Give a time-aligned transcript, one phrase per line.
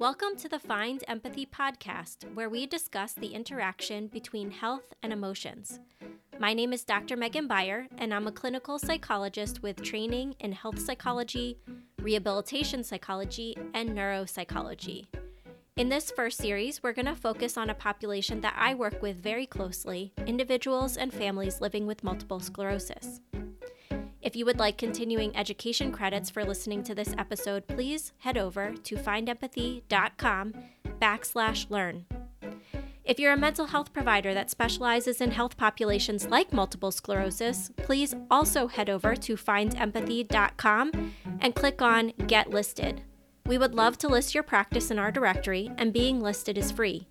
[0.00, 5.80] Welcome to the Find Empathy podcast, where we discuss the interaction between health and emotions.
[6.38, 7.16] My name is Dr.
[7.16, 11.58] Meghan Beier, and I'm a clinical psychologist with training in health psychology,
[12.00, 15.08] rehabilitation psychology, and neuropsychology.
[15.76, 19.20] In this first series, we're going to focus on a population that I work with
[19.20, 23.17] very closely individuals and families living with multiple sclerosis.
[24.28, 28.74] If you would like continuing education credits for listening to this episode, please head over
[28.74, 30.52] to findempathy.com
[31.00, 32.04] backslash learn.
[33.04, 38.14] If you're a mental health provider that specializes in health populations like multiple sclerosis, please
[38.30, 43.00] also head over to findempathy.com and click on Get Listed.
[43.46, 47.08] We would love to list your practice in our directory, and being listed is free.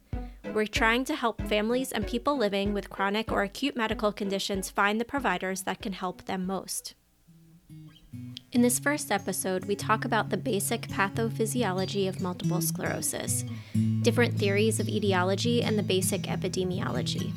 [0.54, 5.02] We're trying to help families and people living with chronic or acute medical conditions find
[5.02, 6.94] the providers that can help them most.
[8.54, 13.44] In this first episode, we talk about the basic pathophysiology of multiple sclerosis,
[14.04, 17.34] different theories of etiology, and the basic epidemiology.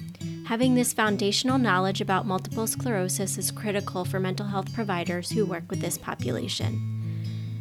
[0.46, 5.64] Having this foundational knowledge about multiple sclerosis is critical for mental health providers who work
[5.68, 7.00] with this population.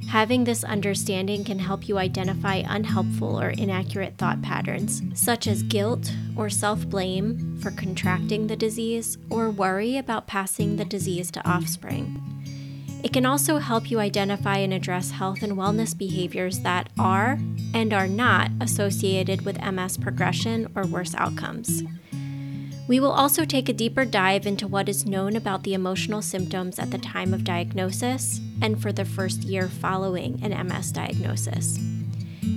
[0.09, 6.13] Having this understanding can help you identify unhelpful or inaccurate thought patterns, such as guilt
[6.37, 12.28] or self blame for contracting the disease, or worry about passing the disease to offspring.
[13.01, 17.39] It can also help you identify and address health and wellness behaviors that are
[17.73, 21.83] and are not associated with MS progression or worse outcomes.
[22.89, 26.79] We will also take a deeper dive into what is known about the emotional symptoms
[26.79, 31.77] at the time of diagnosis and for the first year following an MS diagnosis.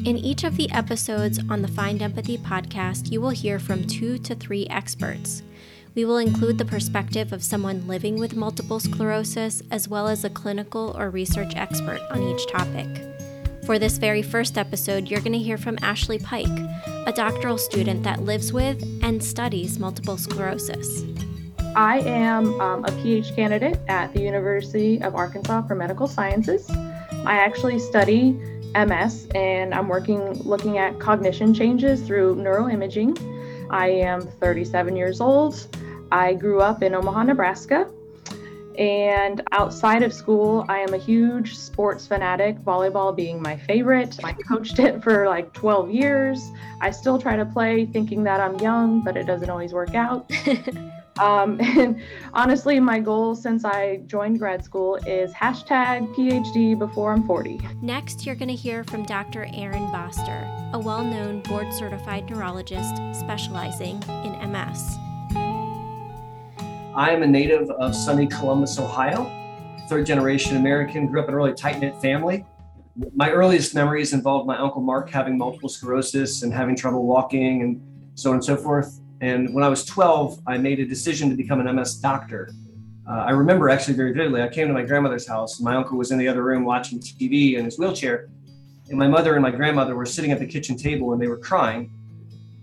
[0.05, 4.19] In each of the episodes on the Find Empathy podcast, you will hear from two
[4.19, 5.43] to three experts
[5.95, 10.31] we will include the perspective of someone living with multiple sclerosis, as well as a
[10.31, 12.87] clinical or research expert on each topic.
[13.67, 16.59] For this very first episode, you're going to hear from Ashley Pike,
[17.07, 21.05] a doctoral student that lives with and studies multiple sclerosis.
[21.77, 26.69] I am um, a PhD candidate at the University of Arkansas for Medical Sciences.
[27.25, 28.33] I actually study
[28.75, 33.17] MS and I'm working looking at cognition changes through neuroimaging.
[33.71, 35.67] I am 37 years old.
[36.13, 37.91] I grew up in Omaha, Nebraska.
[38.79, 44.19] And outside of school, I am a huge sports fanatic, volleyball being my favorite.
[44.23, 46.51] I coached it for like 12 years.
[46.83, 50.31] I still try to play thinking that I'm young, but it doesn't always work out.
[51.19, 52.03] um, and
[52.35, 57.61] honestly, my goal since I joined grad school is hashtag PhD before I'm 40.
[57.81, 59.49] Next, you're going to hear from Dr.
[59.55, 64.99] Aaron Boster, a well known board certified neurologist specializing in MS.
[66.95, 69.25] I am a native of sunny Columbus, Ohio,
[69.89, 72.45] third generation American, grew up in a really tight knit family.
[73.15, 77.81] My earliest memories involved my uncle Mark having multiple sclerosis and having trouble walking and
[78.15, 79.01] so on and so forth.
[79.23, 82.51] And when I was 12, I made a decision to become an MS doctor.
[83.09, 85.61] Uh, I remember actually very vividly, I came to my grandmother's house.
[85.61, 88.29] My uncle was in the other room watching TV in his wheelchair.
[88.91, 91.39] And my mother and my grandmother were sitting at the kitchen table and they were
[91.39, 91.91] crying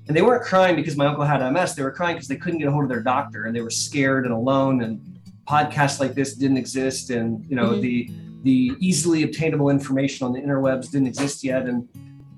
[0.09, 1.75] and they weren't crying because my uncle had MS.
[1.75, 3.69] They were crying because they couldn't get a hold of their doctor and they were
[3.69, 4.81] scared and alone.
[4.81, 7.81] And podcasts like this didn't exist, and you know mm-hmm.
[7.81, 8.11] the
[8.43, 11.67] the easily obtainable information on the interwebs didn't exist yet.
[11.67, 11.87] And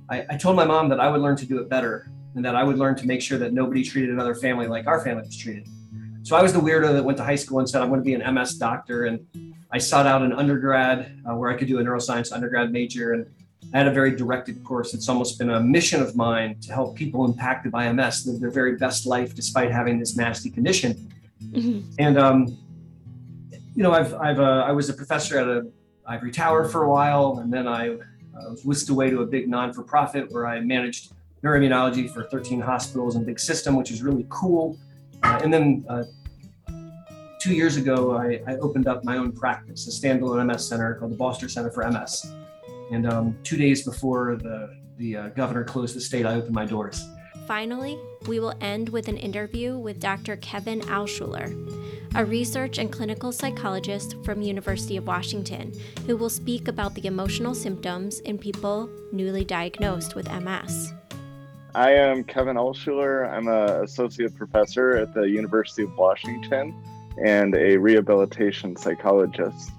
[0.10, 2.56] I, I told my mom that I would learn to do it better and that
[2.56, 5.38] I would learn to make sure that nobody treated another family like our family was
[5.38, 5.68] treated.
[6.24, 8.06] So I was the weirdo that went to high school and said I'm going to
[8.06, 9.26] be an MS doctor, and
[9.72, 13.26] I sought out an undergrad uh, where I could do a neuroscience undergrad major and
[13.74, 14.94] I had a very directed course.
[14.94, 18.52] It's almost been a mission of mine to help people impacted by MS live their
[18.52, 21.10] very best life despite having this nasty condition.
[21.42, 21.90] Mm-hmm.
[22.00, 22.58] And um,
[23.76, 25.68] you know, I've I've uh, I was a professor at a
[26.06, 27.98] ivory tower for a while, and then I uh,
[28.50, 33.26] was whisked away to a big non-for-profit where I managed neuroimmunology for 13 hospitals and
[33.26, 34.78] big system, which is really cool.
[35.24, 36.04] Uh, and then uh,
[37.40, 41.12] two years ago, I, I, opened up my own practice, a standalone MS center called
[41.12, 42.34] the Boster Center for MS.
[42.92, 46.66] And um, two days before the, the uh, governor closed the state, I opened my
[46.66, 47.08] doors.
[47.48, 47.98] Finally,
[48.28, 50.36] we will end with an interview with Dr.
[50.38, 51.52] Kevin Alschuler,
[52.16, 55.74] a research and clinical psychologist from University of Washington,
[56.06, 60.94] who will speak about the emotional symptoms in people newly diagnosed with MS.
[61.74, 63.32] I am Kevin Alschuler.
[63.32, 66.76] I'm an associate professor at the University of Washington
[67.26, 69.72] and a rehabilitation psychologist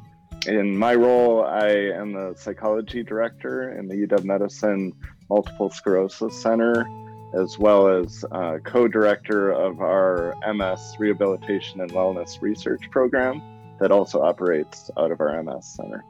[0.46, 4.92] in my role, I am the psychology director in the UW Medicine
[5.28, 6.86] Multiple Sclerosis Center,
[7.34, 13.40] as well as uh, co director of our MS Rehabilitation and Wellness Research Program
[13.80, 16.04] that also operates out of our MS Center.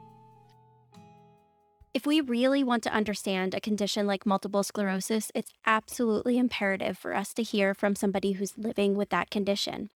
[1.93, 7.15] If we really want to understand a condition like multiple sclerosis, it's absolutely imperative for
[7.15, 9.91] us to hear from somebody who's living with that condition.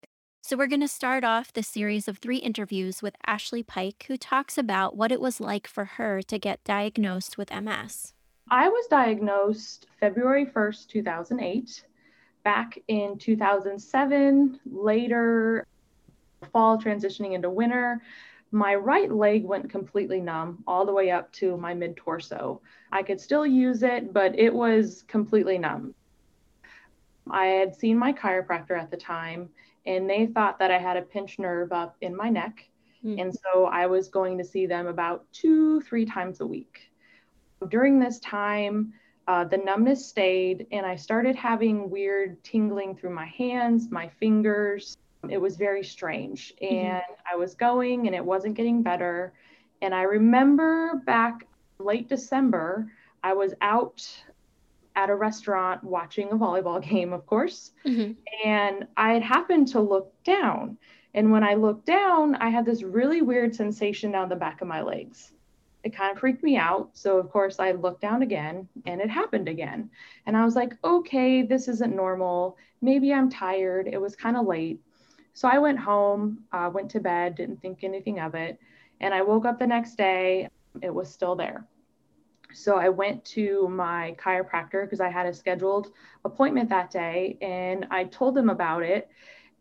[0.45, 4.17] So, we're going to start off the series of three interviews with Ashley Pike, who
[4.17, 8.11] talks about what it was like for her to get diagnosed with MS.
[8.51, 11.85] I was diagnosed February 1st, 2008.
[12.43, 15.65] Back in 2007, later
[16.51, 18.01] fall, transitioning into winter,
[18.51, 22.59] my right leg went completely numb all the way up to my mid torso.
[22.91, 25.95] I could still use it, but it was completely numb.
[27.31, 29.47] I had seen my chiropractor at the time
[29.85, 32.69] and they thought that I had a pinched nerve up in my neck.
[33.03, 33.21] Mm.
[33.21, 36.91] And so I was going to see them about two, three times a week.
[37.69, 38.93] During this time,
[39.27, 44.97] uh, the numbness stayed, and I started having weird tingling through my hands, my fingers.
[45.29, 46.53] It was very strange.
[46.61, 46.75] Mm-hmm.
[46.75, 47.33] And mm-hmm.
[47.33, 49.33] I was going, and it wasn't getting better.
[49.81, 51.47] And I remember back
[51.79, 52.91] late December,
[53.23, 54.05] I was out
[54.95, 57.71] at a restaurant watching a volleyball game, of course.
[57.85, 58.13] Mm-hmm.
[58.47, 60.77] And I had happened to look down.
[61.13, 64.67] And when I looked down, I had this really weird sensation down the back of
[64.67, 65.31] my legs.
[65.83, 66.91] It kind of freaked me out.
[66.93, 69.89] So, of course, I looked down again and it happened again.
[70.25, 72.57] And I was like, okay, this isn't normal.
[72.81, 73.87] Maybe I'm tired.
[73.87, 74.79] It was kind of late.
[75.33, 78.59] So I went home, uh, went to bed, didn't think anything of it.
[79.01, 80.47] And I woke up the next day,
[80.81, 81.65] it was still there.
[82.53, 85.91] So I went to my chiropractor because I had a scheduled
[86.23, 89.09] appointment that day and I told him about it.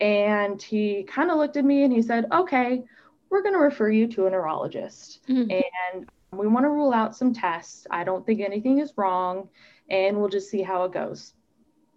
[0.01, 2.83] And he kind of looked at me and he said, okay,
[3.31, 5.21] we're going to refer you to a neurologist.
[5.29, 5.51] Mm-hmm.
[5.95, 7.87] And we want to rule out some tests.
[7.91, 9.49] I don't think anything is wrong
[9.89, 11.35] and we'll just see how it goes.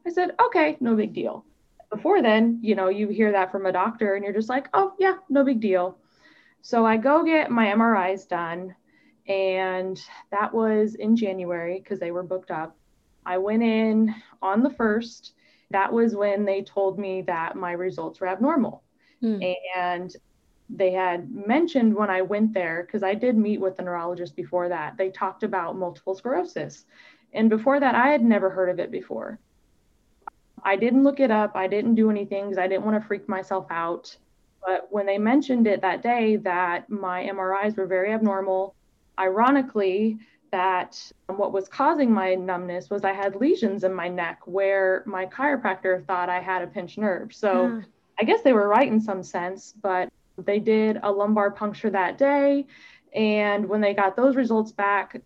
[0.06, 1.46] I said, okay, no big deal.
[1.90, 4.94] Before then, you know, you hear that from a doctor and you're just like, oh,
[5.00, 5.98] yeah, no big deal.
[6.62, 8.76] So I go get my MRIs done
[9.28, 10.02] and
[10.32, 12.76] that was in January because they were booked up.
[13.26, 15.34] I went in on the first.
[15.72, 18.84] That was when they told me that my results were abnormal.
[19.22, 19.40] Hmm.
[19.76, 20.16] And
[20.70, 24.70] they had mentioned when I went there, because I did meet with the neurologist before
[24.70, 26.86] that, they talked about multiple sclerosis.
[27.34, 29.40] And before that, I had never heard of it before.
[30.64, 31.56] I didn't look it up.
[31.56, 34.16] I didn't do anything because I didn't want to freak myself out.
[34.66, 38.76] But when they mentioned it that day that my MRIs were very abnormal,
[39.20, 40.20] ironically,
[40.52, 45.26] that what was causing my numbness was I had lesions in my neck where my
[45.26, 47.34] chiropractor thought I had a pinched nerve.
[47.34, 47.82] So yeah.
[48.20, 52.18] I guess they were right in some sense, but they did a lumbar puncture that
[52.18, 52.68] day.
[53.14, 55.22] And when they got those results back,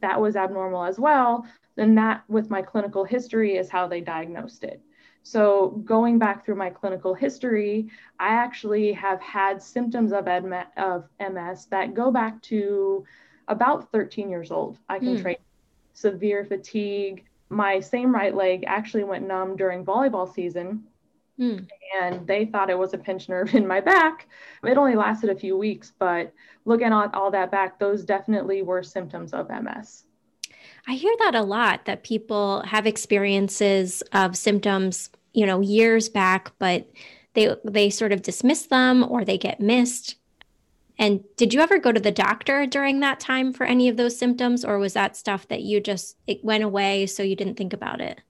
[0.00, 1.46] that was abnormal as well.
[1.76, 4.80] Then that, with my clinical history, is how they diagnosed it.
[5.22, 10.28] So, going back through my clinical history, I actually have had symptoms of,
[10.76, 13.04] of MS that go back to
[13.48, 14.78] about 13 years old.
[14.88, 15.36] I can mm.
[15.92, 17.24] severe fatigue.
[17.48, 20.84] My same right leg actually went numb during volleyball season.
[21.38, 21.68] Mm.
[22.00, 24.28] And they thought it was a pinched nerve in my back.
[24.64, 26.32] It only lasted a few weeks, but
[26.64, 30.04] looking at all that back, those definitely were symptoms of MS.
[30.88, 36.52] I hear that a lot that people have experiences of symptoms, you know, years back,
[36.58, 36.88] but
[37.34, 40.16] they they sort of dismiss them or they get missed.
[40.98, 44.18] And did you ever go to the doctor during that time for any of those
[44.18, 47.72] symptoms, or was that stuff that you just it went away so you didn't think
[47.72, 48.20] about it?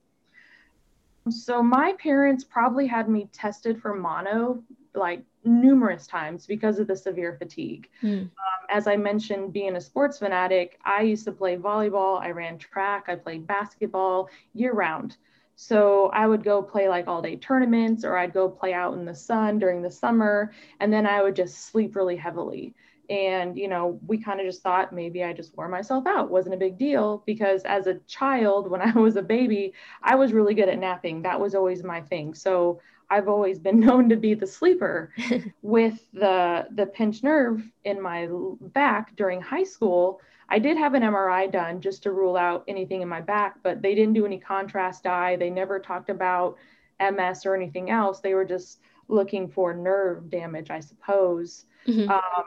[1.31, 4.63] So my parents probably had me tested for mono
[4.95, 7.89] like numerous times because of the severe fatigue.
[8.03, 8.23] Mm.
[8.23, 8.31] Um,
[8.71, 13.05] as I mentioned, being a sports fanatic, I used to play volleyball, I ran track,
[13.09, 15.17] I played basketball year round.
[15.57, 19.05] So I would go play like all day tournaments or I'd go play out in
[19.07, 22.75] the sun during the summer and then I would just sleep really heavily.
[23.09, 26.31] And, you know, we kind of just thought maybe I just wore myself out.
[26.31, 29.73] Wasn't a big deal because as a child, when I was a baby,
[30.03, 31.23] I was really good at napping.
[31.23, 32.35] That was always my thing.
[32.35, 35.13] So I've always been known to be the sleeper.
[35.63, 38.29] With the the pinched nerve in my
[38.61, 43.03] back during high school, I did have an MRI done just to rule out anything
[43.03, 45.37] in my back, but they didn't do any contrast dye.
[45.37, 46.57] They never talked about
[47.01, 48.21] MS or anything else.
[48.21, 51.67] They were just looking for nerve damage, I suppose.
[51.87, 52.11] Mm-hmm.
[52.11, 52.45] Um,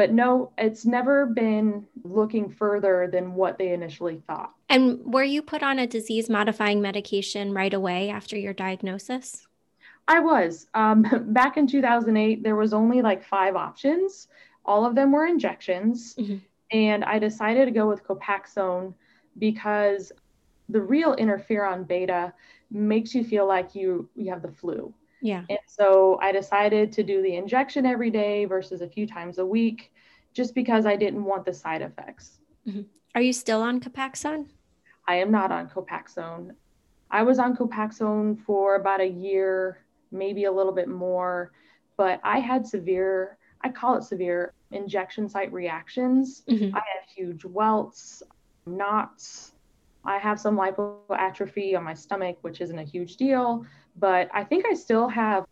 [0.00, 4.54] but no, it's never been looking further than what they initially thought.
[4.70, 9.46] And were you put on a disease modifying medication right away after your diagnosis?
[10.08, 10.68] I was.
[10.72, 11.02] Um,
[11.34, 14.28] back in 2008, there was only like five options.
[14.64, 16.14] All of them were injections.
[16.14, 16.38] Mm-hmm.
[16.72, 18.94] And I decided to go with Copaxone
[19.36, 20.12] because
[20.70, 22.32] the real interferon beta
[22.70, 24.94] makes you feel like you you have the flu.
[25.22, 25.44] Yeah.
[25.48, 29.46] And so I decided to do the injection every day versus a few times a
[29.46, 29.92] week
[30.32, 32.38] just because I didn't want the side effects.
[32.66, 32.82] Mm-hmm.
[33.14, 34.46] Are you still on Copaxone?
[35.06, 36.54] I am not on Copaxone.
[37.10, 41.52] I was on Copaxone for about a year, maybe a little bit more,
[41.96, 46.42] but I had severe, I call it severe injection site reactions.
[46.48, 46.74] Mm-hmm.
[46.74, 48.22] I had huge welts,
[48.66, 49.52] knots.
[50.04, 53.66] I have some lipoatrophy on my stomach, which isn't a huge deal,
[53.96, 55.46] but I think I still have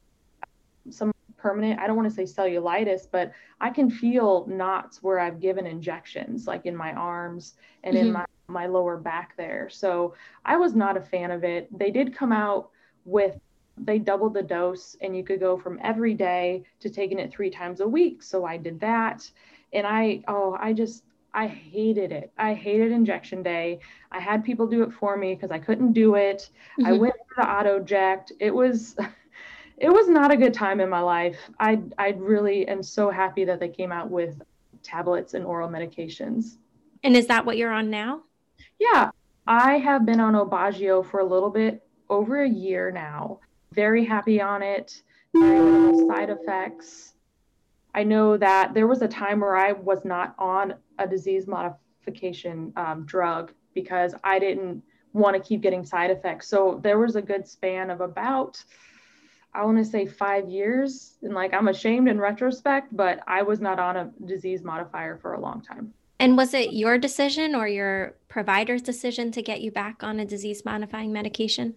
[0.90, 5.40] some permanent, I don't want to say cellulitis, but I can feel knots where I've
[5.40, 7.54] given injections, like in my arms
[7.84, 8.06] and mm-hmm.
[8.06, 9.68] in my, my lower back there.
[9.70, 10.14] So
[10.44, 11.68] I was not a fan of it.
[11.76, 12.70] They did come out
[13.04, 13.38] with,
[13.76, 17.50] they doubled the dose, and you could go from every day to taking it three
[17.50, 18.22] times a week.
[18.22, 19.30] So I did that.
[19.72, 21.04] And I, oh, I just,
[21.38, 22.32] I hated it.
[22.36, 23.78] I hated injection day.
[24.10, 26.50] I had people do it for me because I couldn't do it.
[26.80, 26.86] Mm-hmm.
[26.86, 28.32] I went to the auto-inject.
[28.40, 28.96] It was
[29.78, 31.38] it was not a good time in my life.
[31.60, 34.42] I I really am so happy that they came out with
[34.82, 36.56] tablets and oral medications.
[37.04, 38.22] And is that what you're on now?
[38.80, 39.12] Yeah,
[39.46, 43.38] I have been on Aubagio for a little bit over a year now.
[43.70, 45.02] Very happy on it.
[45.32, 47.14] Very little side effects.
[47.94, 52.72] I know that there was a time where I was not on a disease modification
[52.76, 56.48] um, drug because I didn't want to keep getting side effects.
[56.48, 58.62] So there was a good span of about
[59.54, 61.16] I want to say five years.
[61.22, 65.34] And like, I'm ashamed in retrospect, but I was not on a disease modifier for
[65.34, 65.92] a long time.
[66.20, 70.24] And was it your decision or your provider's decision to get you back on a
[70.24, 71.74] disease modifying medication?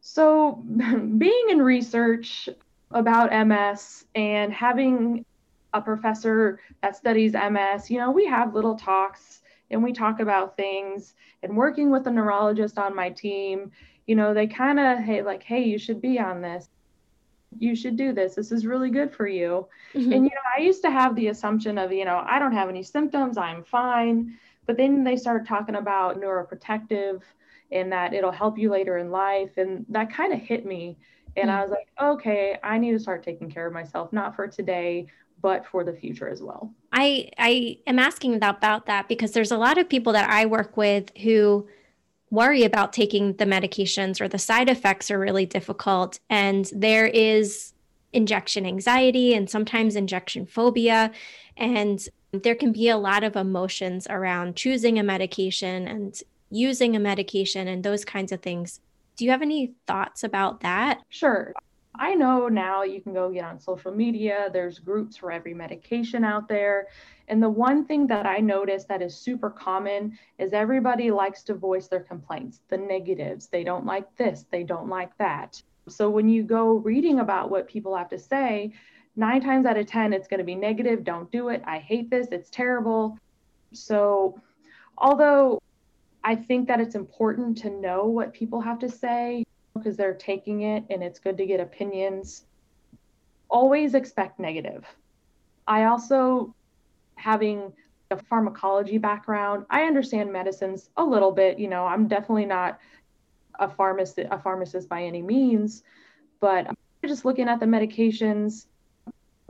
[0.00, 0.62] So,
[1.18, 2.48] being in research
[2.90, 5.24] about MS and having
[5.78, 10.56] a professor that studies MS, you know, we have little talks and we talk about
[10.56, 11.14] things.
[11.42, 13.70] And working with a neurologist on my team,
[14.06, 16.68] you know, they kind of hey like, hey, you should be on this.
[17.58, 18.34] You should do this.
[18.34, 19.68] This is really good for you.
[19.94, 20.12] Mm-hmm.
[20.12, 22.68] And you know, I used to have the assumption of, you know, I don't have
[22.68, 24.38] any symptoms, I'm fine.
[24.66, 27.22] But then they started talking about neuroprotective
[27.72, 29.56] and that it'll help you later in life.
[29.56, 30.98] And that kind of hit me.
[31.36, 31.58] And mm-hmm.
[31.58, 35.06] I was like, okay, I need to start taking care of myself, not for today,
[35.40, 36.72] but for the future as well.
[36.92, 40.76] I I am asking about that because there's a lot of people that I work
[40.76, 41.68] with who
[42.30, 46.20] worry about taking the medications or the side effects are really difficult.
[46.28, 47.72] And there is
[48.12, 51.10] injection anxiety and sometimes injection phobia.
[51.56, 57.00] And there can be a lot of emotions around choosing a medication and using a
[57.00, 58.80] medication and those kinds of things.
[59.16, 61.00] Do you have any thoughts about that?
[61.08, 61.52] Sure.
[61.98, 66.24] I know now you can go get on social media, there's groups for every medication
[66.24, 66.86] out there.
[67.26, 71.54] And the one thing that I notice that is super common is everybody likes to
[71.54, 73.48] voice their complaints, the negatives.
[73.48, 75.60] They don't like this, they don't like that.
[75.88, 78.72] So when you go reading about what people have to say,
[79.16, 81.04] nine times out of 10, it's going to be negative.
[81.04, 81.62] Don't do it.
[81.66, 82.28] I hate this.
[82.30, 83.18] It's terrible.
[83.72, 84.40] So,
[84.96, 85.60] although
[86.24, 89.44] I think that it's important to know what people have to say,
[89.78, 92.44] because they're taking it and it's good to get opinions.
[93.48, 94.84] Always expect negative.
[95.66, 96.54] I also,
[97.16, 97.72] having
[98.10, 101.58] a pharmacology background, I understand medicines a little bit.
[101.58, 102.78] You know, I'm definitely not
[103.58, 105.82] a pharmacist, a pharmacist by any means,
[106.40, 106.68] but
[107.06, 108.66] just looking at the medications,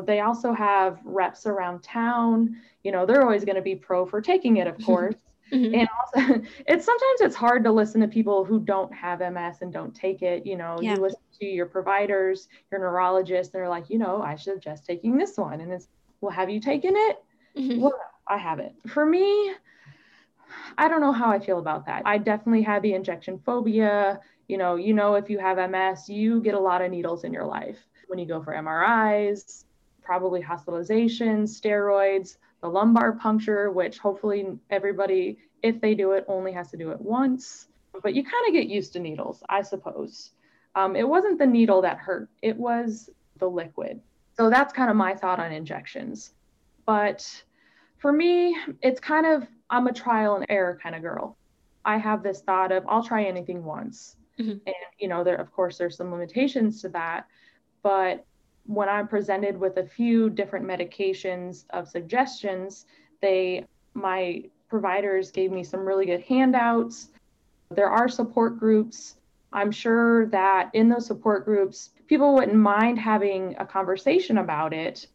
[0.03, 2.57] they also have reps around town.
[2.85, 5.17] You know, they're always going to be pro for taking it, of course.
[5.53, 5.75] Mm-hmm.
[5.75, 9.73] And also, it's sometimes it's hard to listen to people who don't have MS and
[9.73, 10.47] don't take it.
[10.47, 10.95] You know, yeah.
[10.95, 15.17] you listen to your providers, your neurologist, and they're like, you know, I just taken
[15.17, 15.61] this one.
[15.61, 15.89] And it's,
[16.21, 17.23] well, have you taken it?
[17.57, 17.81] Mm-hmm.
[17.81, 18.75] Well, I haven't.
[18.89, 19.53] For me,
[20.77, 22.03] I don't know how I feel about that.
[22.05, 24.21] I definitely had the injection phobia.
[24.49, 27.33] You know, you know, if you have MS, you get a lot of needles in
[27.33, 29.65] your life when you go for MRIs,
[30.03, 36.71] probably hospitalizations, steroids the lumbar puncture, which hopefully everybody, if they do it, only has
[36.71, 37.69] to do it once.
[38.03, 40.33] But you kind of get used to needles, I suppose.
[40.75, 44.01] Um, it wasn't the needle that hurt, it was the liquid.
[44.37, 46.33] So that's kind of my thought on injections.
[46.87, 47.43] But
[47.99, 51.37] for me, it's kind of, I'm a trial and error kind of girl.
[51.85, 54.17] I have this thought of, I'll try anything once.
[54.39, 54.51] Mm-hmm.
[54.51, 57.27] And, you know, there, of course, there's some limitations to that.
[57.83, 58.25] But
[58.69, 62.85] when I'm presented with a few different medications of suggestions,
[63.23, 67.09] they my providers gave me some really good handouts.
[67.71, 69.17] There are support groups.
[69.55, 75.07] I'm sure that in those support groups, people wouldn't mind having a conversation about it.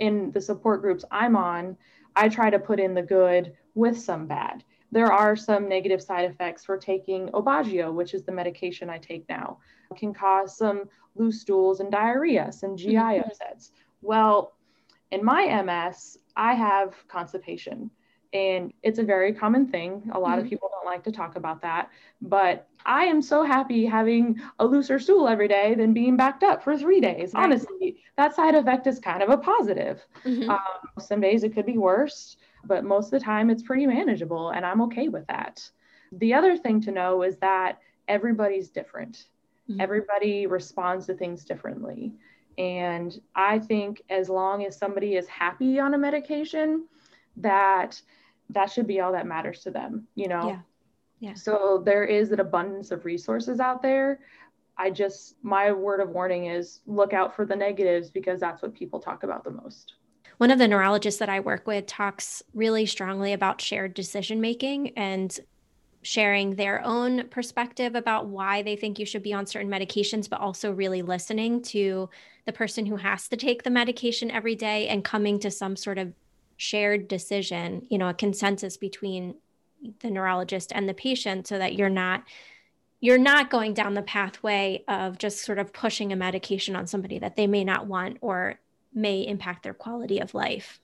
[0.00, 1.76] In the support groups I'm on,
[2.16, 4.64] I try to put in the good with some bad.
[4.96, 9.28] There are some negative side effects for taking Aubagio, which is the medication I take
[9.28, 9.58] now.
[9.90, 10.84] It can cause some
[11.14, 13.28] loose stools and diarrhea, some GI mm-hmm.
[13.28, 13.72] upsets.
[14.00, 14.54] Well,
[15.10, 17.90] in my MS, I have constipation.
[18.32, 20.10] And it's a very common thing.
[20.14, 20.44] A lot mm-hmm.
[20.44, 21.90] of people don't like to talk about that.
[22.22, 26.64] But I am so happy having a looser stool every day than being backed up
[26.64, 27.34] for three days.
[27.34, 27.44] Right.
[27.44, 30.00] Honestly, that side effect is kind of a positive.
[30.24, 30.48] Mm-hmm.
[30.48, 30.58] Um,
[30.98, 34.64] some days it could be worse, but most of the time it's pretty manageable, and
[34.64, 35.68] I'm okay with that.
[36.12, 39.26] The other thing to know is that everybody's different.
[39.68, 39.80] Mm-hmm.
[39.80, 42.12] Everybody responds to things differently.
[42.58, 46.86] And I think as long as somebody is happy on a medication,
[47.36, 48.00] that
[48.50, 50.48] that should be all that matters to them, you know?
[50.48, 50.60] Yeah.
[51.18, 51.34] Yeah.
[51.34, 54.20] So there is an abundance of resources out there.
[54.78, 58.74] I just, my word of warning is look out for the negatives because that's what
[58.74, 59.94] people talk about the most.
[60.38, 64.90] One of the neurologists that I work with talks really strongly about shared decision making
[64.96, 65.38] and
[66.02, 70.40] sharing their own perspective about why they think you should be on certain medications, but
[70.40, 72.08] also really listening to
[72.44, 75.98] the person who has to take the medication every day and coming to some sort
[75.98, 76.12] of
[76.58, 79.34] shared decision, you know, a consensus between
[80.00, 82.22] the neurologist and the patient so that you're not
[83.00, 87.18] you're not going down the pathway of just sort of pushing a medication on somebody
[87.18, 88.58] that they may not want or
[88.96, 90.80] may impact their quality of life.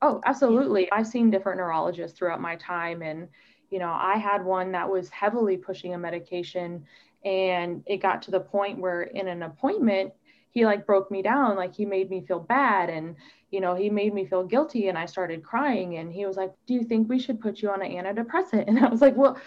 [0.00, 0.90] Oh, absolutely.
[0.90, 3.28] I've seen different neurologists throughout my time and
[3.70, 6.84] you know, I had one that was heavily pushing a medication
[7.24, 10.12] and it got to the point where in an appointment
[10.50, 13.16] he like broke me down like he made me feel bad and
[13.50, 16.52] you know he made me feel guilty and i started crying and he was like
[16.66, 19.38] do you think we should put you on an antidepressant and i was like well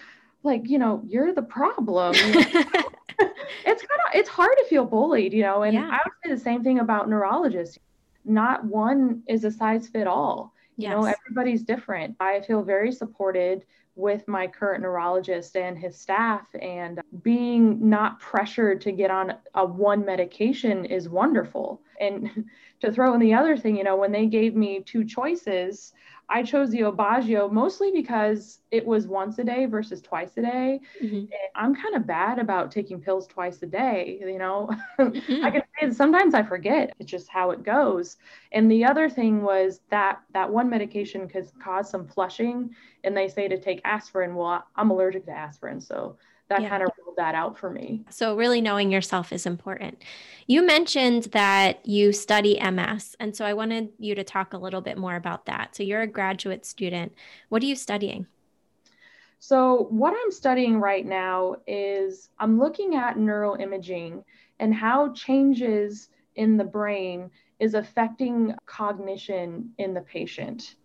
[0.44, 2.76] like you know you're the problem it's kind
[3.66, 5.90] of it's hard to feel bullied you know and yeah.
[5.92, 7.78] i would say the same thing about neurologists
[8.26, 10.54] not one is a size fit all.
[10.78, 10.92] You yes.
[10.92, 12.16] know everybody's different.
[12.20, 13.66] I feel very supported
[13.96, 19.66] with my current neurologist and his staff and being not pressured to get on a
[19.66, 21.82] one medication is wonderful.
[22.00, 22.46] And
[22.82, 25.94] to throw in the other thing you know when they gave me two choices
[26.28, 30.82] I chose the Aubagio mostly because it was once a day versus twice a day.
[31.02, 31.26] Mm-hmm.
[31.56, 34.18] I'm kind of bad about taking pills twice a day.
[34.22, 35.46] You know, mm-hmm.
[35.46, 36.94] I can say sometimes I forget.
[37.00, 38.18] It's just how it goes.
[38.52, 43.28] And the other thing was that that one medication could cause some flushing, and they
[43.28, 44.36] say to take aspirin.
[44.36, 46.18] Well, I'm allergic to aspirin, so
[46.50, 46.70] that yeah.
[46.70, 48.04] kind of ruled that out for me.
[48.10, 50.04] So, really knowing yourself is important.
[50.48, 53.16] You mentioned that you study MS.
[53.20, 55.76] And so, I wanted you to talk a little bit more about that.
[55.76, 57.14] So, you're a graduate student.
[57.50, 58.28] What are you studying?
[59.40, 64.24] So, what I'm studying right now is I'm looking at neuroimaging
[64.60, 67.30] and how changes in the brain
[67.60, 70.76] is affecting cognition in the patient.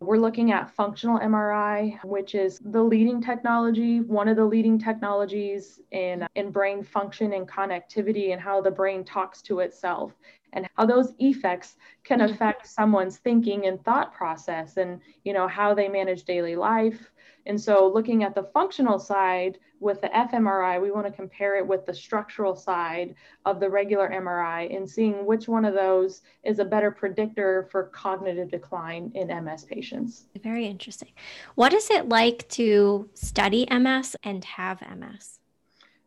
[0.00, 5.78] We're looking at functional MRI, which is the leading technology, one of the leading technologies
[5.90, 10.14] in, in brain function and connectivity and how the brain talks to itself
[10.54, 12.32] and how those effects can mm-hmm.
[12.32, 17.12] affect someone's thinking and thought process and you know how they manage daily life
[17.50, 21.66] and so looking at the functional side with the fMRI, we want to compare it
[21.66, 26.60] with the structural side of the regular MRI and seeing which one of those is
[26.60, 30.26] a better predictor for cognitive decline in MS patients.
[30.40, 31.08] Very interesting.
[31.56, 35.40] What is it like to study MS and have MS?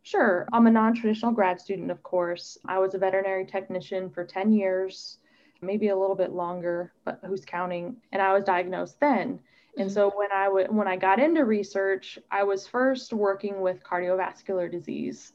[0.03, 0.47] Sure.
[0.53, 2.58] I'm a non traditional grad student, of course.
[2.65, 5.17] I was a veterinary technician for 10 years,
[5.62, 7.97] maybe a little bit longer, but who's counting?
[8.13, 9.41] And I was diagnosed then.
[9.78, 9.94] And mm-hmm.
[9.94, 14.72] so when I w- when I got into research, I was first working with cardiovascular
[14.72, 15.34] disease,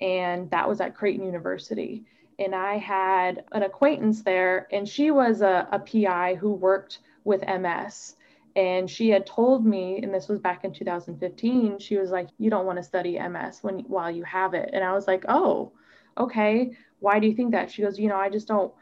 [0.00, 2.04] and that was at Creighton University.
[2.38, 7.46] And I had an acquaintance there, and she was a, a PI who worked with
[7.46, 8.16] MS.
[8.56, 12.50] And she had told me, and this was back in 2015, she was like, "You
[12.50, 15.72] don't want to study MS when while you have it." And I was like, "Oh,
[16.18, 16.76] okay.
[17.00, 18.72] Why do you think that?" She goes, "You know, I just don't."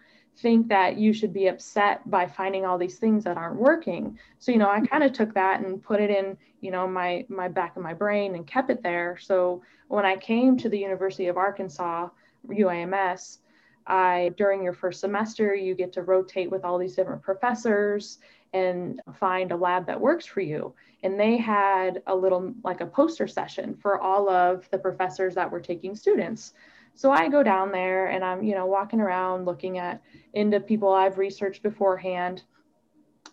[0.41, 4.19] Think that you should be upset by finding all these things that aren't working.
[4.39, 4.87] So you know i mm-hmm.
[4.87, 7.95] kind of took that and put it in you know my my back of my
[7.95, 9.17] brain and kept it there.
[9.21, 12.09] So when i came to the university of arkansas
[12.49, 13.39] uams
[13.87, 18.19] i during your first semester you get to rotate with all these different professors
[18.53, 20.75] and find a lab that works for you.
[21.03, 25.51] And they had a little like a poster session for all of the professors that
[25.51, 26.55] were taking students
[26.95, 30.03] so I go down there and I'm, you know, walking around looking at
[30.35, 32.43] into people I've researched beforehand.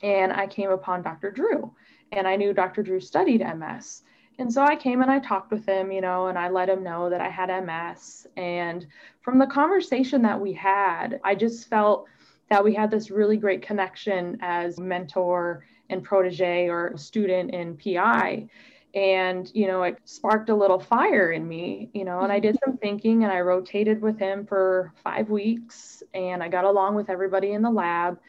[0.04, 1.32] And I came upon Dr.
[1.32, 1.74] Drew
[2.12, 2.84] and I knew Dr.
[2.84, 4.04] Drew studied MS.
[4.38, 6.84] And so I came and I talked with him, you know, and I let him
[6.84, 8.28] know that I had MS.
[8.36, 8.86] And
[9.22, 12.08] from the conversation that we had, I just felt
[12.50, 18.48] that we had this really great connection as mentor and protege or student and PI
[18.96, 22.58] and you know it sparked a little fire in me you know and i did
[22.64, 27.10] some thinking and i rotated with him for five weeks and i got along with
[27.10, 28.20] everybody in the lab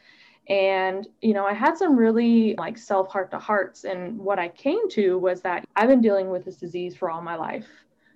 [0.49, 3.85] And, you know, I had some really like self heart to hearts.
[3.85, 7.23] And what I came to was that I've been dealing with this disease for all
[7.23, 7.69] my life.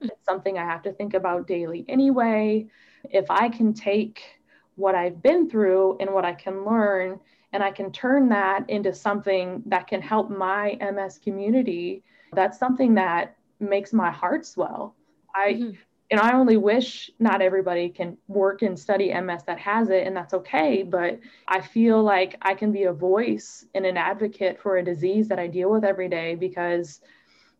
[0.02, 2.68] It's something I have to think about daily anyway.
[3.04, 4.22] If I can take
[4.76, 7.20] what I've been through and what I can learn,
[7.52, 12.94] and I can turn that into something that can help my MS community, that's something
[12.94, 14.94] that makes my heart swell.
[15.34, 15.70] I, mm-hmm
[16.10, 20.16] and I only wish not everybody can work and study MS that has it, and
[20.16, 20.82] that's okay.
[20.82, 25.28] But I feel like I can be a voice and an advocate for a disease
[25.28, 27.00] that I deal with every day because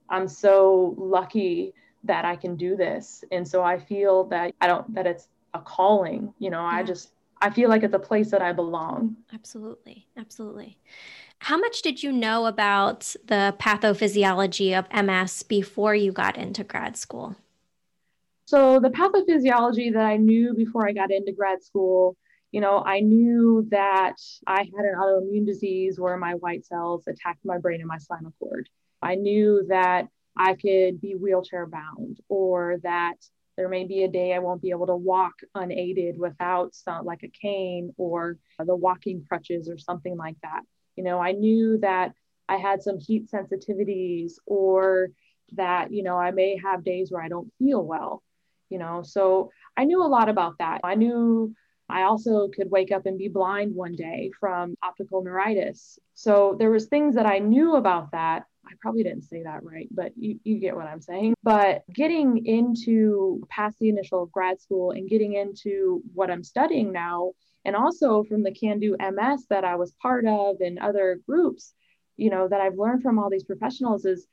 [0.09, 3.23] I'm so lucky that I can do this.
[3.31, 6.79] And so I feel that I don't, that it's a calling, you know, yeah.
[6.79, 9.17] I just, I feel like it's a place that I belong.
[9.33, 10.09] Absolutely.
[10.17, 10.77] Absolutely.
[11.41, 16.99] How much did you know about the pathophysiology of MS before you got into grad
[16.99, 17.35] school?
[18.45, 22.17] So the pathophysiology that I knew before I got into grad school,
[22.53, 27.45] you know, I knew that I had an autoimmune disease where my white cells attacked
[27.45, 28.69] my brain and my spinal cord.
[29.01, 33.17] I knew that I could be wheelchair bound or that
[33.57, 37.23] there may be a day I won't be able to walk unaided without some, like
[37.23, 40.61] a cane or the walking crutches or something like that.
[40.97, 42.13] You know, I knew that
[42.49, 45.11] I had some heat sensitivities or
[45.53, 48.23] that, you know, I may have days where I don't feel well
[48.71, 50.81] you know so i knew a lot about that.
[50.83, 51.55] I knew
[51.89, 55.99] i also could wake up and be blind one day from optical neuritis.
[56.15, 58.45] So there was things that i knew about that.
[58.65, 61.35] I probably didn't say that right but you, you get what i'm saying.
[61.43, 67.33] But getting into past the initial grad school and getting into what i'm studying now
[67.65, 71.75] and also from the can do ms that i was part of and other groups
[72.17, 74.27] you know that i've learned from all these professionals is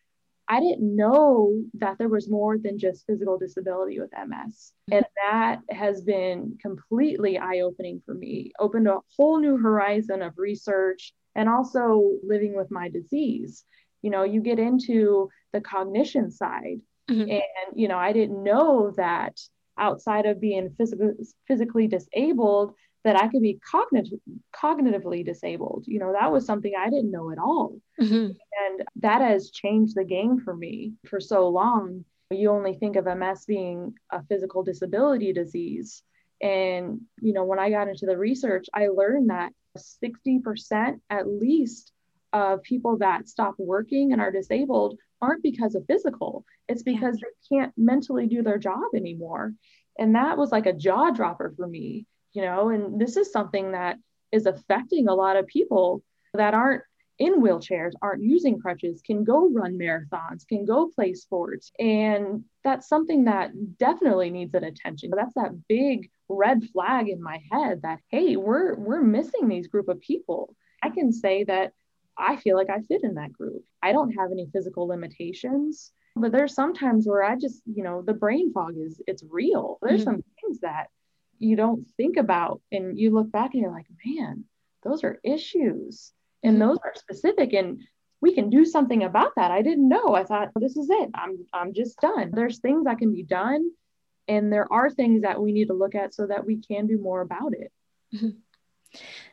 [0.49, 4.71] I didn't know that there was more than just physical disability with MS.
[4.91, 10.37] And that has been completely eye opening for me, opened a whole new horizon of
[10.37, 13.65] research and also living with my disease.
[14.01, 16.79] You know, you get into the cognition side.
[17.09, 17.29] Mm-hmm.
[17.29, 17.41] And,
[17.75, 19.37] you know, I didn't know that
[19.77, 21.13] outside of being physically
[21.47, 22.73] physically disabled,
[23.07, 24.19] that I could be cognitive,
[24.53, 25.85] cognitively disabled.
[25.87, 27.79] You know, that was something I didn't know at all.
[28.01, 28.31] Mm-hmm.
[28.33, 32.03] And that has changed the game for me for so long.
[32.31, 36.03] You only think of MS being a physical disability disease.
[36.41, 39.53] And, you know, when I got into the research, I learned that
[40.03, 41.93] 60% at least
[42.33, 47.29] of people that stop working and are disabled aren't because of physical, it's because yeah.
[47.29, 49.53] they can't mentally do their job anymore.
[49.97, 52.05] And that was like a jaw dropper for me
[52.37, 53.97] you know, and this is something that
[54.31, 56.03] is affecting a lot of people
[56.35, 56.83] that aren't
[57.17, 61.71] in wheelchairs, aren't using crutches, can go run marathons, can go play sports.
[61.79, 65.09] And that's something that definitely needs an attention.
[65.15, 69.89] That's that big red flag in my head that, hey, we're we're missing these group
[69.89, 70.53] of people.
[70.83, 71.73] I can say that
[72.19, 73.63] I feel like I fit in that group.
[73.81, 78.13] I don't have any physical limitations, but there's sometimes where I just, you know, the
[78.13, 79.79] brain fog is it's real.
[79.81, 80.17] There's mm-hmm.
[80.17, 80.89] some things that
[81.39, 84.45] you don't think about and you look back and you're like man
[84.87, 86.11] those are issues.
[86.43, 86.67] And mm-hmm.
[86.67, 87.81] those are specific and
[88.21, 89.51] we can do something about that.
[89.51, 90.15] I didn't know.
[90.15, 91.09] I thought this is it.
[91.13, 92.31] I'm i'm just done.
[92.33, 93.69] There's things that can be done
[94.27, 96.97] and there are things that we need to look at so that we can do
[96.97, 97.71] more about it.
[98.15, 98.29] Mm-hmm.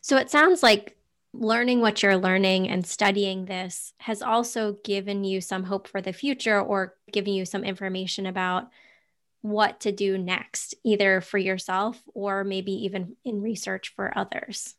[0.00, 0.96] so it sounds like
[1.32, 6.12] learning what you're learning and studying this has also given you some hope for the
[6.12, 8.68] future or given you some information about
[9.44, 14.74] what to do next, either for yourself or maybe even in research for others?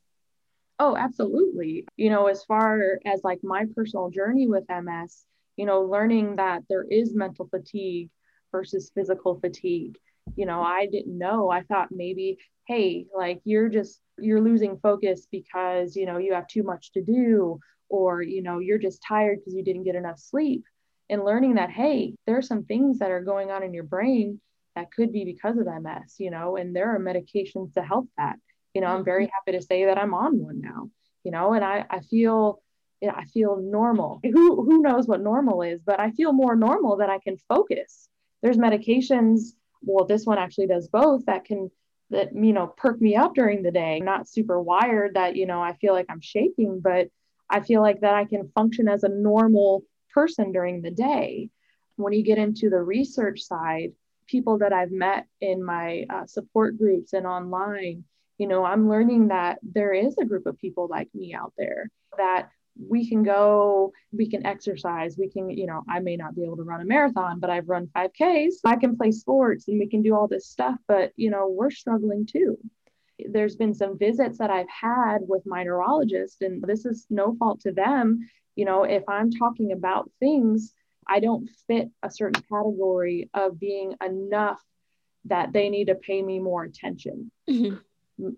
[0.80, 1.86] Oh, absolutely.
[1.98, 5.24] You know, as far as like my personal journey with MS,
[5.56, 8.10] you know, learning that there is mental fatigue
[8.52, 10.00] versus physical fatigue.
[10.36, 11.52] You know, I didn't know.
[11.52, 16.48] I thought maybe, hey, like you're just you're losing focus because, you know, you have
[16.48, 20.18] too much to do or, you know, you're just tired because you didn't get enough
[20.18, 20.64] sleep.
[21.08, 24.42] And learning that, hey, there are some things that are going on in your brain
[24.76, 28.36] that could be because of MS, you know, and there are medications to help that.
[28.74, 29.32] You know, I'm very mm-hmm.
[29.34, 30.90] happy to say that I'm on one now,
[31.24, 32.62] you know, and I, I feel
[33.04, 34.20] I feel normal.
[34.24, 38.10] Who who knows what normal is, but I feel more normal that I can focus.
[38.42, 41.70] There's medications, well, this one actually does both that can
[42.10, 43.98] that you know perk me up during the day.
[43.98, 47.10] I'm not super wired that, you know, I feel like I'm shaking, but
[47.50, 49.84] I feel like that I can function as a normal
[50.14, 51.50] person during the day.
[51.98, 53.94] When you get into the research side,
[54.28, 58.04] people that I've met in my uh, support groups and online,
[58.38, 61.90] you know, I'm learning that there is a group of people like me out there
[62.18, 66.44] that we can go, we can exercise, we can, you know, I may not be
[66.44, 68.56] able to run a marathon, but I've run 5Ks.
[68.66, 71.72] I can play sports and we can do all this stuff, but, you know, we're
[71.72, 72.58] struggling too.
[73.30, 77.62] there's been some visits that I've had with my neurologist, and this is no fault
[77.62, 78.20] to them.
[78.58, 80.74] You know, if I'm talking about things,
[81.08, 84.62] I don't fit a certain category of being enough
[85.26, 87.32] that they need to pay me more attention.
[87.50, 87.78] Mm-hmm.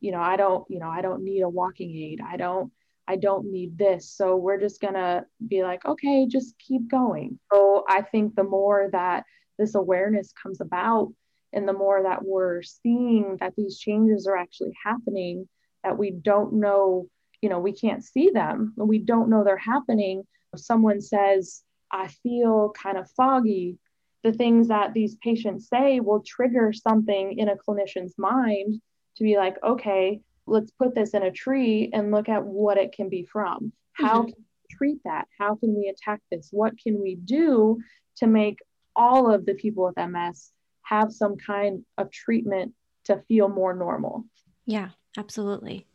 [0.01, 2.19] You know, I don't, you know, I don't need a walking aid.
[2.25, 2.71] I don't,
[3.07, 4.09] I don't need this.
[4.09, 7.39] So we're just gonna be like, okay, just keep going.
[7.53, 9.23] So I think the more that
[9.57, 11.13] this awareness comes about
[11.53, 15.47] and the more that we're seeing that these changes are actually happening,
[15.83, 17.07] that we don't know,
[17.41, 20.23] you know, we can't see them, we don't know they're happening.
[20.53, 23.77] If someone says, I feel kind of foggy,
[24.23, 28.81] the things that these patients say will trigger something in a clinician's mind
[29.17, 32.93] to be like, okay, let's put this in a tree and look at what it
[32.93, 33.71] can be from.
[33.93, 34.31] How mm-hmm.
[34.31, 35.27] can we treat that?
[35.37, 36.49] How can we attack this?
[36.51, 37.79] What can we do
[38.17, 38.59] to make
[38.95, 42.73] all of the people with MS have some kind of treatment
[43.05, 44.25] to feel more normal.
[44.65, 45.85] Yeah, absolutely.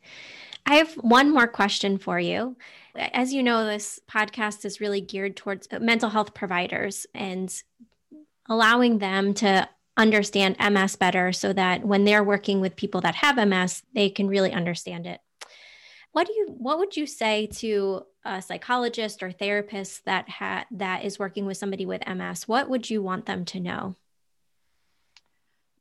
[0.66, 2.57] I have one more question for you.
[2.94, 7.53] As you know, this podcast is really geared towards uh, mental health providers and
[8.48, 13.37] allowing them to understand MS better so that when they're working with people that have
[13.37, 15.20] MS, they can really understand it.
[16.12, 21.05] What do you what would you say to a psychologist or therapist that ha- that
[21.05, 22.46] is working with somebody with MS?
[22.46, 23.96] What would you want them to know?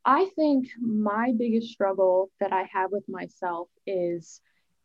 [0.05, 4.41] I think my biggest struggle that I have with myself is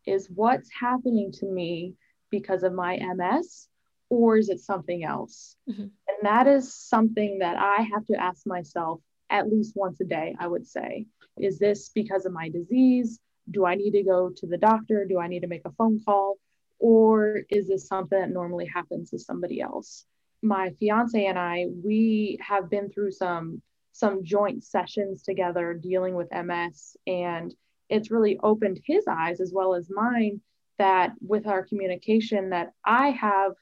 [0.07, 1.93] is what's happening to me
[2.31, 3.67] because of my MS
[4.09, 5.55] or is it something else?
[5.69, 5.81] Mm-hmm.
[5.83, 10.35] And that is something that I have to ask myself at least once a day,
[10.39, 11.05] I would say.
[11.37, 13.19] Is this because of my disease?
[13.51, 15.05] Do I need to go to the doctor?
[15.05, 16.37] Do I need to make a phone call?
[16.79, 20.05] Or is this something that normally happens to somebody else?
[20.41, 23.61] My fiance and I, we have been through some
[23.97, 26.95] some joint sessions together dealing with MS.
[27.07, 27.53] And
[27.89, 30.41] it's really opened his eyes as well as mine
[30.77, 33.53] that with our communication that I have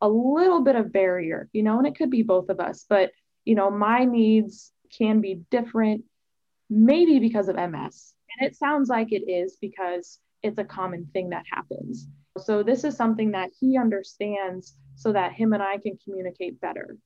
[0.00, 3.10] a little bit of barrier, you know, and it could be both of us, but
[3.44, 6.04] you know, my needs can be different,
[6.70, 8.14] maybe because of MS.
[8.38, 12.08] And it sounds like it is because it's a common thing that happens.
[12.38, 16.96] So this is something that he understands so that him and I can communicate better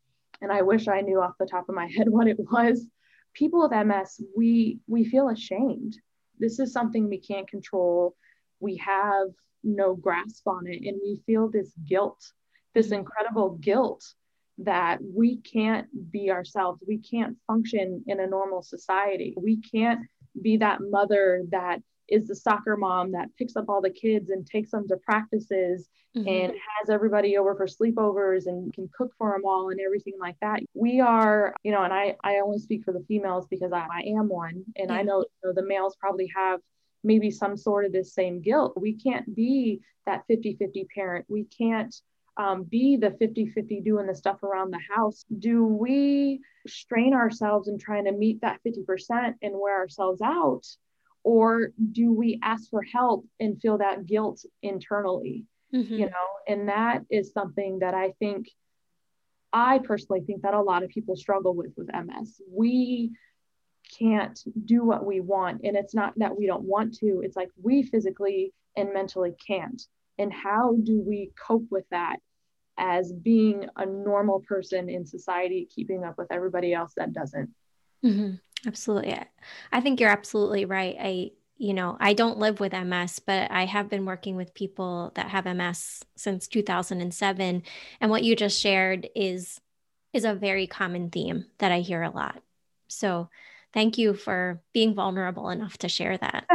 [0.41, 2.87] and I wish I knew off the top of my head what it was.
[3.35, 5.97] People with MS, we we feel ashamed.
[6.39, 8.15] This is something we can't control.
[8.61, 9.29] We have
[9.65, 12.33] no grasp on it and we feel this guilt,
[12.75, 14.05] this incredible guilt
[14.59, 16.83] that we can't be ourselves.
[16.87, 19.35] We can't function in a normal society.
[19.37, 20.01] We can't
[20.41, 24.47] be that mother that is the soccer mom that picks up all the kids and
[24.47, 26.29] takes them to practices mm-hmm.
[26.29, 30.37] and has everybody over for sleepovers and can cook for them all and everything like
[30.41, 30.61] that.
[30.75, 34.01] We are, you know, and I, I only speak for the females because I, I
[34.17, 34.65] am one.
[34.77, 34.97] And yeah.
[34.97, 36.61] I know, you know the males probably have
[37.05, 38.75] maybe some sort of this same guilt.
[38.77, 41.27] We can't be that 50 50 parent.
[41.29, 41.95] We can't
[42.37, 45.25] um, be the 50 50 doing the stuff around the house.
[45.39, 50.65] Do we strain ourselves in trying to meet that 50% and wear ourselves out?
[51.29, 55.93] Or do we ask for help and feel that guilt internally mm-hmm.
[55.93, 58.47] you know and that is something that i think
[59.53, 63.11] i personally think that a lot of people struggle with with ms we
[63.99, 67.51] can't do what we want and it's not that we don't want to it's like
[67.63, 69.83] we physically and mentally can't
[70.19, 72.17] and how do we cope with that
[72.79, 77.51] as being a normal person in society keeping up with everybody else that doesn't
[78.03, 78.35] mm-hmm.
[78.67, 79.17] Absolutely.
[79.73, 80.97] I think you're absolutely right.
[80.99, 85.13] I, you know, I don't live with MS, but I have been working with people
[85.15, 87.63] that have MS since 2007.
[88.01, 89.61] And what you just shared is
[90.15, 92.43] is a very common theme that I hear a lot.
[92.89, 93.29] So
[93.75, 96.47] thank you for being vulnerable enough to share that.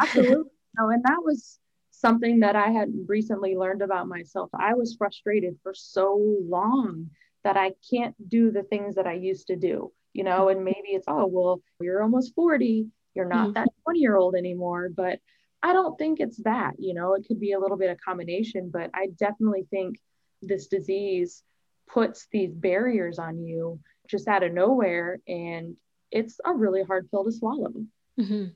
[0.00, 0.50] Absolutely.
[0.78, 1.58] no, and that was
[1.90, 4.50] something that I had recently learned about myself.
[4.52, 7.10] I was frustrated for so long
[7.44, 10.88] that I can't do the things that I used to do you know, and maybe
[10.88, 13.52] it's, oh, well, you're almost 40, you're not mm-hmm.
[13.52, 14.88] that 20 year old anymore.
[14.88, 15.18] But
[15.62, 18.70] I don't think it's that, you know, it could be a little bit of combination,
[18.72, 19.96] but I definitely think
[20.40, 21.42] this disease
[21.86, 25.20] puts these barriers on you just out of nowhere.
[25.28, 25.76] And
[26.10, 27.74] it's a really hard pill to swallow.
[28.18, 28.46] Mm-hmm.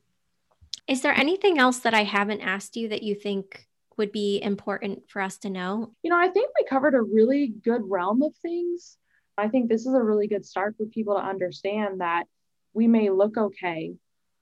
[0.89, 3.67] Is there anything else that I haven't asked you that you think
[3.99, 5.93] would be important for us to know?
[6.03, 8.97] You know, I think we covered a really good realm of things.
[9.41, 12.25] I think this is a really good start for people to understand that
[12.73, 13.93] we may look okay,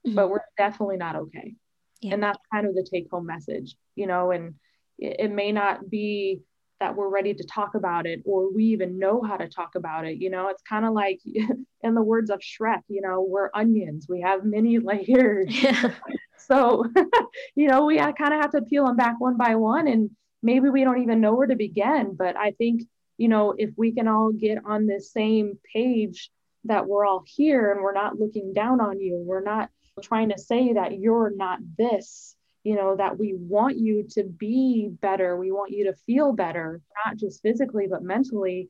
[0.05, 0.15] mm-hmm.
[0.15, 1.55] but we're definitely not okay.
[2.01, 2.13] Yeah.
[2.13, 4.55] And that's kind of the take home message, you know, and
[4.97, 6.41] it, it may not be
[6.79, 10.05] that we're ready to talk about it or we even know how to talk about
[10.05, 10.17] it.
[10.17, 14.07] You know, it's kind of like in the words of Shrek, you know, we're onions,
[14.07, 15.61] we have many layers.
[15.61, 15.93] Yeah.
[16.37, 16.85] So,
[17.55, 20.09] you know, we kind of have to peel them back one by one, and
[20.41, 22.15] maybe we don't even know where to begin.
[22.17, 22.83] But I think,
[23.19, 26.31] you know, if we can all get on this same page
[26.63, 29.69] that we're all here and we're not looking down on you, we're not
[30.01, 34.87] trying to say that you're not this, you know, that we want you to be
[35.01, 38.69] better, we want you to feel better, not just physically, but mentally,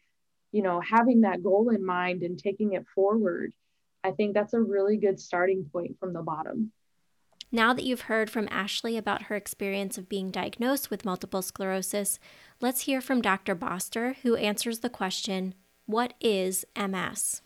[0.52, 3.54] you know, having that goal in mind and taking it forward.
[4.04, 6.72] I think that's a really good starting point from the bottom.
[7.52, 12.20] Now that you've heard from Ashley about her experience of being diagnosed with multiple sclerosis,
[12.62, 13.56] let's hear from Dr.
[13.56, 15.56] Boster, who answers the question
[15.88, 17.42] What is MS?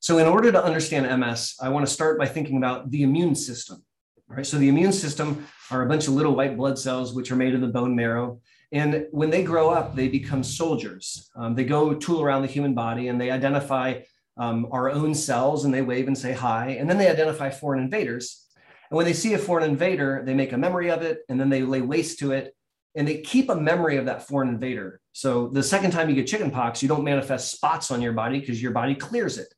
[0.00, 3.36] So, in order to understand MS, I want to start by thinking about the immune
[3.36, 3.84] system.
[4.26, 4.44] Right?
[4.44, 7.54] So, the immune system are a bunch of little white blood cells which are made
[7.54, 8.40] of the bone marrow.
[8.72, 11.30] And when they grow up, they become soldiers.
[11.36, 14.00] Um, they go tool around the human body and they identify
[14.36, 16.70] um, our own cells and they wave and say hi.
[16.70, 18.46] And then they identify foreign invaders.
[18.90, 21.50] And when they see a foreign invader, they make a memory of it and then
[21.50, 22.54] they lay waste to it
[22.94, 25.00] and they keep a memory of that foreign invader.
[25.12, 28.62] So the second time you get chickenpox, you don't manifest spots on your body because
[28.62, 29.52] your body clears it.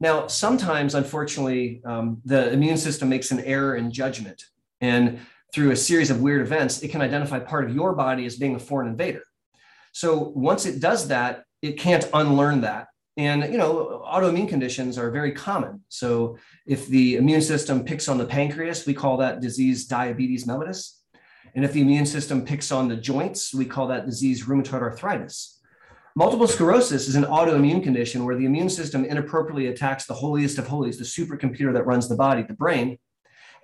[0.00, 4.42] Now, sometimes, unfortunately, um, the immune system makes an error in judgment.
[4.80, 5.20] And
[5.54, 8.56] through a series of weird events, it can identify part of your body as being
[8.56, 9.22] a foreign invader.
[9.92, 12.88] So once it does that, it can't unlearn that.
[13.16, 15.82] And you know, autoimmune conditions are very common.
[15.88, 20.98] So if the immune system picks on the pancreas, we call that disease diabetes mellitus.
[21.54, 25.60] And if the immune system picks on the joints, we call that disease rheumatoid arthritis.
[26.14, 30.66] Multiple sclerosis is an autoimmune condition where the immune system inappropriately attacks the holiest of
[30.66, 32.98] holies, the supercomputer that runs the body, the brain,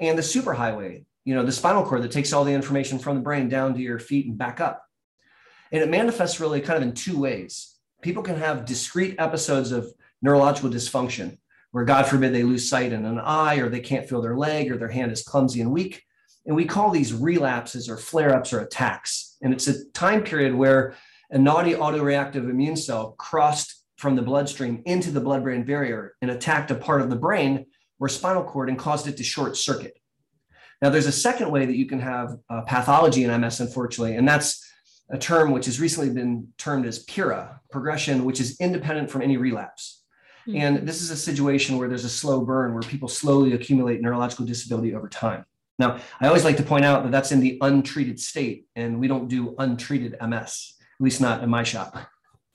[0.01, 3.23] and the superhighway, you know, the spinal cord that takes all the information from the
[3.23, 4.83] brain down to your feet and back up.
[5.73, 9.93] And it manifests really kind of in two ways people can have discrete episodes of
[10.23, 11.39] neurological dysfunction
[11.71, 14.71] where god forbid they lose sight in an eye or they can't feel their leg
[14.71, 16.03] or their hand is clumsy and weak.
[16.47, 19.37] And we call these relapses or flare-ups or attacks.
[19.43, 20.95] And it's a time period where
[21.31, 26.71] a naughty autoreactive immune cell crossed from the bloodstream into the blood-brain barrier and attacked
[26.71, 27.67] a part of the brain
[28.01, 29.99] or spinal cord and caused it to short circuit.
[30.81, 34.27] Now there's a second way that you can have uh, pathology in ms unfortunately and
[34.27, 34.65] that's
[35.11, 39.37] a term which has recently been termed as PIRA, progression, which is independent from any
[39.37, 40.03] relapse.
[40.47, 40.57] Mm-hmm.
[40.59, 44.47] And this is a situation where there's a slow burn where people slowly accumulate neurological
[44.47, 45.45] disability over time.
[45.79, 49.07] Now, I always like to point out that that's in the untreated state, and we
[49.07, 51.97] don't do untreated MS, at least not in my shop.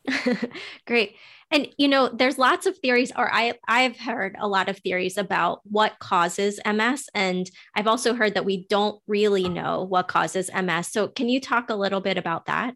[0.86, 1.16] Great.
[1.54, 5.20] And you know, there's lots of theories, or I I've heard a lot of theories
[5.20, 10.50] about what causes MS, and I've also heard that we don't really know what causes
[10.52, 10.88] MS.
[10.88, 12.74] So, can you talk a little bit about that?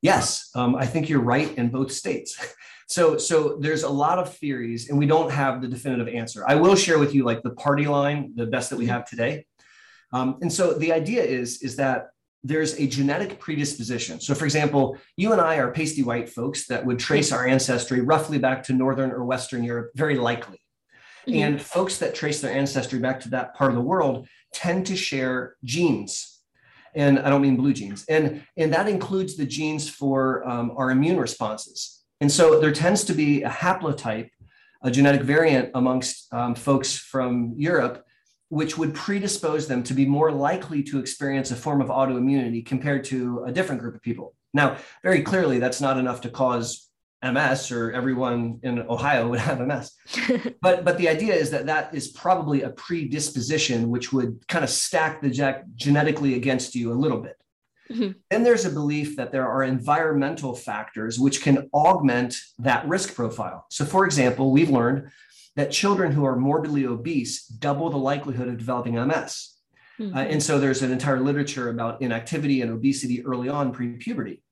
[0.00, 2.36] Yes, um, I think you're right in both states.
[2.88, 6.44] So, so there's a lot of theories, and we don't have the definitive answer.
[6.46, 9.44] I will share with you like the party line, the best that we have today.
[10.12, 12.10] Um, and so the idea is is that
[12.46, 14.20] there's a genetic predisposition.
[14.20, 18.00] So, for example, you and I are pasty white folks that would trace our ancestry
[18.00, 20.60] roughly back to Northern or Western Europe, very likely.
[21.26, 21.38] Mm-hmm.
[21.38, 24.96] And folks that trace their ancestry back to that part of the world tend to
[24.96, 26.40] share genes.
[26.94, 28.04] And I don't mean blue genes.
[28.08, 32.04] And, and that includes the genes for um, our immune responses.
[32.20, 34.30] And so there tends to be a haplotype,
[34.82, 38.04] a genetic variant amongst um, folks from Europe
[38.48, 43.04] which would predispose them to be more likely to experience a form of autoimmunity compared
[43.04, 44.34] to a different group of people.
[44.54, 46.88] Now, very clearly, that's not enough to cause
[47.22, 49.92] MS or everyone in Ohio would have MS.
[50.62, 54.70] but but the idea is that that is probably a predisposition which would kind of
[54.70, 57.36] stack the jack genetically against you a little bit.
[57.90, 58.12] Mm-hmm.
[58.30, 63.66] Then there's a belief that there are environmental factors which can augment that risk profile.
[63.70, 65.10] So for example, we've learned
[65.56, 69.54] that children who are morbidly obese double the likelihood of developing MS.
[69.98, 70.16] Mm-hmm.
[70.16, 74.42] Uh, and so there's an entire literature about inactivity and obesity early on pre-puberty.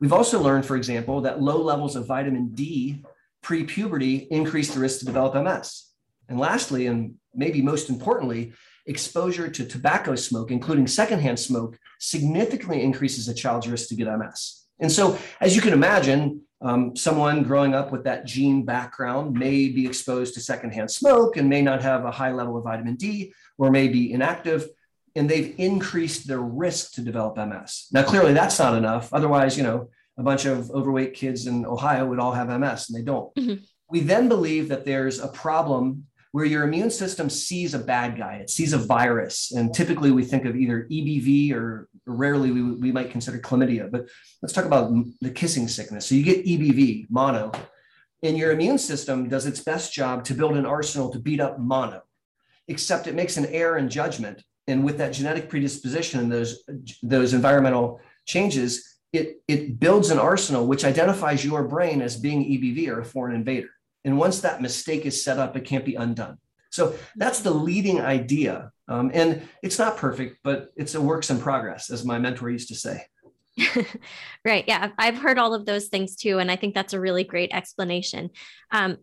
[0.00, 3.04] We've also learned, for example, that low levels of vitamin D
[3.42, 5.84] pre-puberty increase the risk to develop MS.
[6.28, 8.54] And lastly, and maybe most importantly,
[8.86, 14.64] exposure to tobacco smoke, including secondhand smoke, significantly increases a child's risk to get MS.
[14.80, 19.68] And so, as you can imagine, um, someone growing up with that gene background may
[19.68, 23.34] be exposed to secondhand smoke and may not have a high level of vitamin D
[23.58, 24.66] or may be inactive,
[25.14, 27.88] and they've increased their risk to develop MS.
[27.92, 29.12] Now, clearly, that's not enough.
[29.12, 32.98] Otherwise, you know, a bunch of overweight kids in Ohio would all have MS, and
[32.98, 33.32] they don't.
[33.34, 33.62] Mm-hmm.
[33.90, 38.36] We then believe that there's a problem where your immune system sees a bad guy,
[38.36, 39.52] it sees a virus.
[39.52, 43.90] And typically we think of either EBV or rarely we, we might consider chlamydia.
[43.90, 44.08] But
[44.42, 46.06] let's talk about the kissing sickness.
[46.06, 47.52] So you get EBV, mono,
[48.22, 51.58] and your immune system does its best job to build an arsenal to beat up
[51.58, 52.02] mono.
[52.68, 54.42] except it makes an error in judgment.
[54.66, 56.64] And with that genetic predisposition and those,
[57.02, 62.88] those environmental changes, it, it builds an arsenal which identifies your brain as being EBV
[62.88, 63.68] or a foreign invader.
[64.04, 66.38] And once that mistake is set up, it can't be undone.
[66.70, 68.72] So that's the leading idea.
[68.88, 72.68] Um, and it's not perfect, but it's a works in progress, as my mentor used
[72.68, 73.06] to say.
[74.44, 74.64] right.
[74.66, 74.90] Yeah.
[74.98, 76.38] I've heard all of those things too.
[76.38, 78.30] And I think that's a really great explanation.
[78.70, 78.98] Um,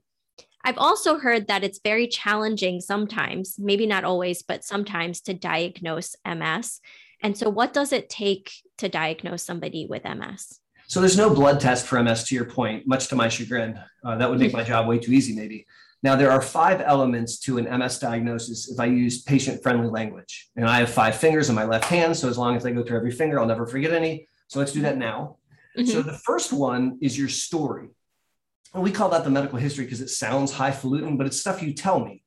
[0.64, 6.16] I've also heard that it's very challenging sometimes, maybe not always, but sometimes to diagnose
[6.26, 6.80] MS.
[7.24, 10.60] And so, what does it take to diagnose somebody with MS?
[10.88, 13.80] So, there's no blood test for MS, to your point, much to my chagrin.
[14.04, 15.66] Uh, that would make my job way too easy, maybe.
[16.04, 20.50] Now, there are five elements to an MS diagnosis if I use patient friendly language.
[20.56, 22.18] And I have five fingers in my left hand.
[22.18, 24.28] So, as long as I go through every finger, I'll never forget any.
[24.48, 25.38] So, let's do that now.
[25.78, 25.90] Mm-hmm.
[25.90, 27.90] So, the first one is your story.
[28.74, 31.74] And we call that the medical history because it sounds highfalutin, but it's stuff you
[31.74, 32.24] tell me.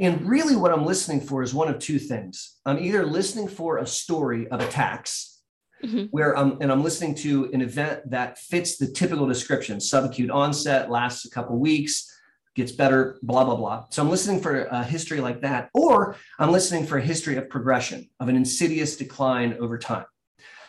[0.00, 2.56] And really, what I'm listening for is one of two things.
[2.64, 5.42] I'm either listening for a story of attacks,
[5.84, 6.04] mm-hmm.
[6.06, 10.90] where I'm and I'm listening to an event that fits the typical description: subacute onset,
[10.90, 12.11] lasts a couple weeks,
[12.54, 13.86] gets better, blah blah blah.
[13.90, 17.48] So I'm listening for a history like that, or I'm listening for a history of
[17.48, 20.06] progression, of an insidious decline over time.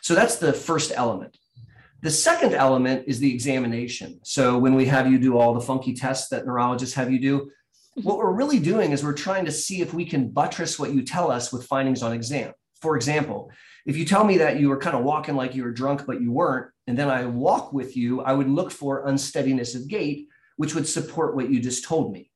[0.01, 1.38] So that's the first element.
[2.01, 4.19] The second element is the examination.
[4.23, 7.49] So when we have you do all the funky tests that neurologists have you do,
[8.01, 11.03] what we're really doing is we're trying to see if we can buttress what you
[11.03, 12.51] tell us with findings on exam.
[12.81, 13.51] For example,
[13.86, 16.21] if you tell me that you were kind of walking like you were drunk, but
[16.21, 20.27] you weren't, and then I walk with you, I would look for unsteadiness of gait,
[20.58, 22.32] which would support what you just told me.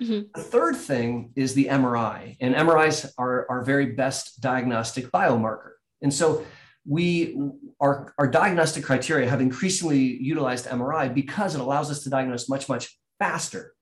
[0.00, 0.28] Mm-hmm.
[0.34, 5.72] The third thing is the MRI, and MRIs are our very best diagnostic biomarker.
[6.02, 6.44] And so
[6.84, 7.36] we
[7.80, 12.68] our, our diagnostic criteria have increasingly utilized MRI because it allows us to diagnose much,
[12.68, 13.74] much faster.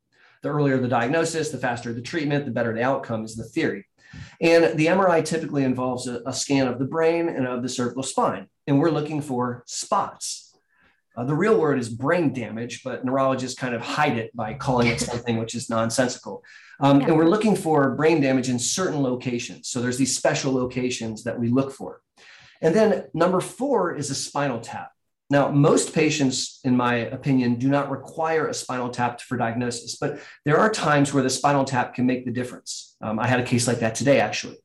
[0.43, 3.86] The earlier the diagnosis, the faster the treatment, the better the outcome is the theory.
[4.41, 8.03] And the MRI typically involves a, a scan of the brain and of the cervical
[8.03, 8.49] spine.
[8.66, 10.49] And we're looking for spots.
[11.20, 14.86] Uh, the real word is brain damage, but neurologists kind of hide it by calling
[14.86, 16.42] it something which is nonsensical.
[16.80, 19.68] Um, and we're looking for brain damage in certain locations.
[19.68, 22.00] So there's these special locations that we look for.
[22.62, 24.92] And then number four is a spinal tap.
[25.28, 30.20] Now, most patients, in my opinion, do not require a spinal tap for diagnosis, but
[30.46, 32.96] there are times where the spinal tap can make the difference.
[33.02, 34.56] Um, I had a case like that today, actually.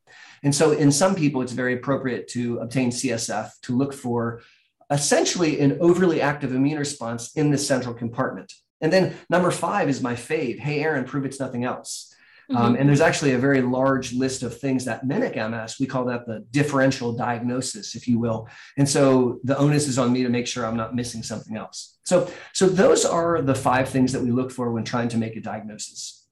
[0.41, 4.41] And so, in some people, it's very appropriate to obtain CSF to look for
[4.90, 8.54] essentially an overly active immune response in the central compartment.
[8.82, 10.60] And then number five is my fave.
[10.60, 12.14] Hey, Aaron, prove it's nothing else.
[12.50, 12.66] Um, mm-hmm.
[12.66, 15.78] Um, and there's actually a very large list of things that mimic MS.
[15.80, 18.48] We call that the differential diagnosis, if you will.
[18.78, 21.98] And so the onus is on me to make sure I'm not missing something else.
[22.04, 25.36] So, so those are the five things that we look for when trying to make
[25.36, 26.25] a diagnosis.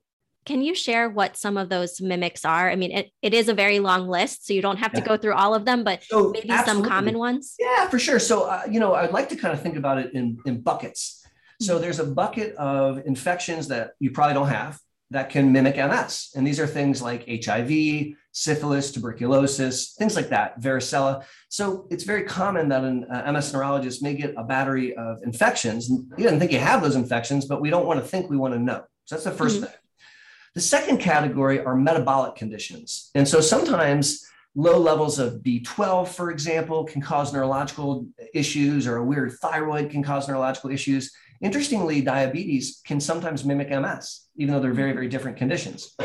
[0.46, 2.70] Can you share what some of those mimics are?
[2.70, 5.00] I mean, it, it is a very long list, so you don't have yeah.
[5.02, 6.84] to go through all of them, but so maybe absolutely.
[6.84, 7.56] some common ones.
[7.60, 8.20] Yeah, for sure.
[8.20, 11.26] So, uh, you know, I'd like to kind of think about it in, in buckets.
[11.62, 11.82] So mm-hmm.
[11.82, 14.80] there's a bucket of infections that you probably don't have
[15.12, 16.32] that can mimic MS.
[16.36, 21.24] And these are things like HIV, syphilis, tuberculosis, things like that, varicella.
[21.50, 25.88] So it's very common that an uh, MS neurologist may get a battery of infections.
[25.90, 28.56] You didn't think you have those infections, but we don't want to think we want
[28.56, 28.84] to know.
[29.06, 29.66] So that's the 1st mm-hmm.
[29.66, 29.74] thing.
[30.56, 33.10] The second category are metabolic conditions.
[33.16, 34.24] And so sometimes
[34.56, 40.04] low levels of B12, for example, can cause neurological issues, or a weird thyroid can
[40.04, 41.12] cause neurological issues.
[41.42, 45.96] Interestingly, diabetes can sometimes mimic MS, even though they're very, very different conditions.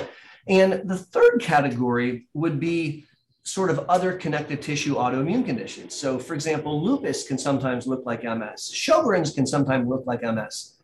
[0.48, 3.04] And the third category would be
[3.42, 5.94] sort of other connective tissue autoimmune conditions.
[5.94, 10.78] So, for example, lupus can sometimes look like MS, Sjogren's can sometimes look like MS.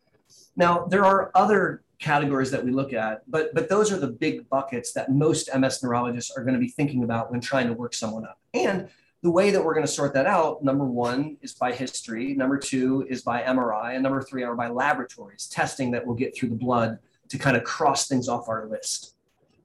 [0.55, 4.47] Now, there are other categories that we look at, but, but those are the big
[4.51, 7.95] buckets that most MS neurologists are going to be thinking about when trying to work
[7.95, 8.39] someone up.
[8.53, 8.89] And
[9.23, 12.59] the way that we're going to sort that out, number one is by history, number
[12.59, 16.51] two is by MRI, and number three are by laboratories, testing that will get through
[16.51, 16.99] the blood
[17.31, 19.17] to kind of cross things off our list.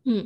[0.06, 0.22] Hmm.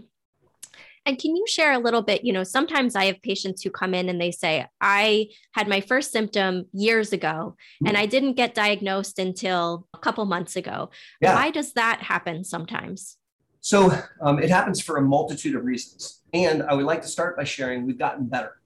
[1.05, 2.23] And can you share a little bit?
[2.23, 5.81] You know, sometimes I have patients who come in and they say, I had my
[5.81, 10.91] first symptom years ago and I didn't get diagnosed until a couple months ago.
[11.21, 11.35] Yeah.
[11.35, 13.17] Why does that happen sometimes?
[13.59, 13.91] So
[14.21, 16.21] um, it happens for a multitude of reasons.
[16.33, 18.59] And I would like to start by sharing we've gotten better.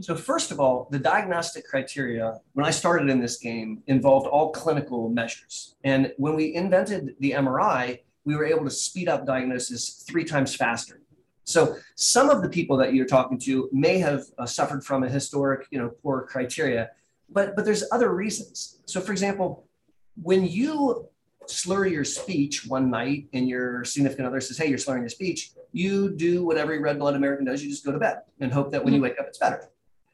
[0.00, 4.50] So, first of all, the diagnostic criteria, when I started in this game, involved all
[4.50, 5.76] clinical measures.
[5.84, 10.54] And when we invented the MRI, we were able to speed up diagnosis three times
[10.54, 11.00] faster.
[11.44, 15.08] So, some of the people that you're talking to may have uh, suffered from a
[15.08, 16.90] historic, you know, poor criteria,
[17.28, 18.80] but but there's other reasons.
[18.86, 19.66] So, for example,
[20.20, 21.08] when you
[21.46, 25.52] slur your speech one night and your significant other says, Hey, you're slurring your speech,
[25.72, 27.62] you do what every red blood American does.
[27.62, 29.68] You just go to bed and hope that when you wake up, it's better.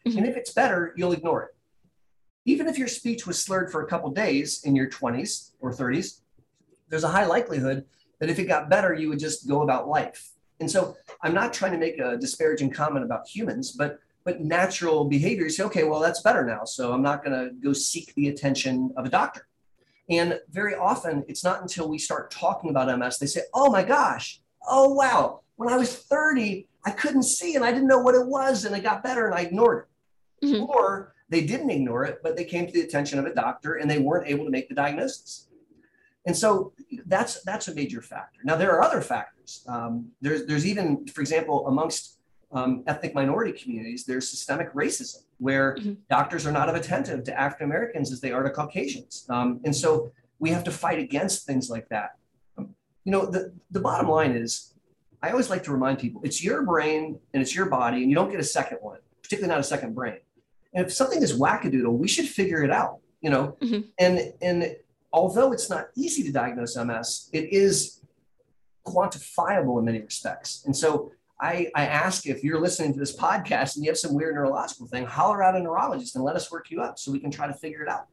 [0.06, 0.18] Mm-hmm.
[0.18, 1.50] And if it's better, you'll ignore it.
[2.46, 6.20] Even if your speech was slurred for a couple days in your 20s or 30s,
[6.88, 7.84] there's a high likelihood
[8.18, 10.30] that if it got better, you would just go about life.
[10.60, 15.06] And so I'm not trying to make a disparaging comment about humans, but but natural
[15.06, 16.64] behavior, you say, okay, well, that's better now.
[16.64, 19.48] So I'm not going to go seek the attention of a doctor.
[20.10, 23.82] And very often, it's not until we start talking about MS, they say, oh my
[23.82, 28.14] gosh, oh wow, when I was 30, I couldn't see and I didn't know what
[28.14, 29.86] it was and it got better and I ignored
[30.42, 30.46] it.
[30.46, 30.64] Mm-hmm.
[30.64, 33.90] Or they didn't ignore it, but they came to the attention of a doctor and
[33.90, 35.46] they weren't able to make the diagnosis.
[36.26, 36.72] And so
[37.06, 38.40] that's that's a major factor.
[38.44, 39.39] Now there are other factors.
[39.66, 42.18] Um, there's there's even, for example, amongst
[42.52, 45.94] um, ethnic minority communities, there's systemic racism where mm-hmm.
[46.08, 49.26] doctors are not as attentive to African Americans as they are to Caucasians.
[49.28, 52.16] Um, and so we have to fight against things like that.
[52.58, 52.74] Um,
[53.04, 54.74] you know, the, the bottom line is
[55.22, 58.14] I always like to remind people it's your brain and it's your body, and you
[58.16, 60.18] don't get a second one, particularly not a second brain.
[60.74, 63.56] And if something is wackadoodle, we should figure it out, you know?
[63.60, 63.80] Mm-hmm.
[63.98, 64.76] And, and
[65.12, 67.99] although it's not easy to diagnose MS, it is
[68.86, 70.62] quantifiable in many respects.
[70.66, 74.14] And so I, I ask if you're listening to this podcast and you have some
[74.14, 77.18] weird neurological thing, holler out a neurologist and let us work you up so we
[77.18, 78.06] can try to figure it out.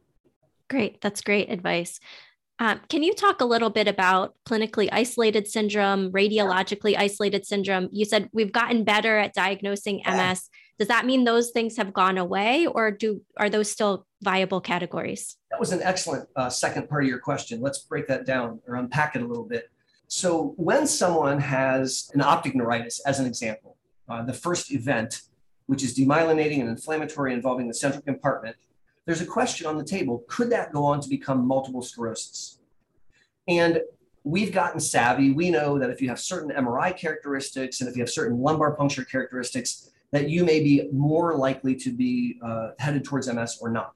[0.70, 1.00] Great.
[1.00, 2.00] That's great advice.
[2.60, 7.88] Um, can you talk a little bit about clinically isolated syndrome, radiologically isolated syndrome?
[7.92, 10.02] You said we've gotten better at diagnosing.
[10.04, 10.48] MS.
[10.78, 15.36] Does that mean those things have gone away, or do are those still viable categories?
[15.50, 17.60] That was an excellent uh, second part of your question.
[17.60, 19.70] Let's break that down or unpack it a little bit.
[20.08, 23.76] So, when someone has an optic neuritis, as an example,
[24.08, 25.20] uh, the first event,
[25.66, 28.56] which is demyelinating and inflammatory involving the central compartment,
[29.04, 32.58] there's a question on the table could that go on to become multiple sclerosis?
[33.46, 33.82] And
[34.24, 35.32] we've gotten savvy.
[35.32, 38.74] We know that if you have certain MRI characteristics and if you have certain lumbar
[38.74, 43.70] puncture characteristics, that you may be more likely to be uh, headed towards MS or
[43.70, 43.92] not.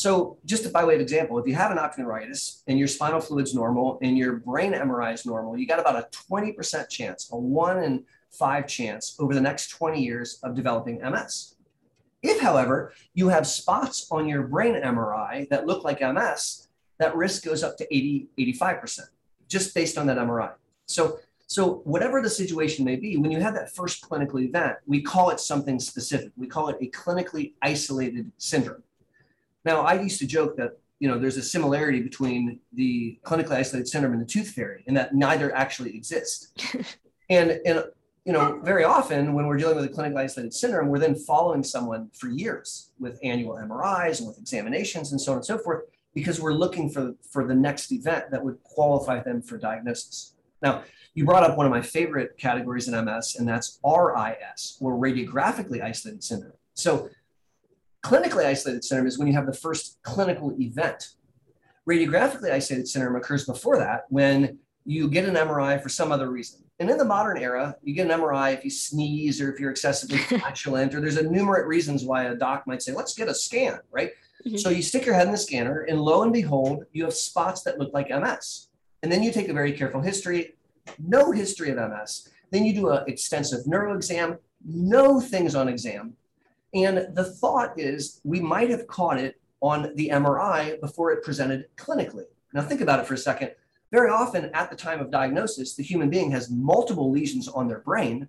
[0.00, 3.20] So, just by way of example, if you have an optic neuritis and your spinal
[3.20, 7.36] fluid's normal and your brain MRI is normal, you got about a 20% chance, a
[7.36, 11.54] one in five chance over the next 20 years of developing MS.
[12.22, 17.44] If, however, you have spots on your brain MRI that look like MS, that risk
[17.44, 19.00] goes up to 80, 85%,
[19.48, 20.54] just based on that MRI.
[20.86, 25.02] So, so whatever the situation may be, when you have that first clinical event, we
[25.02, 26.32] call it something specific.
[26.38, 28.82] We call it a clinically isolated syndrome.
[29.64, 33.88] Now, I used to joke that you know there's a similarity between the clinically isolated
[33.88, 36.62] syndrome and the tooth fairy, and that neither actually exist.
[37.30, 37.84] and and
[38.24, 41.64] you know, very often when we're dealing with a clinically isolated syndrome, we're then following
[41.64, 45.84] someone for years with annual MRIs and with examinations and so on and so forth,
[46.14, 50.34] because we're looking for, for the next event that would qualify them for diagnosis.
[50.62, 50.84] Now,
[51.14, 55.82] you brought up one of my favorite categories in MS, and that's RIS, or radiographically
[55.82, 56.52] isolated syndrome.
[56.74, 57.08] So
[58.02, 61.08] Clinically isolated syndrome is when you have the first clinical event.
[61.88, 66.62] Radiographically isolated syndrome occurs before that when you get an MRI for some other reason.
[66.78, 69.70] And in the modern era, you get an MRI if you sneeze or if you're
[69.70, 73.34] excessively flatulent, or there's a numerate reasons why a doc might say, let's get a
[73.34, 74.12] scan, right?
[74.46, 74.56] Mm-hmm.
[74.56, 77.62] So you stick your head in the scanner, and lo and behold, you have spots
[77.62, 78.68] that look like MS.
[79.02, 80.54] And then you take a very careful history,
[80.98, 82.28] no history of MS.
[82.50, 86.14] Then you do an extensive neuro exam, no things on exam.
[86.74, 91.66] And the thought is we might have caught it on the MRI before it presented
[91.76, 92.24] clinically.
[92.52, 93.52] Now, think about it for a second.
[93.92, 97.80] Very often, at the time of diagnosis, the human being has multiple lesions on their
[97.80, 98.28] brain.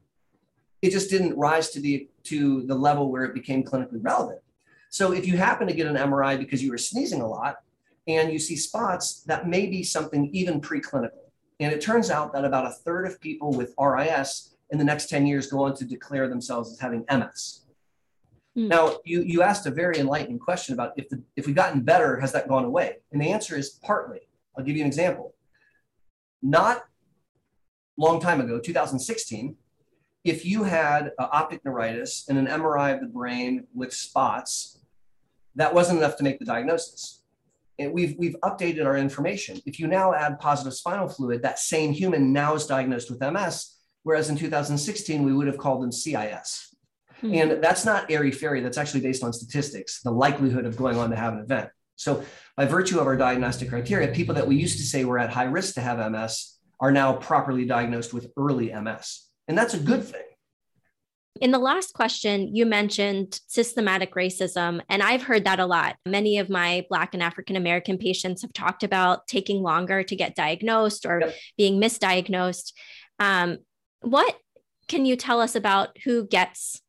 [0.81, 4.39] It just didn't rise to the, to the level where it became clinically relevant.
[4.89, 7.61] So, if you happen to get an MRI because you were sneezing a lot
[8.07, 11.11] and you see spots, that may be something even preclinical.
[11.59, 15.09] And it turns out that about a third of people with RIS in the next
[15.09, 17.61] 10 years go on to declare themselves as having MS.
[18.57, 18.67] Mm.
[18.67, 22.19] Now, you, you asked a very enlightening question about if, the, if we've gotten better,
[22.19, 22.97] has that gone away?
[23.11, 24.19] And the answer is partly.
[24.57, 25.35] I'll give you an example.
[26.41, 26.83] Not
[27.97, 29.55] long time ago, 2016,
[30.23, 34.79] if you had uh, optic neuritis and an MRI of the brain with spots,
[35.55, 37.23] that wasn't enough to make the diagnosis.
[37.79, 39.59] And we've, we've updated our information.
[39.65, 43.77] If you now add positive spinal fluid, that same human now is diagnosed with MS,
[44.03, 46.70] whereas in 2016, we would have called them CIS.
[47.23, 47.33] Mm-hmm.
[47.33, 48.61] And that's not airy fairy.
[48.61, 51.69] That's actually based on statistics, the likelihood of going on to have an event.
[51.95, 52.23] So,
[52.57, 55.43] by virtue of our diagnostic criteria, people that we used to say were at high
[55.43, 59.27] risk to have MS are now properly diagnosed with early MS.
[59.47, 60.23] And that's a good thing.
[61.39, 65.95] In the last question, you mentioned systematic racism, and I've heard that a lot.
[66.05, 70.35] Many of my Black and African American patients have talked about taking longer to get
[70.35, 71.35] diagnosed or yep.
[71.57, 72.73] being misdiagnosed.
[73.19, 73.59] Um,
[74.01, 74.35] what
[74.87, 76.81] can you tell us about who gets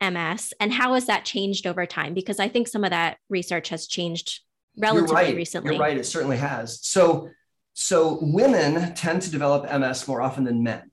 [0.00, 2.14] MS and how has that changed over time?
[2.14, 4.40] Because I think some of that research has changed
[4.76, 5.36] relatively You're right.
[5.36, 5.74] recently.
[5.74, 5.96] You're right.
[5.96, 6.84] It certainly has.
[6.86, 7.30] So,
[7.74, 10.90] so women tend to develop MS more often than men.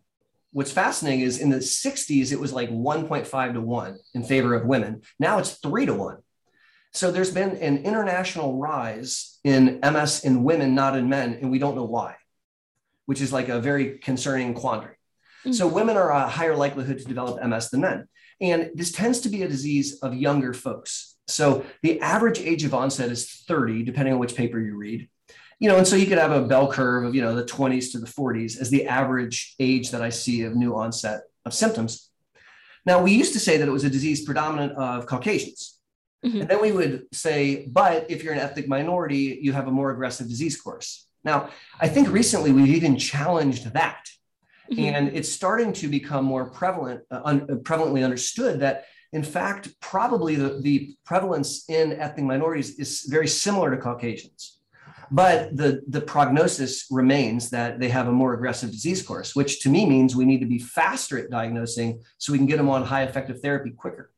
[0.52, 4.66] What's fascinating is in the 60s, it was like 1.5 to 1 in favor of
[4.66, 5.02] women.
[5.20, 6.18] Now it's 3 to 1.
[6.94, 11.58] So there's been an international rise in MS in women, not in men, and we
[11.58, 12.16] don't know why,
[13.08, 14.96] which is like a very concerning quandary.
[15.44, 15.54] Mm-hmm.
[15.54, 18.08] So women are a higher likelihood to develop MS than men.
[18.42, 21.16] And this tends to be a disease of younger folks.
[21.28, 25.10] So the average age of onset is 30, depending on which paper you read.
[25.60, 27.92] You know, and so you could have a bell curve of, you know, the 20s
[27.94, 32.10] to the 40s as the average age that I see of new onset of symptoms.
[32.86, 35.80] Now, we used to say that it was a disease predominant of Caucasians.
[36.26, 36.42] Mm-hmm.
[36.42, 39.92] And then we would say, but if you're an ethnic minority, you have a more
[39.92, 41.08] aggressive disease course.
[41.24, 44.10] Now, I think recently we've even challenged that.
[44.78, 44.96] Mm-hmm.
[44.96, 50.36] And it's starting to become more prevalent, uh, un- prevalently understood that in fact, probably
[50.36, 54.60] the, the prevalence in ethnic minorities is very similar to Caucasians.
[55.12, 59.70] But the, the prognosis remains that they have a more aggressive disease course, which to
[59.70, 62.84] me means we need to be faster at diagnosing so we can get them on
[62.84, 64.10] high effective therapy quicker.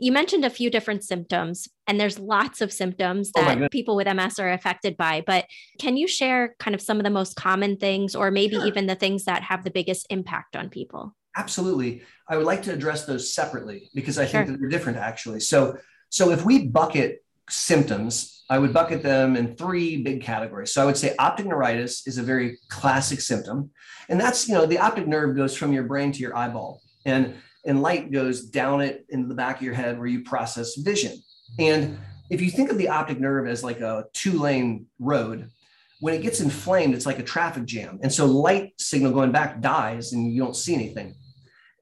[0.00, 3.96] You mentioned a few different symptoms, and there's lots of symptoms oh that oh people
[3.96, 5.22] with MS are affected by.
[5.26, 5.46] But
[5.78, 8.66] can you share kind of some of the most common things, or maybe sure.
[8.66, 11.14] even the things that have the biggest impact on people?
[11.36, 12.02] Absolutely.
[12.28, 15.40] I would like to address those separately because I think that they're different actually.
[15.40, 15.78] So,
[16.08, 20.72] so if we bucket symptoms, I would bucket them in three big categories.
[20.72, 23.70] So I would say optic neuritis is a very classic symptom.
[24.08, 27.34] And that's, you know, the optic nerve goes from your brain to your eyeball and,
[27.64, 31.20] and light goes down it into the back of your head where you process vision.
[31.58, 31.98] And
[32.30, 35.50] if you think of the optic nerve as like a two lane road,
[36.00, 37.98] when it gets inflamed, it's like a traffic jam.
[38.02, 41.14] And so light signal going back dies and you don't see anything.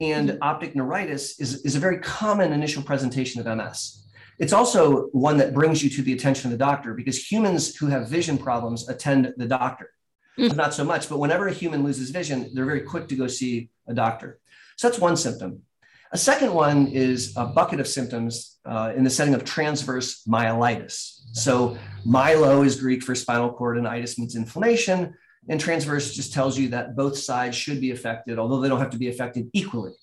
[0.01, 0.43] And mm-hmm.
[0.43, 4.07] optic neuritis is, is a very common initial presentation of MS.
[4.37, 7.87] It's also one that brings you to the attention of the doctor because humans who
[7.87, 9.91] have vision problems attend the doctor.
[10.37, 10.55] Mm-hmm.
[10.55, 13.69] Not so much, but whenever a human loses vision, they're very quick to go see
[13.87, 14.39] a doctor.
[14.77, 15.63] So that's one symptom.
[16.11, 21.19] A second one is a bucket of symptoms uh, in the setting of transverse myelitis.
[21.33, 25.13] So, myelo is Greek for spinal cord, and itis means inflammation.
[25.49, 28.89] And transverse just tells you that both sides should be affected, although they don't have
[28.89, 29.93] to be affected equally.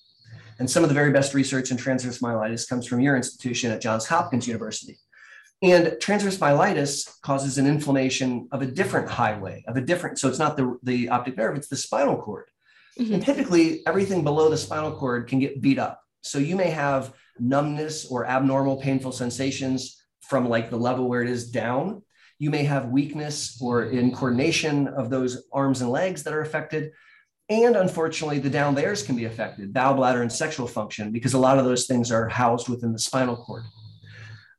[0.59, 3.81] And some of the very best research in transverse myelitis comes from your institution at
[3.81, 4.97] Johns Hopkins University.
[5.61, 10.39] And transverse myelitis causes an inflammation of a different highway, of a different, so it's
[10.39, 12.49] not the, the optic nerve, it's the spinal cord.
[12.99, 13.13] Mm-hmm.
[13.13, 16.01] And typically, everything below the spinal cord can get beat up.
[16.21, 21.29] So you may have numbness or abnormal painful sensations from like the level where it
[21.29, 22.01] is down.
[22.39, 26.91] You may have weakness or in coordination of those arms and legs that are affected.
[27.49, 31.39] And unfortunately, the down theirs can be affected, bowel bladder and sexual function, because a
[31.39, 33.63] lot of those things are housed within the spinal cord.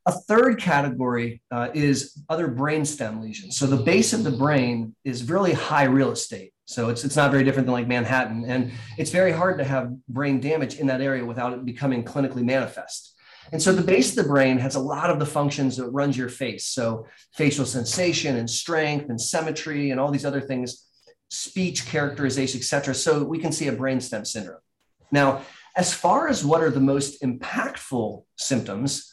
[0.07, 3.57] A third category uh, is other brainstem lesions.
[3.57, 6.51] So the base of the brain is really high real estate.
[6.69, 8.45] So it's, it's not very different than like Manhattan.
[8.45, 12.43] And it's very hard to have brain damage in that area without it becoming clinically
[12.43, 13.15] manifest.
[13.51, 16.15] And so the base of the brain has a lot of the functions that runs
[16.15, 16.67] your face.
[16.67, 20.85] So facial sensation and strength and symmetry and all these other things,
[21.29, 22.93] speech characterization, et cetera.
[22.93, 24.61] So we can see a brainstem syndrome.
[25.11, 25.41] Now,
[25.75, 29.11] as far as what are the most impactful symptoms,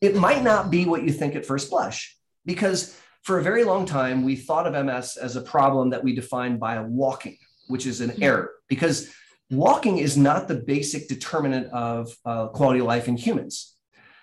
[0.00, 3.84] it might not be what you think at first blush because for a very long
[3.86, 8.00] time, we thought of MS as a problem that we defined by walking, which is
[8.00, 9.12] an error because
[9.50, 13.74] walking is not the basic determinant of uh, quality of life in humans.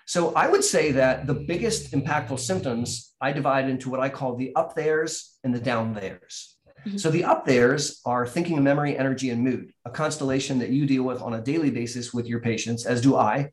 [0.06, 4.38] So I would say that the biggest impactful symptoms I divide into what I call
[4.38, 6.56] the up there's and the down there's.
[6.86, 6.96] Mm-hmm.
[6.96, 11.04] So the up there's are thinking, memory, energy, and mood, a constellation that you deal
[11.04, 13.52] with on a daily basis with your patients, as do I.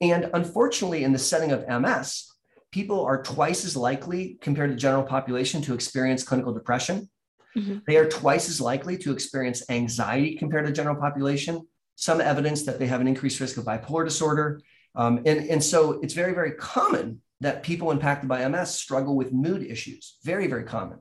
[0.00, 2.29] And unfortunately, in the setting of MS,
[2.70, 7.08] people are twice as likely compared to the general population to experience clinical depression.
[7.56, 7.78] Mm-hmm.
[7.86, 11.66] They are twice as likely to experience anxiety compared to the general population.
[11.96, 14.60] Some evidence that they have an increased risk of bipolar disorder.
[14.94, 19.32] Um, and, and so it's very, very common that people impacted by MS struggle with
[19.32, 20.18] mood issues.
[20.22, 20.98] Very, very common.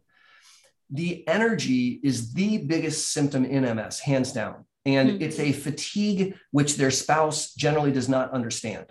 [0.90, 4.66] The energy is the biggest symptom in MS, hands down.
[4.86, 5.22] And mm-hmm.
[5.22, 8.88] it's a fatigue which their spouse generally does not understand.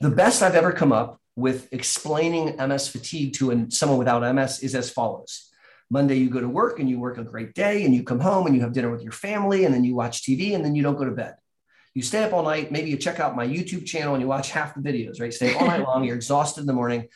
[0.00, 4.58] The best I've ever come up with explaining MS fatigue to an, someone without MS
[4.64, 5.48] is as follows.
[5.88, 8.46] Monday, you go to work and you work a great day, and you come home
[8.46, 10.82] and you have dinner with your family, and then you watch TV, and then you
[10.82, 11.36] don't go to bed.
[11.94, 12.72] you stay up all night.
[12.72, 15.32] Maybe you check out my YouTube channel and you watch half the videos, right?
[15.32, 16.04] Stay all night long.
[16.04, 17.08] You're exhausted in the morning,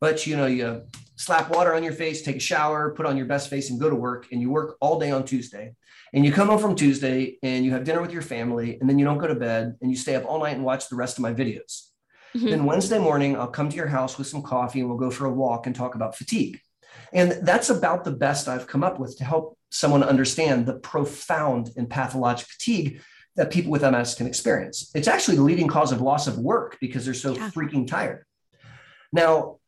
[0.00, 0.82] but you know, you
[1.16, 3.88] slap water on your face, take a shower, put on your best face, and go
[3.88, 4.26] to work.
[4.32, 5.74] And you work all day on Tuesday.
[6.12, 8.98] And you come home from Tuesday and you have dinner with your family, and then
[8.98, 11.18] you don't go to bed and you stay up all night and watch the rest
[11.18, 11.90] of my videos.
[12.36, 12.50] Mm-hmm.
[12.50, 15.24] Then Wednesday morning, I'll come to your house with some coffee and we'll go for
[15.24, 16.60] a walk and talk about fatigue.
[17.12, 21.70] And that's about the best I've come up with to help someone understand the profound
[21.76, 23.00] and pathologic fatigue
[23.36, 24.90] that people with MS can experience.
[24.94, 27.50] It's actually the leading cause of loss of work because they're so yeah.
[27.50, 28.24] freaking tired.
[29.12, 29.58] Now,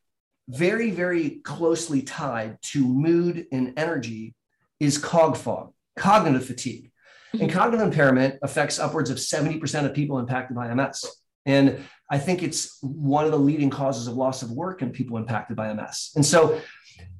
[0.47, 4.33] very, very closely tied to mood and energy
[4.79, 6.91] is cog fog, cognitive fatigue.
[7.33, 7.43] Mm-hmm.
[7.43, 11.05] And cognitive impairment affects upwards of 70% of people impacted by MS.
[11.45, 15.17] And I think it's one of the leading causes of loss of work in people
[15.17, 16.11] impacted by MS.
[16.15, 16.59] And so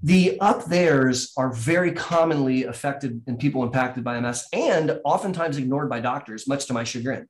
[0.01, 5.89] the up theirs are very commonly affected in people impacted by MS and oftentimes ignored
[5.89, 7.27] by doctors, much to my chagrin.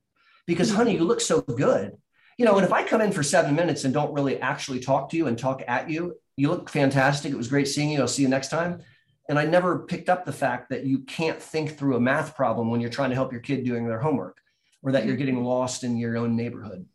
[0.47, 1.97] Because, honey, you look so good.
[2.37, 5.09] You know, and if I come in for seven minutes and don't really actually talk
[5.09, 7.33] to you and talk at you, you look fantastic.
[7.33, 7.99] It was great seeing you.
[7.99, 8.81] I'll see you next time.
[9.27, 12.71] And I never picked up the fact that you can't think through a math problem
[12.71, 14.37] when you're trying to help your kid doing their homework
[14.81, 16.85] or that you're getting lost in your own neighborhood.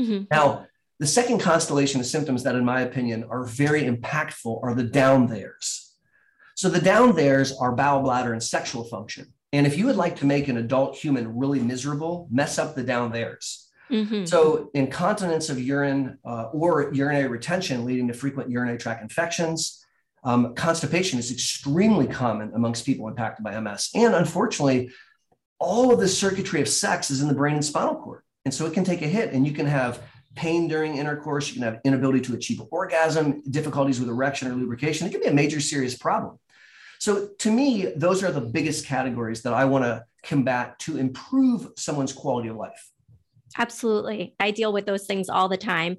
[0.00, 0.24] Mm-hmm.
[0.30, 0.66] Now,
[0.98, 5.26] the second constellation of symptoms that, in my opinion, are very impactful are the down
[5.26, 5.94] theirs.
[6.54, 9.32] So the down theirs are bowel, bladder, and sexual function.
[9.52, 12.82] And if you would like to make an adult human really miserable, mess up the
[12.82, 13.68] down theirs.
[13.90, 14.24] Mm-hmm.
[14.24, 19.84] So, incontinence of urine uh, or urinary retention leading to frequent urinary tract infections.
[20.24, 23.90] Um, constipation is extremely common amongst people impacted by MS.
[23.94, 24.92] And unfortunately,
[25.58, 28.22] all of the circuitry of sex is in the brain and spinal cord.
[28.44, 30.02] And so it can take a hit, and you can have
[30.34, 35.06] pain during intercourse, you can have inability to achieve orgasm, difficulties with erection or lubrication.
[35.06, 36.38] It can be a major serious problem.
[36.98, 41.68] So to me, those are the biggest categories that I want to combat to improve
[41.76, 42.90] someone's quality of life.
[43.58, 44.34] Absolutely.
[44.40, 45.98] I deal with those things all the time,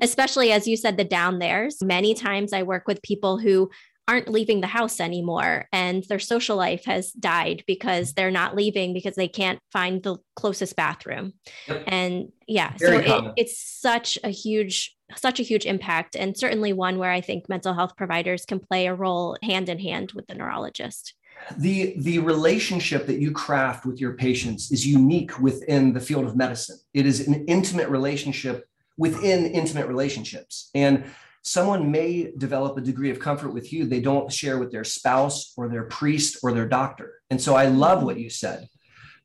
[0.00, 1.78] especially as you said, the down theirs.
[1.82, 3.70] Many times I work with people who
[4.08, 8.92] aren't leaving the house anymore and their social life has died because they're not leaving
[8.92, 11.32] because they can't find the closest bathroom.
[11.68, 11.84] Yep.
[11.86, 16.72] and yeah Very so it, it's such a huge such a huge impact and certainly
[16.72, 20.26] one where i think mental health providers can play a role hand in hand with
[20.26, 21.14] the neurologist.
[21.58, 26.36] The the relationship that you craft with your patients is unique within the field of
[26.36, 26.78] medicine.
[26.94, 30.70] It is an intimate relationship within intimate relationships.
[30.74, 31.04] And
[31.42, 35.52] someone may develop a degree of comfort with you they don't share with their spouse
[35.56, 37.14] or their priest or their doctor.
[37.30, 38.68] And so I love what you said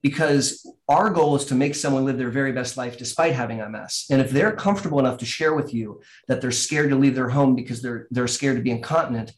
[0.01, 4.05] because our goal is to make someone live their very best life despite having MS.
[4.09, 7.29] And if they're comfortable enough to share with you that they're scared to leave their
[7.29, 9.33] home because they're they're scared to be incontinent,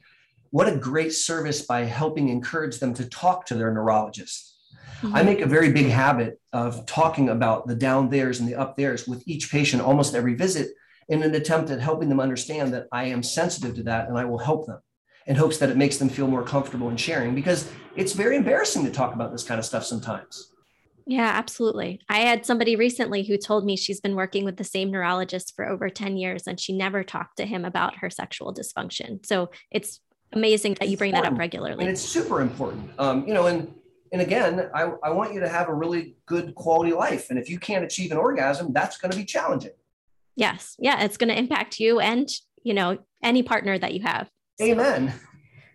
[0.51, 4.55] what a great service by helping encourage them to talk to their neurologist.
[5.01, 5.15] Mm-hmm.
[5.15, 8.75] I make a very big habit of talking about the down theirs and the up
[8.75, 10.71] theirs with each patient almost every visit
[11.09, 14.25] in an attempt at helping them understand that I am sensitive to that and I
[14.25, 14.79] will help them
[15.25, 18.85] in hopes that it makes them feel more comfortable in sharing because it's very embarrassing
[18.85, 20.53] to talk about this kind of stuff sometimes.
[21.05, 21.99] Yeah, absolutely.
[22.07, 25.67] I had somebody recently who told me she's been working with the same neurologist for
[25.67, 29.25] over 10 years and she never talked to him about her sexual dysfunction.
[29.25, 29.99] So it's
[30.33, 31.83] amazing that you bring that up regularly.
[31.83, 32.91] And it's super important.
[32.99, 33.73] Um, you know, and
[34.11, 37.29] and again, I, I want you to have a really good quality life.
[37.29, 39.71] And if you can't achieve an orgasm, that's going to be challenging.
[40.39, 40.75] Yes.
[40.79, 41.03] Yeah.
[41.03, 42.29] It's going to impact you and,
[42.63, 44.29] you know, any partner that you have.
[44.61, 45.13] Amen.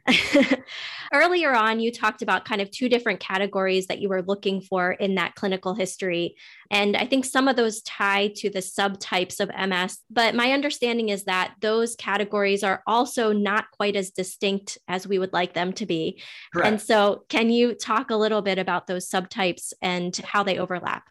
[1.13, 4.93] Earlier on, you talked about kind of two different categories that you were looking for
[4.93, 6.37] in that clinical history.
[6.71, 9.99] And I think some of those tie to the subtypes of MS.
[10.11, 15.19] But my understanding is that those categories are also not quite as distinct as we
[15.19, 16.23] would like them to be.
[16.55, 16.69] Correct.
[16.69, 21.05] And so, can you talk a little bit about those subtypes and how they overlap?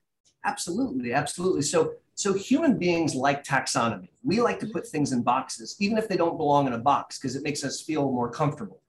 [0.43, 1.13] Absolutely.
[1.13, 1.61] Absolutely.
[1.61, 4.09] So, so human beings like taxonomy.
[4.23, 7.17] We like to put things in boxes, even if they don't belong in a box,
[7.17, 8.81] because it makes us feel more comfortable.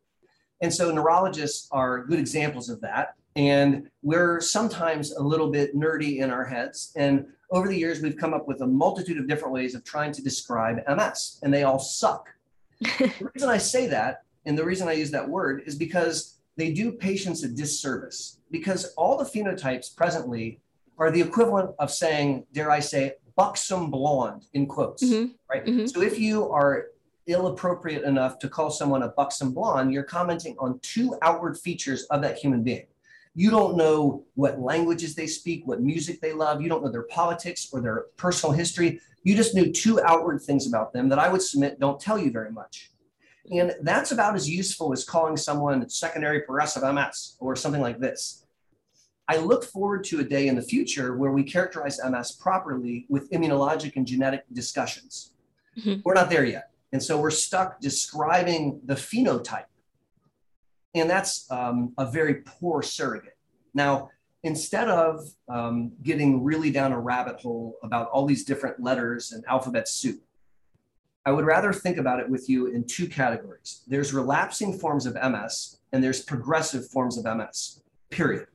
[0.60, 3.14] And so neurologists are good examples of that.
[3.36, 6.92] And we're sometimes a little bit nerdy in our heads.
[6.96, 10.12] And over the years, we've come up with a multitude of different ways of trying
[10.12, 12.28] to describe MS, and they all suck.
[12.80, 16.72] the reason I say that, and the reason I use that word, is because they
[16.72, 18.38] do patients a disservice.
[18.50, 20.60] Because all the phenotypes presently
[20.98, 25.32] are the equivalent of saying, dare I say, buxom blonde in quotes, mm-hmm.
[25.50, 25.64] right?
[25.64, 25.86] Mm-hmm.
[25.86, 26.86] So if you are
[27.26, 32.04] ill appropriate enough to call someone a buxom blonde, you're commenting on two outward features
[32.04, 32.86] of that human being.
[33.34, 36.62] You don't know what languages they speak, what music they love.
[36.62, 39.00] You don't know their politics or their personal history.
[39.24, 42.30] You just knew two outward things about them that I would submit don't tell you
[42.30, 42.92] very much.
[43.50, 48.43] And that's about as useful as calling someone secondary progressive MS or something like this.
[49.28, 53.30] I look forward to a day in the future where we characterize MS properly with
[53.30, 55.32] immunologic and genetic discussions.
[55.78, 56.00] Mm-hmm.
[56.04, 56.70] We're not there yet.
[56.92, 59.64] And so we're stuck describing the phenotype.
[60.94, 63.36] And that's um, a very poor surrogate.
[63.72, 64.10] Now,
[64.44, 69.42] instead of um, getting really down a rabbit hole about all these different letters and
[69.48, 70.22] alphabet soup,
[71.26, 73.82] I would rather think about it with you in two categories.
[73.86, 78.46] There's relapsing forms of MS and there's progressive forms of MS, period.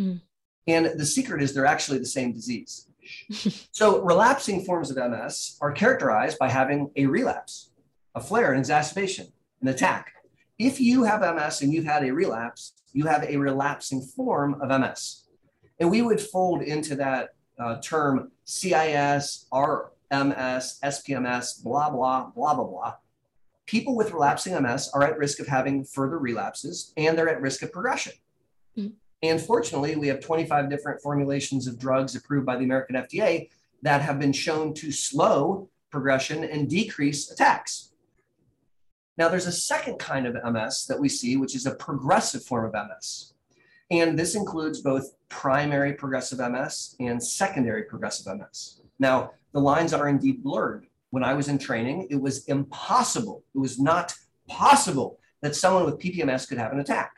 [0.00, 0.20] Mm.
[0.66, 2.88] And the secret is they're actually the same disease.
[3.72, 7.70] so relapsing forms of MS are characterized by having a relapse,
[8.14, 9.26] a flare, an exacerbation,
[9.62, 10.12] an attack.
[10.58, 14.68] If you have MS and you've had a relapse, you have a relapsing form of
[14.68, 15.24] MS.
[15.78, 22.64] And we would fold into that uh, term CIS, RMS, SPMS, blah, blah, blah, blah,
[22.64, 22.94] blah.
[23.66, 27.62] People with relapsing MS are at risk of having further relapses and they're at risk
[27.62, 28.12] of progression.
[28.76, 28.94] Mm-hmm.
[29.22, 33.50] And fortunately, we have 25 different formulations of drugs approved by the American FDA
[33.82, 37.92] that have been shown to slow progression and decrease attacks.
[39.18, 42.64] Now, there's a second kind of MS that we see, which is a progressive form
[42.64, 43.34] of MS.
[43.90, 48.80] And this includes both primary progressive MS and secondary progressive MS.
[48.98, 50.86] Now, the lines are indeed blurred.
[51.10, 54.14] When I was in training, it was impossible, it was not
[54.48, 57.16] possible that someone with PPMS could have an attack,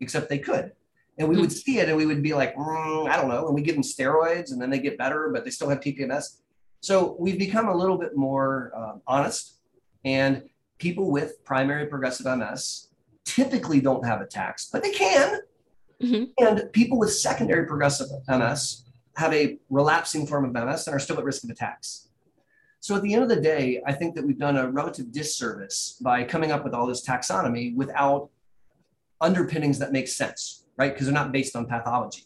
[0.00, 0.72] except they could.
[1.18, 1.42] And we mm-hmm.
[1.42, 3.46] would see it and we would be like, mm, I don't know.
[3.46, 6.38] And we give them steroids and then they get better, but they still have PPMS.
[6.80, 9.58] So we've become a little bit more uh, honest.
[10.04, 10.42] And
[10.78, 12.88] people with primary progressive MS
[13.24, 15.40] typically don't have attacks, but they can.
[16.02, 16.24] Mm-hmm.
[16.44, 18.84] And people with secondary progressive MS
[19.16, 22.08] have a relapsing form of MS and are still at risk of attacks.
[22.80, 25.96] So at the end of the day, I think that we've done a relative disservice
[26.02, 28.30] by coming up with all this taxonomy without
[29.20, 30.92] underpinnings that make sense, right?
[30.92, 32.24] Because they're not based on pathology.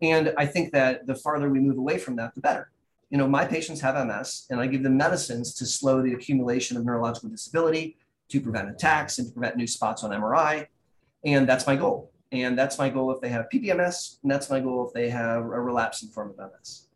[0.00, 2.70] And I think that the farther we move away from that, the better.
[3.10, 6.76] You know, my patients have MS, and I give them medicines to slow the accumulation
[6.76, 7.96] of neurological disability,
[8.30, 10.66] to prevent attacks, and to prevent new spots on MRI.
[11.24, 12.10] And that's my goal.
[12.32, 15.42] And that's my goal if they have PPMS, and that's my goal if they have
[15.42, 16.88] a relapsing form of MS.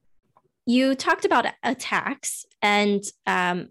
[0.65, 3.69] You talked about attacks, and um,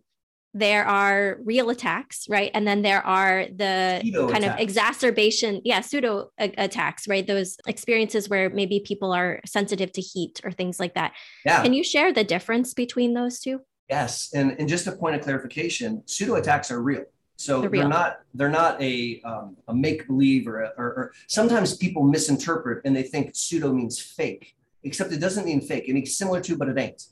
[0.56, 2.50] there are real attacks, right?
[2.54, 4.56] And then there are the pseudo kind attacks.
[4.56, 7.28] of exacerbation, yeah, pseudo attacks, right?
[7.28, 11.12] Those experiences where maybe people are sensitive to heat or things like that.
[11.46, 11.62] Yeah.
[11.62, 13.60] Can you share the difference between those two?
[13.90, 17.04] Yes, and and just a point of clarification, pseudo attacks are real.
[17.36, 21.76] So they're, they're not they're not a um, a make believe or, or, or sometimes
[21.76, 25.90] people misinterpret and they think pseudo means fake, except it doesn't mean fake.
[25.90, 27.04] It means similar to, but it ain't.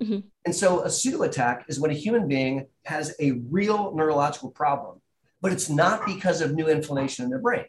[0.00, 0.20] Mm-hmm.
[0.44, 5.00] And so a pseudo attack is when a human being has a real neurological problem,
[5.40, 7.66] but it's not because of new inflammation in their brain.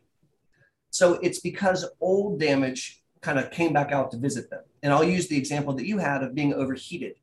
[0.89, 4.61] So it's because old damage kind of came back out to visit them.
[4.83, 7.15] And I'll use the example that you had of being overheated.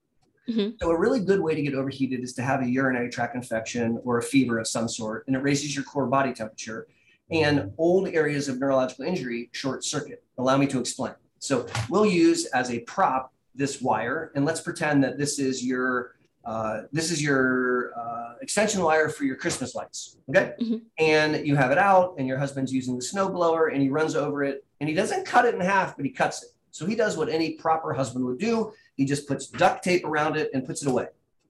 [0.49, 0.71] Mm-hmm.
[0.81, 4.01] So a really good way to get overheated is to have a urinary tract infection
[4.05, 6.89] or a fever of some sort, and it raises your core body temperature.
[7.31, 10.25] And old areas of neurological injury short circuit.
[10.37, 11.15] Allow me to explain.
[11.39, 16.17] So we'll use as a prop this wire, and let's pretend that this is your
[16.47, 20.17] uh, this is your uh, extension wire for your Christmas lights.
[20.31, 20.55] Okay.
[20.59, 20.77] Mm-hmm.
[20.99, 24.17] And you have it out, and your husband's using the snow blower, and he runs
[24.17, 26.49] over it, and he doesn't cut it in half, but he cuts it.
[26.71, 28.73] So he does what any proper husband would do.
[28.97, 31.09] He just puts duct tape around it and puts it away.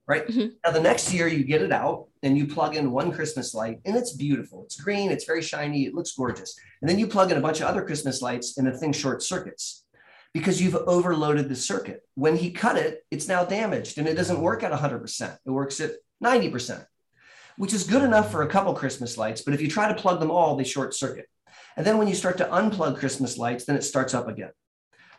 [0.08, 0.26] Right.
[0.26, 0.48] Mm-hmm.
[0.64, 3.78] Now, the next year, you get it out and you plug in one Christmas light,
[3.84, 4.64] and it's beautiful.
[4.64, 6.58] It's green, it's very shiny, it looks gorgeous.
[6.80, 9.22] And then you plug in a bunch of other Christmas lights, and the thing short
[9.22, 9.84] circuits
[10.33, 12.03] because you've overloaded the circuit.
[12.14, 15.39] When he cut it, it's now damaged and it doesn't work at 100%.
[15.45, 16.85] It works at 90%,
[17.57, 19.43] which is good enough for a couple Christmas lights.
[19.43, 21.26] But if you try to plug them all, they short circuit.
[21.76, 24.51] And then when you start to unplug Christmas lights, then it starts up again.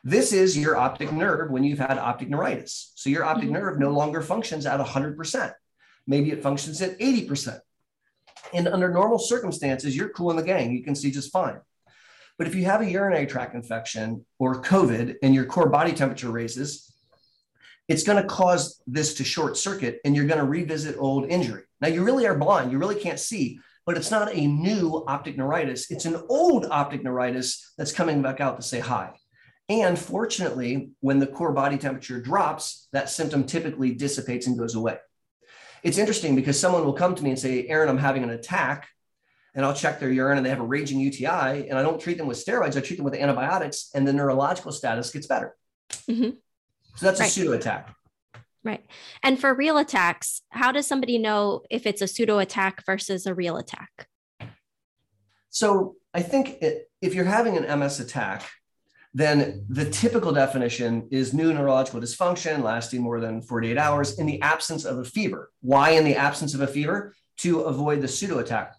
[0.03, 2.91] This is your optic nerve when you've had optic neuritis.
[2.95, 3.53] So your optic mm-hmm.
[3.53, 5.53] nerve no longer functions at 100%.
[6.07, 7.59] Maybe it functions at 80%.
[8.53, 10.71] And under normal circumstances, you're cool in the gang.
[10.71, 11.59] You can see just fine.
[12.41, 16.31] But if you have a urinary tract infection or COVID and your core body temperature
[16.31, 16.91] raises,
[17.87, 21.61] it's going to cause this to short circuit and you're going to revisit old injury.
[21.81, 25.37] Now, you really are blind, you really can't see, but it's not a new optic
[25.37, 25.91] neuritis.
[25.91, 29.11] It's an old optic neuritis that's coming back out to say hi.
[29.69, 34.97] And fortunately, when the core body temperature drops, that symptom typically dissipates and goes away.
[35.83, 38.87] It's interesting because someone will come to me and say, Aaron, I'm having an attack
[39.53, 42.17] and I'll check their urine and they have a raging UTI and I don't treat
[42.17, 45.55] them with steroids, I treat them with antibiotics and the neurological status gets better.
[46.09, 46.31] Mm-hmm.
[46.95, 47.29] So that's right.
[47.29, 47.93] a pseudo attack.
[48.63, 48.85] Right.
[49.23, 53.33] And for real attacks, how does somebody know if it's a pseudo attack versus a
[53.33, 54.07] real attack?
[55.49, 58.49] So I think it, if you're having an MS attack,
[59.13, 64.41] then the typical definition is new neurological dysfunction lasting more than 48 hours in the
[64.41, 65.51] absence of a fever.
[65.61, 67.13] Why in the absence of a fever?
[67.39, 68.75] To avoid the pseudo attack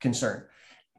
[0.00, 0.44] concern.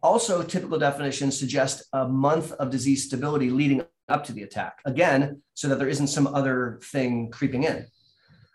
[0.03, 4.79] Also, typical definitions suggest a month of disease stability leading up to the attack.
[4.85, 7.85] Again, so that there isn't some other thing creeping in.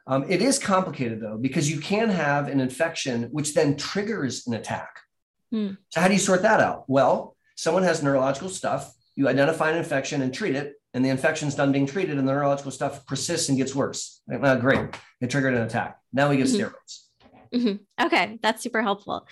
[0.08, 4.54] Um, it is complicated though, because you can have an infection which then triggers an
[4.54, 5.00] attack.
[5.50, 5.70] Hmm.
[5.90, 6.84] So, how do you sort that out?
[6.88, 11.54] Well, someone has neurological stuff, you identify an infection and treat it, and the infection's
[11.54, 14.20] done being treated, and the neurological stuff persists and gets worse.
[14.32, 15.98] Uh, great, it triggered an attack.
[16.12, 16.66] Now we give mm-hmm.
[16.66, 17.02] steroids.
[17.54, 18.06] Mm-hmm.
[18.06, 19.26] Okay, that's super helpful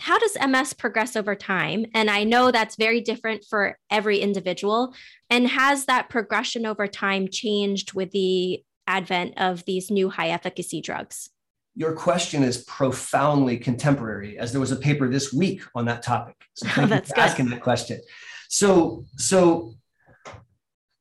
[0.00, 1.86] how does MS progress over time?
[1.94, 4.94] And I know that's very different for every individual.
[5.28, 10.80] And has that progression over time changed with the advent of these new high efficacy
[10.80, 11.30] drugs?
[11.76, 16.34] Your question is profoundly contemporary, as there was a paper this week on that topic.
[16.54, 18.00] So thank oh, that's you for asking that question.
[18.48, 19.74] So, so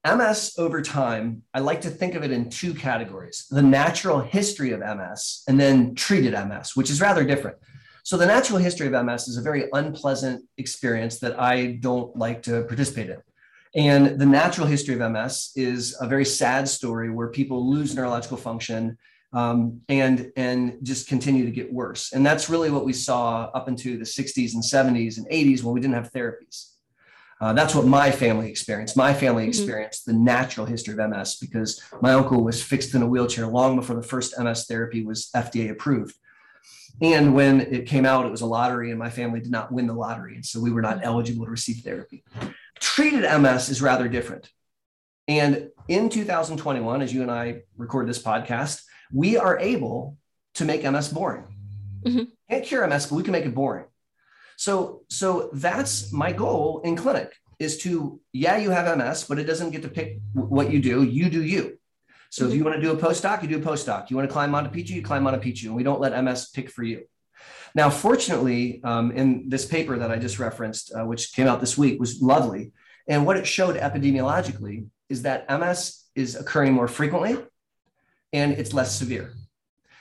[0.05, 4.71] MS over time, I like to think of it in two categories the natural history
[4.71, 7.57] of MS and then treated MS, which is rather different.
[8.09, 12.41] So the natural history of MS is a very unpleasant experience that I don't like
[12.41, 13.21] to participate in.
[13.75, 18.37] And the natural history of MS is a very sad story where people lose neurological
[18.37, 18.97] function
[19.31, 22.11] um, and and just continue to get worse.
[22.11, 25.75] And that's really what we saw up into the 60s and 70s and 80s when
[25.75, 26.71] we didn't have therapies.
[27.39, 28.97] Uh, that's what my family experienced.
[28.97, 29.49] My family mm-hmm.
[29.49, 33.75] experienced the natural history of MS because my uncle was fixed in a wheelchair long
[33.75, 36.15] before the first MS therapy was FDA approved.
[37.01, 39.87] And when it came out, it was a lottery, and my family did not win
[39.87, 40.35] the lottery.
[40.35, 41.05] And so we were not mm-hmm.
[41.05, 42.23] eligible to receive therapy.
[42.79, 44.49] Treated MS is rather different.
[45.27, 48.83] And in 2021, as you and I record this podcast,
[49.13, 50.17] we are able
[50.55, 51.45] to make MS boring.
[52.03, 52.23] Mm-hmm.
[52.49, 53.85] Can't cure MS, but we can make it boring.
[54.57, 59.45] So, so that's my goal in clinic is to, yeah, you have MS, but it
[59.45, 61.03] doesn't get to pick what you do.
[61.03, 61.78] You do you.
[62.29, 64.09] So if you want to do a postdoc, you do a postdoc.
[64.09, 66.49] You want to climb Machu Picchu, you climb Machu Picchu, and we don't let MS
[66.49, 67.03] pick for you.
[67.75, 71.77] Now, fortunately, um, in this paper that I just referenced, uh, which came out this
[71.77, 72.71] week, was lovely.
[73.07, 77.37] And what it showed epidemiologically is that MS is occurring more frequently
[78.31, 79.33] and it's less severe.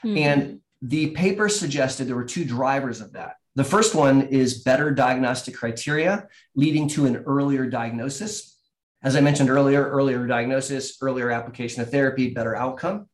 [0.03, 0.17] Mm-hmm.
[0.17, 3.35] And the paper suggested there were two drivers of that.
[3.55, 8.58] The first one is better diagnostic criteria leading to an earlier diagnosis.
[9.01, 13.07] As I mentioned earlier, earlier diagnosis, earlier application of therapy, better outcome.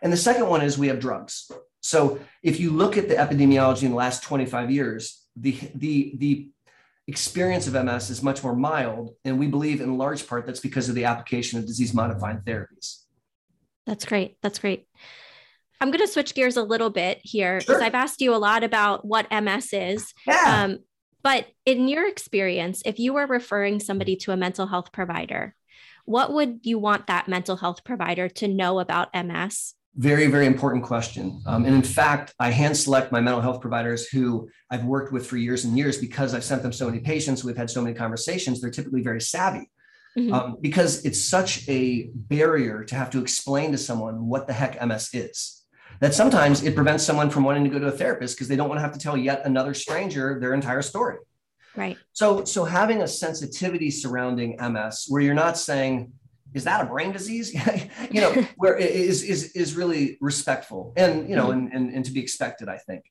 [0.00, 1.50] And the second one is we have drugs.
[1.80, 6.50] So if you look at the epidemiology in the last 25 years, the, the, the
[7.06, 9.14] experience of MS is much more mild.
[9.24, 13.02] And we believe in large part that's because of the application of disease modifying therapies.
[13.86, 14.36] That's great.
[14.42, 14.86] That's great.
[15.80, 17.82] I'm going to switch gears a little bit here because sure.
[17.82, 20.12] I've asked you a lot about what MS is.
[20.26, 20.64] Yeah.
[20.64, 20.78] Um,
[21.22, 25.54] but in your experience, if you were referring somebody to a mental health provider,
[26.04, 29.74] what would you want that mental health provider to know about MS?
[29.96, 31.42] Very, very important question.
[31.44, 35.26] Um, and in fact, I hand select my mental health providers who I've worked with
[35.26, 37.42] for years and years because I've sent them so many patients.
[37.42, 38.60] We've had so many conversations.
[38.60, 39.70] They're typically very savvy
[40.16, 40.32] mm-hmm.
[40.32, 44.80] um, because it's such a barrier to have to explain to someone what the heck
[44.84, 45.57] MS is
[46.00, 48.68] that sometimes it prevents someone from wanting to go to a therapist because they don't
[48.68, 51.18] want to have to tell yet another stranger their entire story.
[51.76, 51.96] Right.
[52.12, 56.12] So, so having a sensitivity surrounding MS where you're not saying,
[56.54, 57.54] is that a brain disease?
[58.10, 62.12] you know, where is, is, is really respectful and, you know, and, and, and to
[62.12, 63.04] be expected, I think.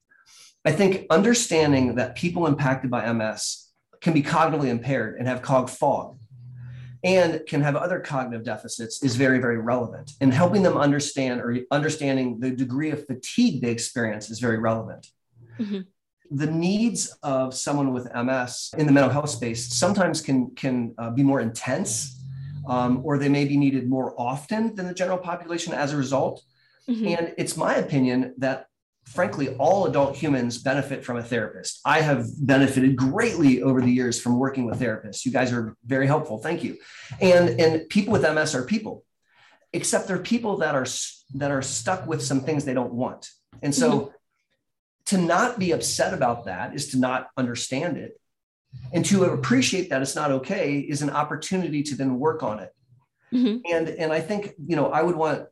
[0.66, 3.70] I think understanding that people impacted by MS
[4.02, 6.18] can be cognitively impaired and have cog fog
[7.04, 10.12] and can have other cognitive deficits is very, very relevant.
[10.22, 15.08] And helping them understand or understanding the degree of fatigue they experience is very relevant.
[15.60, 15.82] Mm-hmm.
[16.32, 21.12] The needs of someone with MS in the mental health space sometimes can, can uh,
[21.12, 22.22] be more intense,
[22.68, 26.44] um, or they may be needed more often than the general population as a result.
[26.90, 27.08] Mm-hmm.
[27.08, 28.68] And it's my opinion that
[29.14, 31.80] frankly, all adult humans benefit from a therapist.
[31.86, 35.26] I have benefited greatly over the years from working with therapists.
[35.26, 36.38] You guys are very helpful.
[36.40, 36.78] Thank you.
[37.22, 39.04] And and people with MS are people,
[39.74, 40.86] except they're people that are
[41.36, 43.30] that are stuck with some things they don't want.
[43.62, 44.12] And so mm-hmm.
[45.06, 48.20] to not be upset about that is to not understand it.
[48.94, 52.72] And to appreciate that it's not okay is an opportunity to then work on it.
[53.34, 53.74] Mm-hmm.
[53.74, 55.48] And and I think, you know, I would want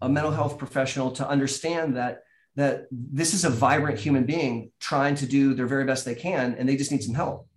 [0.00, 2.22] a mental health professional to understand that
[2.60, 6.54] that this is a vibrant human being trying to do their very best they can
[6.58, 7.48] and they just need some help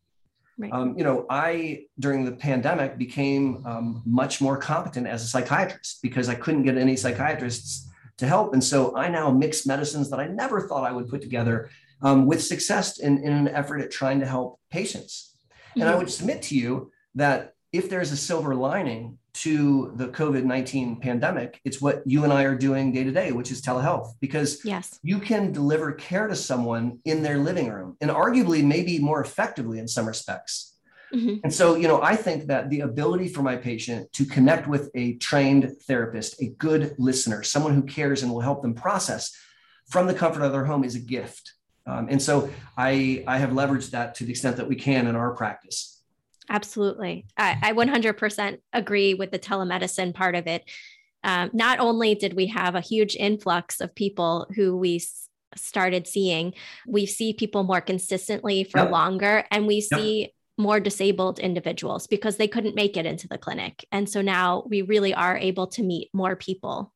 [0.57, 0.71] right.
[0.71, 5.99] um, you know i during the pandemic became um, much more competent as a psychiatrist
[6.01, 10.19] because i couldn't get any psychiatrists to help and so i now mix medicines that
[10.19, 11.69] i never thought i would put together
[12.01, 15.81] um, with success in, in an effort at trying to help patients mm-hmm.
[15.81, 15.99] and i mm-hmm.
[15.99, 21.59] would submit to you that if there's a silver lining to the COVID 19 pandemic,
[21.65, 24.99] it's what you and I are doing day to day, which is telehealth, because yes.
[25.01, 29.79] you can deliver care to someone in their living room and arguably maybe more effectively
[29.79, 30.75] in some respects.
[31.13, 31.37] Mm-hmm.
[31.43, 34.89] And so, you know, I think that the ability for my patient to connect with
[34.95, 39.35] a trained therapist, a good listener, someone who cares and will help them process
[39.89, 41.53] from the comfort of their home is a gift.
[41.85, 45.15] Um, and so I, I have leveraged that to the extent that we can in
[45.15, 46.01] our practice.
[46.49, 47.25] Absolutely.
[47.37, 50.63] I, I 100% agree with the telemedicine part of it.
[51.23, 56.05] Um, not only did we have a huge influx of people who we s- started
[56.05, 56.53] seeing,
[56.85, 58.91] we see people more consistently for yep.
[58.91, 60.31] longer, and we see yep.
[60.57, 63.85] more disabled individuals because they couldn't make it into the clinic.
[63.91, 66.93] And so now we really are able to meet more people.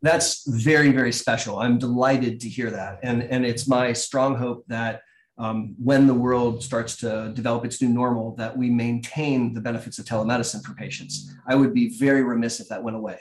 [0.00, 1.58] That's very, very special.
[1.58, 3.00] I'm delighted to hear that.
[3.02, 5.02] And, and it's my strong hope that
[5.38, 9.98] um, when the world starts to develop its new normal, that we maintain the benefits
[9.98, 11.32] of telemedicine for patients.
[11.46, 13.20] I would be very remiss if that went away.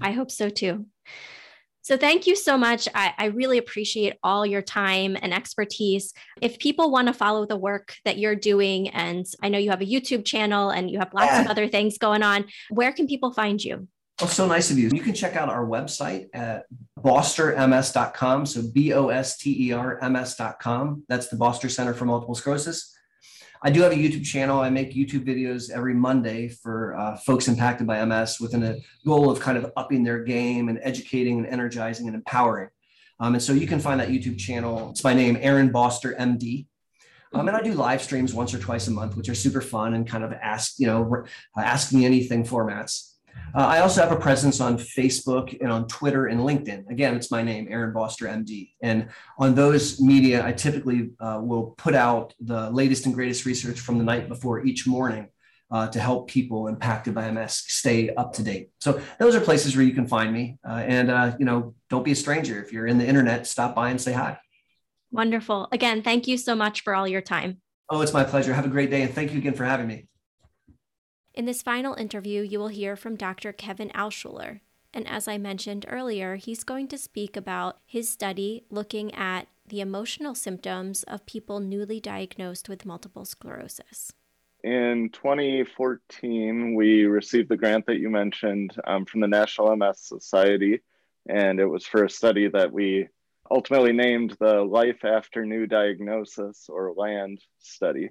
[0.00, 0.86] I hope so too.
[1.84, 2.86] So, thank you so much.
[2.94, 6.12] I, I, really appreciate all your time and expertise.
[6.40, 9.80] If people want to follow the work that you're doing, and I know you have
[9.80, 11.40] a YouTube channel and you have lots yeah.
[11.40, 13.88] of other things going on, where can people find you?
[14.22, 14.88] Oh, so nice of you.
[14.94, 16.66] You can check out our website at
[17.00, 18.46] bosterms.com.
[18.46, 21.02] So B O S T E R M S.com.
[21.08, 22.96] That's the Boster Center for Multiple Sclerosis.
[23.64, 24.60] I do have a YouTube channel.
[24.60, 29.28] I make YouTube videos every Monday for uh, folks impacted by MS with a goal
[29.28, 32.70] of kind of upping their game and educating and energizing and empowering.
[33.18, 34.90] Um, and so you can find that YouTube channel.
[34.90, 36.66] It's my name, Aaron Boster, MD.
[37.32, 39.94] Um, and I do live streams once or twice a month, which are super fun
[39.94, 41.24] and kind of ask, you know,
[41.56, 43.11] ask me anything formats.
[43.54, 46.88] Uh, I also have a presence on Facebook and on Twitter and LinkedIn.
[46.88, 48.70] Again, it's my name, Aaron Boster, MD.
[48.82, 49.08] And
[49.38, 53.98] on those media, I typically uh, will put out the latest and greatest research from
[53.98, 55.28] the night before each morning
[55.70, 58.70] uh, to help people impacted by MS stay up to date.
[58.80, 60.58] So those are places where you can find me.
[60.66, 62.62] Uh, and uh, you know, don't be a stranger.
[62.62, 64.38] If you're in the internet, stop by and say hi.
[65.10, 65.68] Wonderful.
[65.72, 67.60] Again, thank you so much for all your time.
[67.90, 68.54] Oh, it's my pleasure.
[68.54, 70.06] Have a great day, and thank you again for having me.
[71.34, 73.52] In this final interview, you will hear from Dr.
[73.52, 74.60] Kevin Alschuler.
[74.92, 79.80] And as I mentioned earlier, he's going to speak about his study looking at the
[79.80, 84.12] emotional symptoms of people newly diagnosed with multiple sclerosis.
[84.62, 90.82] In 2014, we received the grant that you mentioned um, from the National MS Society,
[91.28, 93.08] and it was for a study that we
[93.50, 98.10] ultimately named the Life After New Diagnosis or LAND study.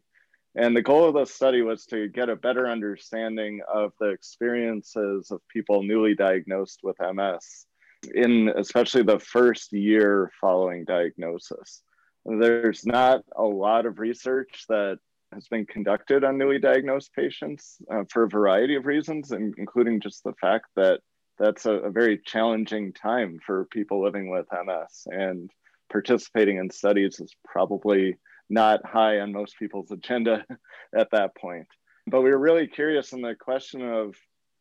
[0.56, 5.32] And the goal of the study was to get a better understanding of the experiences
[5.32, 7.66] of people newly diagnosed with MS
[8.14, 11.84] in especially the first year following diagnosis.
[12.26, 14.99] There's not a lot of research that
[15.34, 20.24] has been conducted on newly diagnosed patients uh, for a variety of reasons, including just
[20.24, 20.99] the fact that
[21.39, 25.08] that's a, a very challenging time for people living with MS.
[25.08, 25.49] And
[25.89, 28.18] participating in studies is probably
[28.52, 30.45] not high on most people's agenda
[30.95, 31.68] at that point.
[32.08, 34.16] But we were really curious in the question of,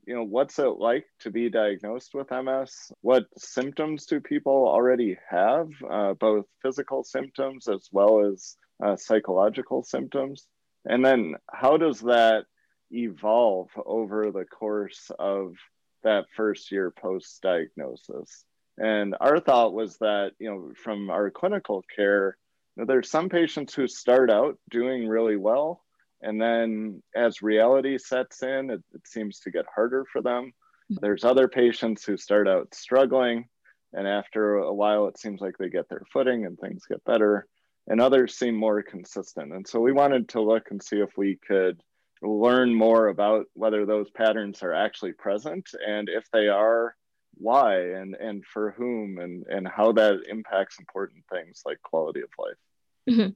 [0.06, 2.92] you know, what's it like to be diagnosed with MS?
[3.00, 9.82] What symptoms do people already have, uh, both physical symptoms as well as uh, psychological
[9.82, 10.46] symptoms?
[10.84, 12.44] And then how does that
[12.90, 15.54] evolve over the course of
[16.02, 18.44] that first year post diagnosis?
[18.78, 22.38] And our thought was that, you know, from our clinical care,
[22.76, 25.82] now, there's some patients who start out doing really well,
[26.22, 30.52] and then as reality sets in, it, it seems to get harder for them.
[30.90, 30.96] Mm-hmm.
[31.02, 33.48] There's other patients who start out struggling,
[33.92, 37.46] and after a while, it seems like they get their footing and things get better.
[37.88, 39.52] And others seem more consistent.
[39.52, 41.82] And so we wanted to look and see if we could
[42.22, 46.94] learn more about whether those patterns are actually present and if they are
[47.34, 52.28] why and and for whom and and how that impacts important things like quality of
[52.38, 53.30] life mm-hmm.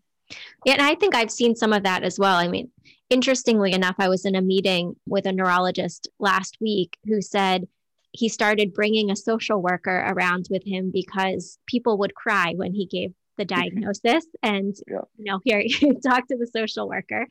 [0.65, 2.71] yeah and i think i've seen some of that as well i mean
[3.11, 7.67] interestingly enough i was in a meeting with a neurologist last week who said
[8.13, 12.87] he started bringing a social worker around with him because people would cry when he
[12.87, 15.01] gave the diagnosis and yeah.
[15.17, 17.27] you know here he talked to the social worker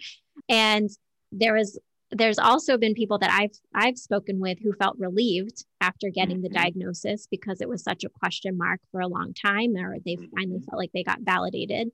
[0.49, 0.89] and
[1.31, 1.79] there was
[2.15, 6.49] there's also been people that I've I've spoken with who felt relieved after getting the
[6.49, 6.61] mm-hmm.
[6.61, 10.35] diagnosis because it was such a question mark for a long time or they mm-hmm.
[10.35, 11.89] finally felt like they got validated.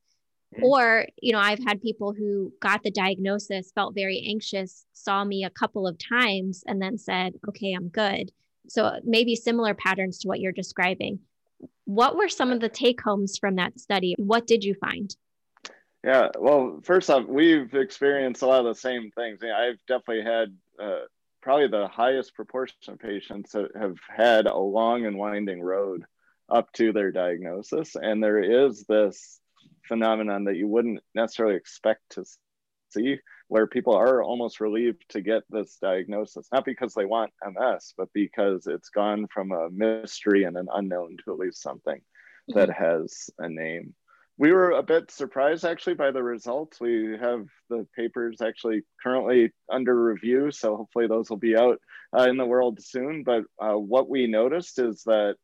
[0.63, 5.43] Or, you know, I've had people who got the diagnosis, felt very anxious, saw me
[5.43, 8.31] a couple of times and then said, "Okay, I'm good."
[8.67, 11.19] So maybe similar patterns to what you're describing.
[11.85, 14.15] What were some of the take homes from that study?
[14.17, 15.15] What did you find?
[16.03, 19.41] Yeah, well, first off, we've experienced a lot of the same things.
[19.43, 21.01] I've definitely had uh,
[21.41, 26.05] probably the highest proportion of patients that have had a long and winding road
[26.49, 27.95] up to their diagnosis.
[27.95, 29.39] And there is this
[29.87, 32.23] phenomenon that you wouldn't necessarily expect to
[32.91, 33.17] see
[33.47, 38.09] where people are almost relieved to get this diagnosis, not because they want MS, but
[38.13, 42.59] because it's gone from a mystery and an unknown to at least something mm-hmm.
[42.59, 43.93] that has a name.
[44.39, 46.79] We were a bit surprised actually by the results.
[46.79, 51.81] We have the papers actually currently under review, so hopefully those will be out
[52.17, 53.23] uh, in the world soon.
[53.23, 55.35] But uh, what we noticed is that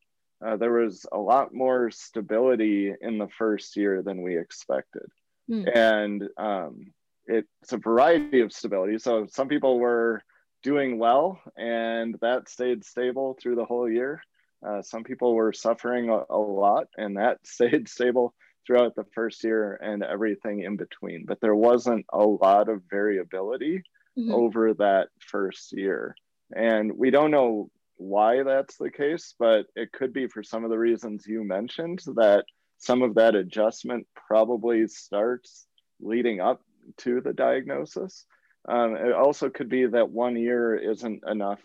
[0.44, 5.06] uh, there was a lot more stability in the first year than we expected.
[5.50, 5.76] Mm.
[5.76, 6.86] And um,
[7.26, 8.98] it's a variety of stability.
[8.98, 10.22] So some people were
[10.62, 14.22] doing well and that stayed stable through the whole year.
[14.66, 18.34] Uh, some people were suffering a, a, lot and that stayed stable
[18.66, 21.24] throughout the first year and everything in between.
[21.26, 23.82] But there wasn't a lot of variability
[24.18, 24.32] mm-hmm.
[24.32, 26.16] over that first year.
[26.54, 30.70] And we don't know why that's the case, but it could be for some of
[30.70, 32.44] the reasons you mentioned that
[32.78, 35.66] some of that adjustment probably starts
[36.00, 36.60] leading up
[36.98, 38.26] to the diagnosis.
[38.68, 41.60] Um, it also could be that one year isn't enough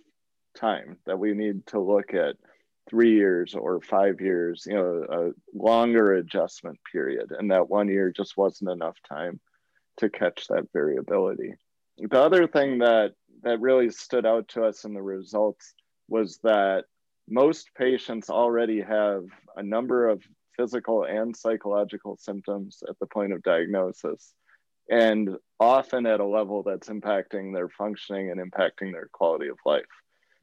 [0.58, 2.36] time, that we need to look at
[2.90, 7.32] three years or five years, you know, a longer adjustment period.
[7.38, 9.40] And that one year just wasn't enough time
[9.98, 11.54] to catch that variability.
[11.98, 13.14] The other thing that,
[13.44, 15.74] that really stood out to us in the results
[16.08, 16.86] was that
[17.30, 19.24] most patients already have
[19.56, 20.24] a number of
[20.58, 24.34] physical and psychological symptoms at the point of diagnosis
[24.90, 29.86] and often at a level that's impacting their functioning and impacting their quality of life.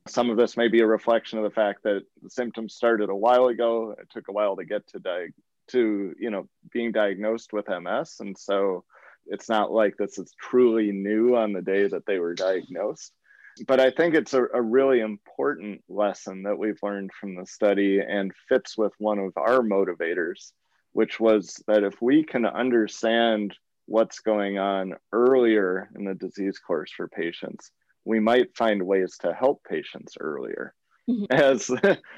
[0.08, 3.16] Some of this may be a reflection of the fact that the symptoms started a
[3.16, 3.94] while ago.
[3.98, 5.32] It took a while to get to di-
[5.68, 8.84] to you know being diagnosed with MS, and so
[9.26, 13.12] it's not like this is truly new on the day that they were diagnosed.
[13.66, 18.00] But I think it's a, a really important lesson that we've learned from the study
[18.00, 20.52] and fits with one of our motivators,
[20.92, 23.54] which was that if we can understand
[23.86, 27.70] what's going on earlier in the disease course for patients,
[28.08, 30.74] we might find ways to help patients earlier.
[31.08, 31.24] Mm-hmm.
[31.30, 31.70] As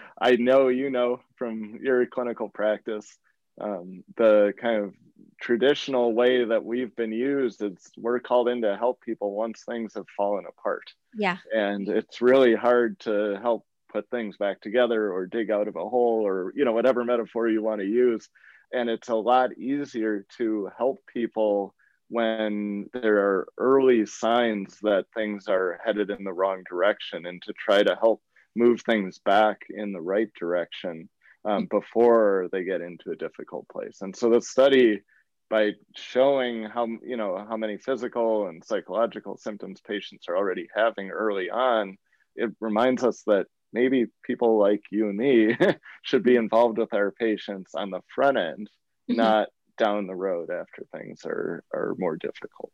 [0.20, 3.18] I know you know from your clinical practice,
[3.60, 4.94] um, the kind of
[5.40, 9.94] traditional way that we've been used is we're called in to help people once things
[9.94, 10.84] have fallen apart.
[11.14, 11.38] Yeah.
[11.52, 15.88] And it's really hard to help put things back together or dig out of a
[15.88, 18.28] hole or, you know, whatever metaphor you want to use
[18.72, 21.74] and it's a lot easier to help people
[22.10, 27.52] when there are early signs that things are headed in the wrong direction and to
[27.52, 28.22] try to help
[28.56, 31.08] move things back in the right direction
[31.44, 35.00] um, before they get into a difficult place and so the study
[35.48, 41.10] by showing how you know how many physical and psychological symptoms patients are already having
[41.10, 41.96] early on
[42.36, 45.56] it reminds us that maybe people like you and me
[46.02, 48.68] should be involved with our patients on the front end,
[49.10, 49.16] mm-hmm.
[49.16, 49.48] not
[49.80, 52.70] down the road after things are are more difficult.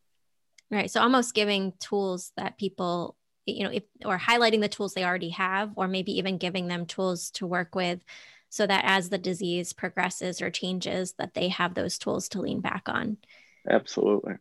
[0.70, 0.90] Right.
[0.90, 3.16] So almost giving tools that people,
[3.46, 6.84] you know, if or highlighting the tools they already have, or maybe even giving them
[6.86, 8.00] tools to work with
[8.50, 12.60] so that as the disease progresses or changes, that they have those tools to lean
[12.60, 13.16] back on.
[13.68, 14.34] Absolutely.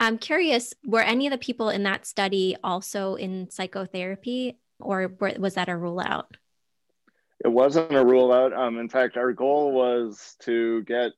[0.00, 4.58] I'm curious, were any of the people in that study also in psychotherapy?
[4.80, 6.36] or was that a rule out?
[7.44, 8.52] It wasn't a rule out.
[8.52, 11.12] Um, in fact, our goal was to get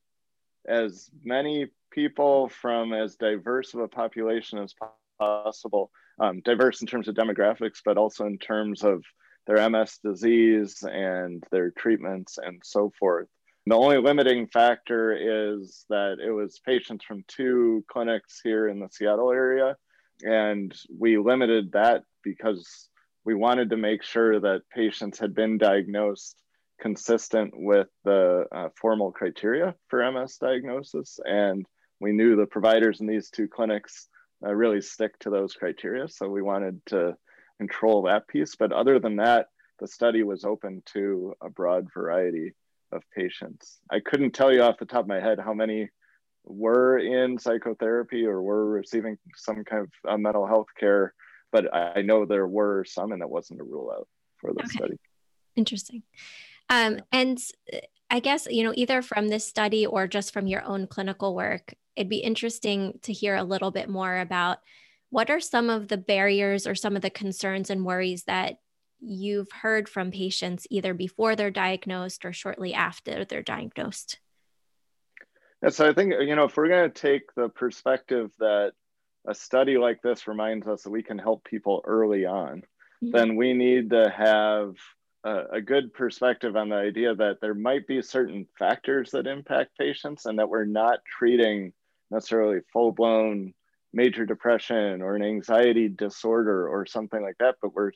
[0.71, 4.73] as many people from as diverse of a population as
[5.19, 9.03] possible, um, diverse in terms of demographics, but also in terms of
[9.45, 13.27] their MS disease and their treatments and so forth.
[13.67, 18.89] The only limiting factor is that it was patients from two clinics here in the
[18.89, 19.77] Seattle area.
[20.23, 22.89] And we limited that because
[23.23, 26.41] we wanted to make sure that patients had been diagnosed
[26.81, 31.19] consistent with the uh, formal criteria for MS diagnosis.
[31.23, 31.65] And
[31.99, 34.07] we knew the providers in these two clinics
[34.45, 36.07] uh, really stick to those criteria.
[36.07, 37.15] So we wanted to
[37.59, 38.55] control that piece.
[38.55, 39.47] But other than that,
[39.79, 42.53] the study was open to a broad variety
[42.91, 43.79] of patients.
[43.89, 45.89] I couldn't tell you off the top of my head how many
[46.43, 51.13] were in psychotherapy or were receiving some kind of uh, mental health care
[51.51, 54.69] but I know there were some, and that wasn't a rule out for the okay.
[54.69, 54.99] study.
[55.55, 56.03] Interesting.
[56.71, 57.37] Um, and
[57.71, 57.77] uh,
[58.09, 61.73] I guess, you know, either from this study or just from your own clinical work,
[61.95, 64.59] it'd be interesting to hear a little bit more about
[65.09, 68.55] what are some of the barriers or some of the concerns and worries that
[69.01, 74.19] you've heard from patients either before they're diagnosed or shortly after they're diagnosed?
[75.61, 78.71] Yeah, so I think, you know, if we're going to take the perspective that
[79.27, 82.63] a study like this reminds us that we can help people early on,
[83.03, 83.11] mm-hmm.
[83.11, 84.75] then we need to have
[85.23, 89.77] a, a, good perspective on the idea that there might be certain factors that impact
[89.77, 91.73] patients and that we're not treating
[92.09, 93.53] necessarily full blown
[93.93, 97.91] major depression or an anxiety disorder or something like that, but we're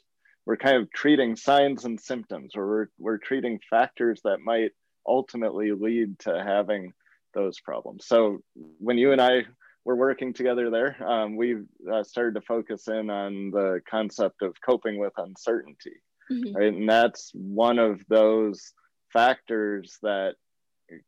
[0.45, 4.71] we're kind of treating signs and symptoms or we're, we're treating factors that might
[5.07, 6.93] ultimately lead to having
[7.33, 8.05] those problems.
[8.05, 8.39] So
[8.79, 9.45] when you and I
[9.83, 11.57] were working together there, um, we
[11.91, 15.93] uh, started to focus in on the concept of coping with uncertainty,
[16.31, 16.55] mm-hmm.
[16.55, 16.73] right?
[16.73, 18.73] And that's one of those
[19.11, 20.35] factors that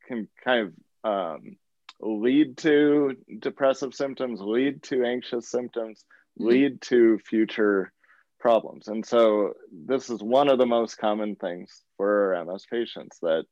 [0.08, 0.74] can kind
[1.04, 1.58] of um,
[2.00, 6.04] lead to depressive symptoms, lead to anxious symptoms,
[6.40, 6.50] mm-hmm.
[6.50, 7.92] lead to future
[8.40, 8.88] problems.
[8.88, 13.46] And so this is one of the most common things for MS patients that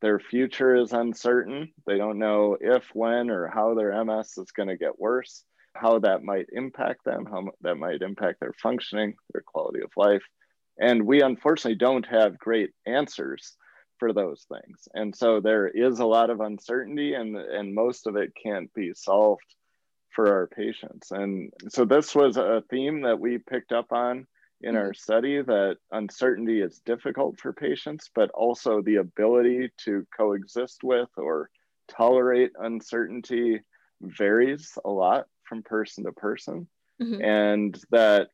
[0.00, 1.72] their future is uncertain.
[1.86, 5.44] They don't know if, when, or how their MS is going to get worse,
[5.74, 10.22] how that might impact them, how that might impact their functioning, their quality of life.
[10.80, 13.56] And we unfortunately don't have great answers
[13.98, 14.88] for those things.
[14.94, 18.92] And so there is a lot of uncertainty, and, and most of it can't be
[18.94, 19.44] solved
[20.08, 21.10] for our patients.
[21.10, 24.26] And so this was a theme that we picked up on
[24.62, 24.94] in our mm-hmm.
[24.94, 31.50] study that uncertainty is difficult for patients, but also the ability to coexist with or
[31.88, 33.60] tolerate uncertainty
[34.00, 36.66] varies a lot from person to person.
[37.00, 37.22] Mm-hmm.
[37.22, 38.28] And that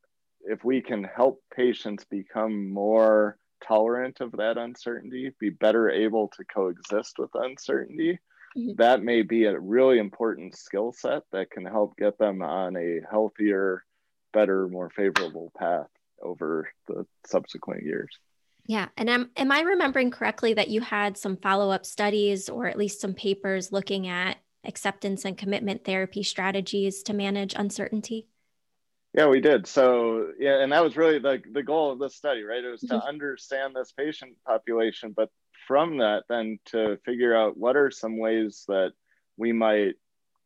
[0.48, 6.44] if we can help patients become more tolerant of that uncertainty, be better able to
[6.44, 8.18] coexist with uncertainty,
[8.56, 8.72] mm-hmm.
[8.76, 13.00] that may be a really important skill set that can help get them on a
[13.10, 13.84] healthier,
[14.32, 15.88] better, more favorable path
[16.22, 18.10] over the subsequent years.
[18.66, 18.88] Yeah.
[18.96, 22.78] And am, am I remembering correctly that you had some follow up studies or at
[22.78, 28.26] least some papers looking at acceptance and commitment therapy strategies to manage uncertainty?
[29.16, 29.66] Yeah, we did.
[29.66, 32.62] So, yeah, and that was really the, the goal of this study, right?
[32.62, 32.98] It was mm-hmm.
[32.98, 35.30] to understand this patient population, but
[35.66, 38.92] from that, then to figure out what are some ways that
[39.38, 39.94] we might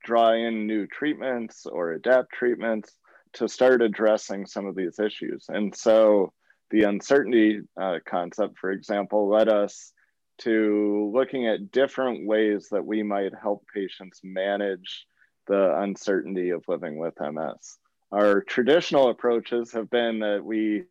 [0.04, 2.96] draw in new treatments or adapt treatments
[3.32, 5.46] to start addressing some of these issues.
[5.48, 6.32] And so
[6.70, 9.92] the uncertainty uh, concept, for example, led us
[10.38, 15.06] to looking at different ways that we might help patients manage
[15.48, 17.78] the uncertainty of living with MS.
[18.12, 20.84] Our traditional approaches have been that we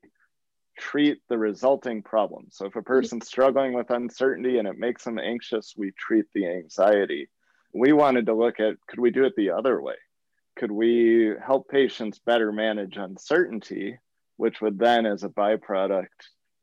[0.77, 2.47] treat the resulting problem.
[2.51, 6.47] So if a person's struggling with uncertainty and it makes them anxious, we treat the
[6.47, 7.27] anxiety.
[7.73, 9.95] We wanted to look at could we do it the other way?
[10.59, 13.97] could we help patients better manage uncertainty,
[14.35, 16.07] which would then, as a byproduct,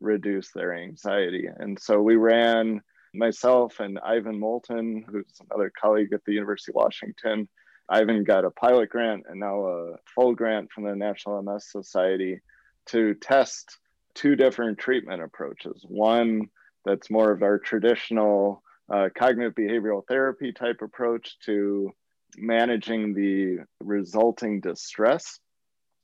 [0.01, 1.49] reduce their anxiety?
[1.59, 2.83] And so we ran
[3.15, 7.49] myself and Ivan Molton, who's another colleague at the University of Washington.
[7.89, 12.41] Ivan got a pilot grant and now a full grant from the National MS Society
[12.87, 13.79] to test
[14.15, 15.85] two different treatment approaches.
[15.87, 16.49] One
[16.85, 21.93] that's more of our traditional uh, cognitive behavioral therapy type approach to
[22.37, 25.39] managing the resulting distress,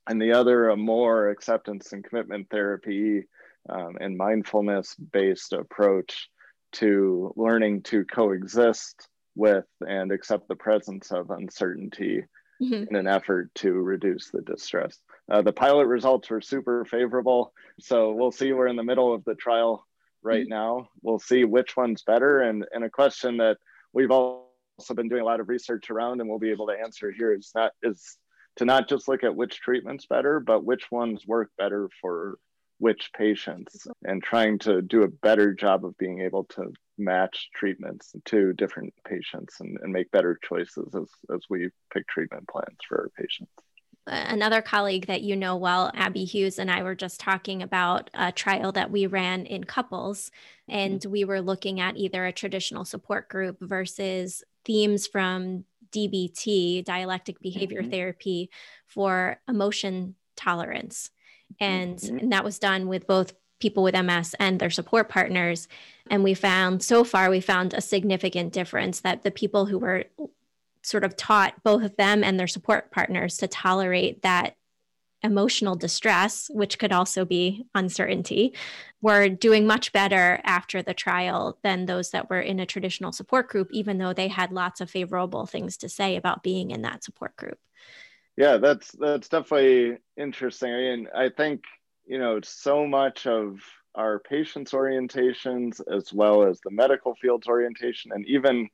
[0.07, 3.23] and the other a more acceptance and commitment therapy
[3.69, 6.29] um, and mindfulness based approach
[6.73, 12.23] to learning to coexist with and accept the presence of uncertainty
[12.61, 12.85] mm-hmm.
[12.89, 14.99] in an effort to reduce the distress.
[15.31, 17.53] Uh, the pilot results were super favorable.
[17.79, 18.53] So we'll see.
[18.53, 19.85] We're in the middle of the trial
[20.21, 20.53] right mm-hmm.
[20.53, 20.89] now.
[21.01, 22.41] We'll see which one's better.
[22.41, 23.57] And, and a question that
[23.93, 24.43] we've also
[24.95, 27.51] been doing a lot of research around and we'll be able to answer here is
[27.55, 28.17] not is
[28.57, 32.37] to not just look at which treatment's better, but which ones work better for
[32.77, 38.13] which patients and trying to do a better job of being able to match treatments
[38.25, 43.01] to different patients and, and make better choices as, as we pick treatment plans for
[43.01, 43.51] our patients
[44.05, 48.31] another colleague that you know well, Abbey Hughes, and I were just talking about a
[48.31, 50.31] trial that we ran in couples.
[50.67, 51.11] And mm-hmm.
[51.11, 57.81] we were looking at either a traditional support group versus themes from DBT, dialectic behavior
[57.81, 57.91] mm-hmm.
[57.91, 58.49] therapy,
[58.87, 61.09] for emotion tolerance.
[61.59, 62.17] And, mm-hmm.
[62.17, 63.33] and that was done with both
[63.63, 65.69] people with MS and their support partners.
[66.11, 70.03] And we found so far, we found a significant difference that the people who were
[70.81, 74.57] sort of taught both of them and their support partners to tolerate that
[75.23, 78.53] emotional distress, which could also be uncertainty,
[79.01, 83.47] were doing much better after the trial than those that were in a traditional support
[83.47, 87.01] group, even though they had lots of favorable things to say about being in that
[87.05, 87.57] support group.
[88.35, 90.73] Yeah, that's that's definitely interesting.
[90.73, 91.63] I mean, I think
[92.05, 93.59] you know so much of
[93.95, 98.67] our patients' orientations, as well as the medical field's orientation, and even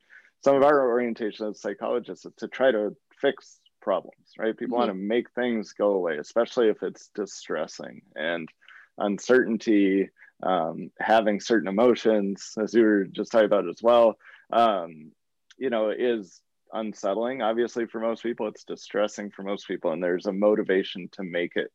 [0.44, 4.58] some of our orientation as psychologists is to try to fix problems, right?
[4.58, 4.88] People mm-hmm.
[4.88, 8.50] want to make things go away, especially if it's distressing and
[8.98, 10.10] uncertainty,
[10.44, 14.18] um, having certain emotions, as you were just talking about as well,
[14.52, 15.12] um,
[15.58, 16.42] you know, is
[16.72, 17.42] unsettling.
[17.42, 21.56] Obviously, for most people, it's distressing for most people, and there's a motivation to make
[21.56, 21.72] it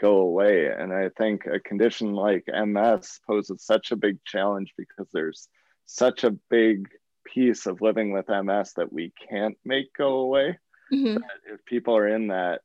[0.00, 0.66] go away.
[0.66, 5.48] And I think a condition like MS poses such a big challenge because there's
[5.86, 6.88] such a big
[7.24, 10.58] piece of living with MS that we can't make go away.
[10.92, 11.22] Mm-hmm.
[11.52, 12.60] If people are in that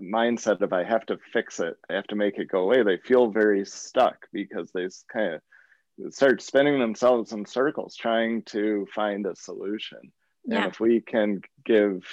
[0.00, 2.98] mindset of I have to fix it, I have to make it go away, they
[2.98, 9.26] feel very stuck because they kind of start spinning themselves in circles trying to find
[9.26, 10.12] a solution.
[10.44, 10.64] Yeah.
[10.64, 12.04] And if we can give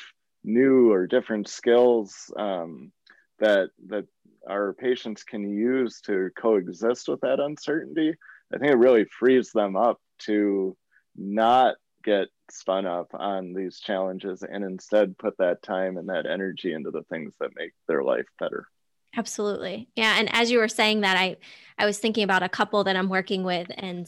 [0.44, 2.92] new or different skills um,
[3.40, 4.06] that that
[4.48, 8.14] our patients can use to coexist with that uncertainty,
[8.54, 10.76] I think it really frees them up to
[11.16, 16.74] not get spun up on these challenges and instead put that time and that energy
[16.74, 18.68] into the things that make their life better.
[19.16, 19.90] Absolutely.
[19.96, 21.38] Yeah, and as you were saying that I
[21.78, 24.08] I was thinking about a couple that I'm working with and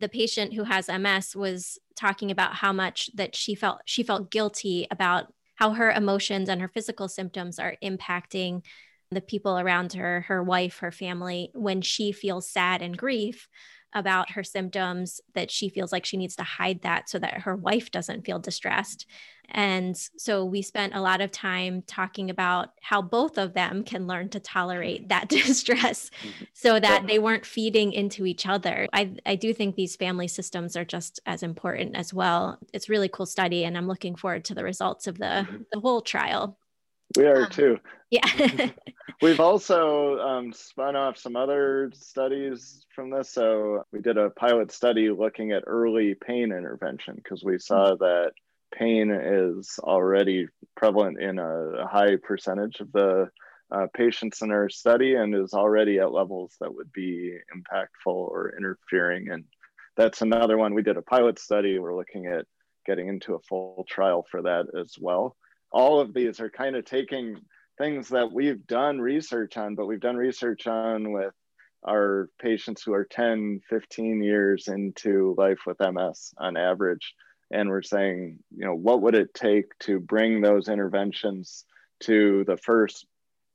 [0.00, 4.30] the patient who has MS was talking about how much that she felt she felt
[4.30, 5.32] guilty about
[5.62, 8.64] how her emotions and her physical symptoms are impacting
[9.12, 13.46] the people around her, her wife, her family when she feels sad and grief
[13.94, 17.56] about her symptoms that she feels like she needs to hide that so that her
[17.56, 19.06] wife doesn't feel distressed.
[19.54, 24.06] And so we spent a lot of time talking about how both of them can
[24.06, 26.44] learn to tolerate that distress mm-hmm.
[26.54, 28.88] so that they weren't feeding into each other.
[28.92, 32.58] I, I do think these family systems are just as important as well.
[32.72, 35.62] It's really cool study and I'm looking forward to the results of the, mm-hmm.
[35.70, 36.56] the whole trial.
[37.16, 37.78] We are um, too.
[38.10, 38.70] Yeah.
[39.22, 43.30] We've also um, spun off some other studies from this.
[43.30, 48.04] So we did a pilot study looking at early pain intervention because we saw mm-hmm.
[48.04, 48.32] that
[48.74, 53.30] pain is already prevalent in a, high percentage of the
[53.70, 58.54] uh, patients in our study and is already at levels that would be impactful or
[58.56, 59.30] interfering.
[59.30, 59.44] And
[59.96, 60.74] that's another one.
[60.74, 61.78] We did a pilot study.
[61.78, 62.46] We're looking at
[62.84, 65.36] getting into a full trial for that as well
[65.72, 67.40] all of these are kind of taking
[67.78, 71.34] things that we've done research on, but we've done research on with
[71.86, 77.14] our patients who are 10, 15 years into life with MS on average.
[77.50, 81.64] And we're saying, you know, what would it take to bring those interventions
[82.00, 83.06] to the first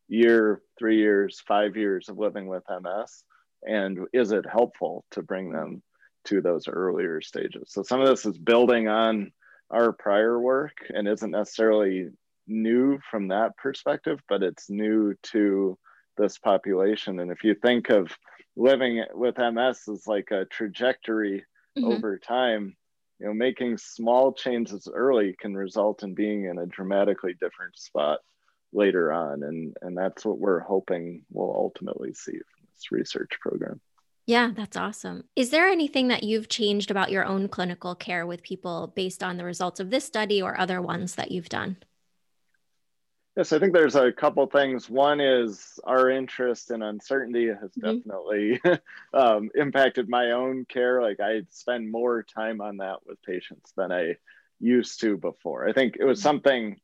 [0.07, 3.23] year, three years, five years of living with MS?
[3.63, 5.81] And is it helpful to bring them
[6.25, 7.69] to those earlier stages?
[7.71, 9.31] So some of this is building on
[9.69, 12.09] our prior work and isn't necessarily
[12.47, 15.77] new from that perspective, but it's new to
[16.17, 17.19] this population.
[17.19, 18.09] And if you think of
[18.55, 21.45] living with MS as like a trajectory
[21.77, 21.91] mm-hmm.
[21.91, 22.75] over time,
[23.19, 28.19] you know, making small changes early can result in being in a dramatically different spot
[28.73, 29.43] later on.
[29.43, 33.81] And, and that's what we're hoping we'll ultimately see from this research program.
[34.27, 35.23] Yeah, that's awesome.
[35.37, 39.37] Is there anything that you've changed about your own clinical care with people based on
[39.37, 41.77] the results of this study or other ones that you've done?
[43.37, 44.89] Yes, I think there's a couple things.
[44.89, 47.99] One is our interest in uncertainty has mm-hmm.
[47.99, 48.59] definitely
[49.13, 51.01] um, impacted my own care.
[51.01, 54.15] Like I spend more time on that with patients than I
[54.59, 55.69] used to before.
[55.69, 56.27] I think it was mm-hmm.
[56.27, 56.81] something,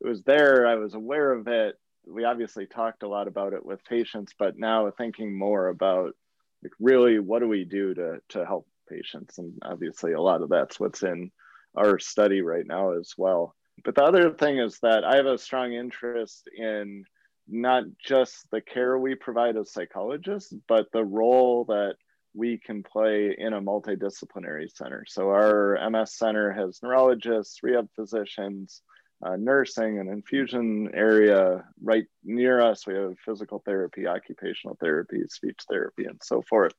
[0.00, 1.78] it was there, I was aware of it.
[2.04, 6.16] We obviously talked a lot about it with patients, but now thinking more about
[6.62, 9.38] like really what do we do to to help patients?
[9.38, 11.30] And obviously a lot of that's what's in
[11.76, 13.54] our study right now as well.
[13.84, 17.04] But the other thing is that i have a strong interest in
[17.48, 21.94] not just the care we provide as psychologists but the role that
[22.34, 25.04] we can play in a multidisciplinary center.
[25.08, 28.82] So our ms center has neurologists rehab physicians
[29.24, 32.86] uh, nursing and infusion area right near us.
[32.86, 36.72] We have physical therapy, occupational therapy, speech therapy, and so forth.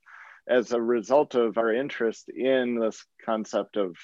[0.47, 3.95] As a result of our interest in this concept of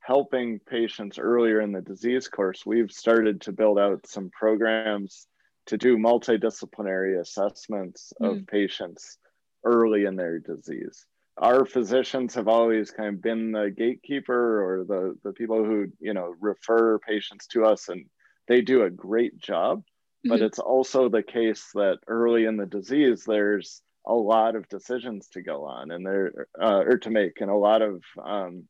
[0.00, 5.26] helping patients earlier in the disease course, we've started to build out some programs
[5.66, 8.30] to do multidisciplinary assessments mm.
[8.30, 9.18] of patients
[9.64, 11.06] early in their disease
[11.40, 16.14] our physicians have always kind of been the gatekeeper or the the people who you
[16.14, 18.04] know refer patients to us and
[18.46, 20.30] they do a great job mm-hmm.
[20.30, 25.28] but it's also the case that early in the disease there's a lot of decisions
[25.28, 28.64] to go on and there uh, or to make and a lot of um,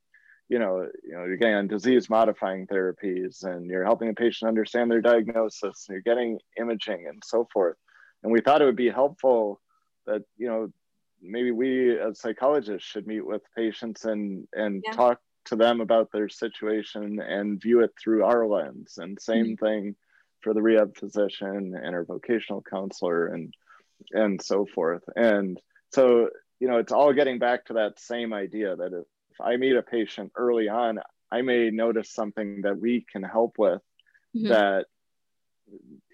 [0.49, 4.49] you know you know you're getting on disease modifying therapies and you're helping a patient
[4.49, 7.77] understand their diagnosis and you're getting imaging and so forth
[8.23, 9.61] and we thought it would be helpful
[10.07, 10.69] that you know
[11.23, 14.93] maybe we as psychologists should meet with patients and and yeah.
[14.93, 18.99] talk to them about their situation and view it through our lens.
[18.99, 19.65] And same mm-hmm.
[19.65, 19.97] thing
[20.41, 23.55] for the rehab physician and our vocational counselor and
[24.13, 25.03] and so forth.
[25.15, 25.61] And
[25.93, 29.77] so, you know, it's all getting back to that same idea that if I meet
[29.77, 33.83] a patient early on, I may notice something that we can help with
[34.37, 34.49] mm-hmm.
[34.49, 34.87] that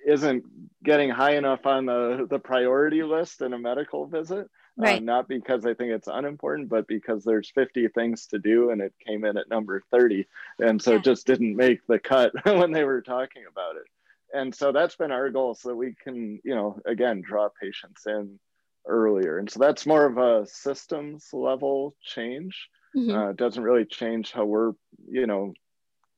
[0.07, 0.45] isn't
[0.85, 4.49] getting high enough on the, the priority list in a medical visit.
[4.79, 4.99] Uh, right.
[4.99, 8.81] Uh, not because I think it's unimportant, but because there's 50 things to do and
[8.81, 10.27] it came in at number 30.
[10.59, 10.99] And so yeah.
[10.99, 13.87] it just didn't make the cut when they were talking about it.
[14.35, 18.07] And so that's been our goal so that we can, you know, again, draw patients
[18.07, 18.39] in
[18.87, 19.39] earlier.
[19.39, 22.69] And so that's more of a systems level change.
[22.95, 23.17] Mm-hmm.
[23.17, 24.73] Uh, it doesn't really change how we're,
[25.09, 25.55] you know,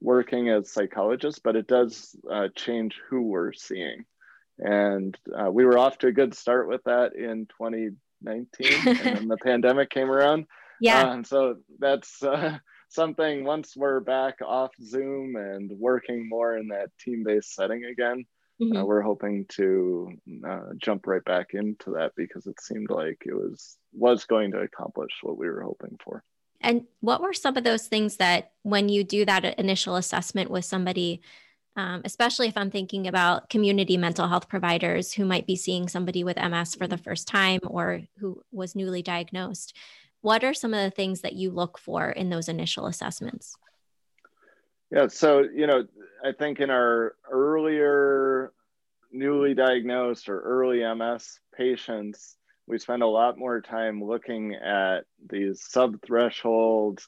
[0.00, 4.04] working as psychologists, but it does uh, change who we're seeing.
[4.58, 7.46] And uh, we were off to a good start with that in
[8.24, 10.46] 2019, and then the pandemic came around.
[10.80, 11.02] Yeah.
[11.02, 12.58] Uh, and so that's uh,
[12.88, 18.26] something once we're back off Zoom and working more in that team based setting again.
[18.60, 18.82] Uh, mm-hmm.
[18.82, 20.10] we're hoping to
[20.44, 24.58] uh, jump right back into that because it seemed like it was was going to
[24.58, 26.24] accomplish what we were hoping for.
[26.60, 30.64] And what were some of those things that when you do that initial assessment with
[30.64, 31.22] somebody,
[31.78, 36.24] um, especially if I'm thinking about community mental health providers who might be seeing somebody
[36.24, 39.76] with MS for the first time or who was newly diagnosed,
[40.20, 43.56] what are some of the things that you look for in those initial assessments?
[44.90, 45.84] Yeah, so, you know,
[46.24, 48.52] I think in our earlier
[49.12, 55.62] newly diagnosed or early MS patients, we spend a lot more time looking at these
[55.62, 57.00] sub-threshold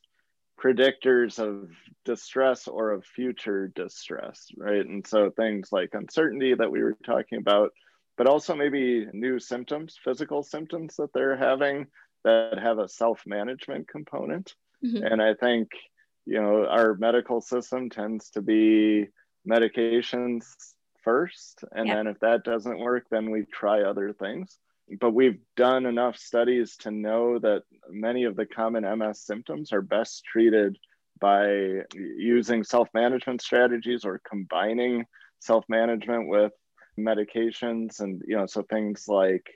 [0.62, 1.70] predictors of
[2.04, 4.84] distress or of future distress, right?
[4.86, 7.72] And so things like uncertainty that we were talking about,
[8.16, 11.86] but also maybe new symptoms, physical symptoms that they're having
[12.24, 14.54] that have a self-management component.
[14.84, 15.04] Mm-hmm.
[15.04, 15.68] And I think,
[16.26, 19.06] you know, our medical system tends to be
[19.48, 20.44] medications
[21.02, 21.64] first.
[21.72, 21.96] And yeah.
[21.96, 24.58] then if that doesn't work, then we try other things
[24.98, 29.82] but we've done enough studies to know that many of the common MS symptoms are
[29.82, 30.78] best treated
[31.20, 35.04] by using self-management strategies or combining
[35.40, 36.52] self-management with
[36.98, 39.46] medications and you know so things like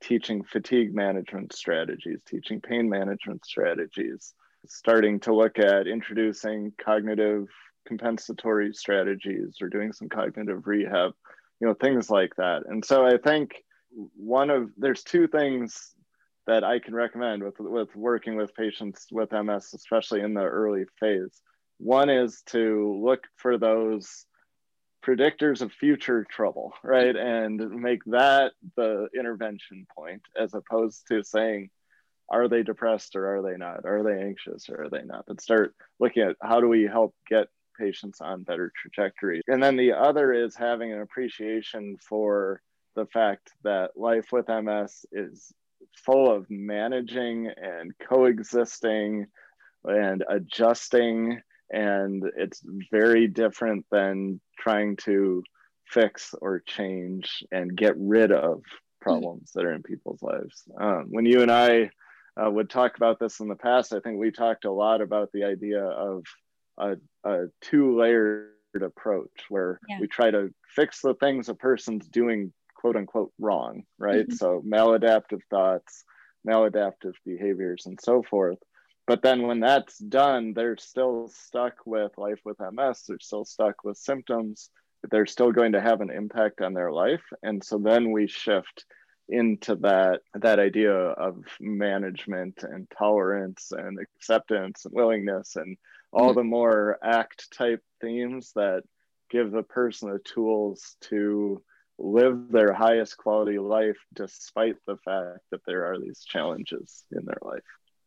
[0.00, 4.32] teaching fatigue management strategies teaching pain management strategies
[4.66, 7.46] starting to look at introducing cognitive
[7.86, 11.12] compensatory strategies or doing some cognitive rehab
[11.60, 12.62] you know things like that.
[12.66, 13.54] And so i think
[14.16, 15.94] one of there's two things
[16.46, 20.84] that I can recommend with with working with patients with MS, especially in the early
[21.00, 21.40] phase.
[21.78, 24.26] One is to look for those
[25.04, 27.14] predictors of future trouble, right?
[27.14, 31.70] And make that the intervention point as opposed to saying,
[32.30, 33.84] are they depressed or are they not?
[33.84, 35.24] Are they anxious or are they not?
[35.26, 37.48] But start looking at how do we help get
[37.78, 39.42] patients on better trajectories.
[39.46, 42.62] And then the other is having an appreciation for
[42.94, 45.52] the fact that life with MS is
[46.04, 49.26] full of managing and coexisting
[49.84, 51.40] and adjusting
[51.70, 55.42] and it's very different than trying to
[55.86, 58.62] fix or change and get rid of
[59.00, 61.90] problems that are in people's lives um, when you and i
[62.42, 65.30] uh, would talk about this in the past i think we talked a lot about
[65.32, 66.24] the idea of
[66.78, 68.48] a, a two layered
[68.80, 69.98] approach where yeah.
[70.00, 72.52] we try to fix the things a person's doing
[72.84, 74.26] quote unquote wrong, right?
[74.26, 74.34] Mm-hmm.
[74.34, 76.04] So maladaptive thoughts,
[76.46, 78.58] maladaptive behaviors, and so forth.
[79.06, 83.84] But then when that's done, they're still stuck with life with MS, they're still stuck
[83.84, 84.68] with symptoms,
[85.10, 87.22] they're still going to have an impact on their life.
[87.42, 88.84] And so then we shift
[89.30, 95.78] into that that idea of management and tolerance and acceptance and willingness and
[96.12, 96.40] all mm-hmm.
[96.40, 98.82] the more ACT type themes that
[99.30, 101.62] give the person the tools to
[101.98, 107.38] live their highest quality life despite the fact that there are these challenges in their
[107.42, 107.62] life.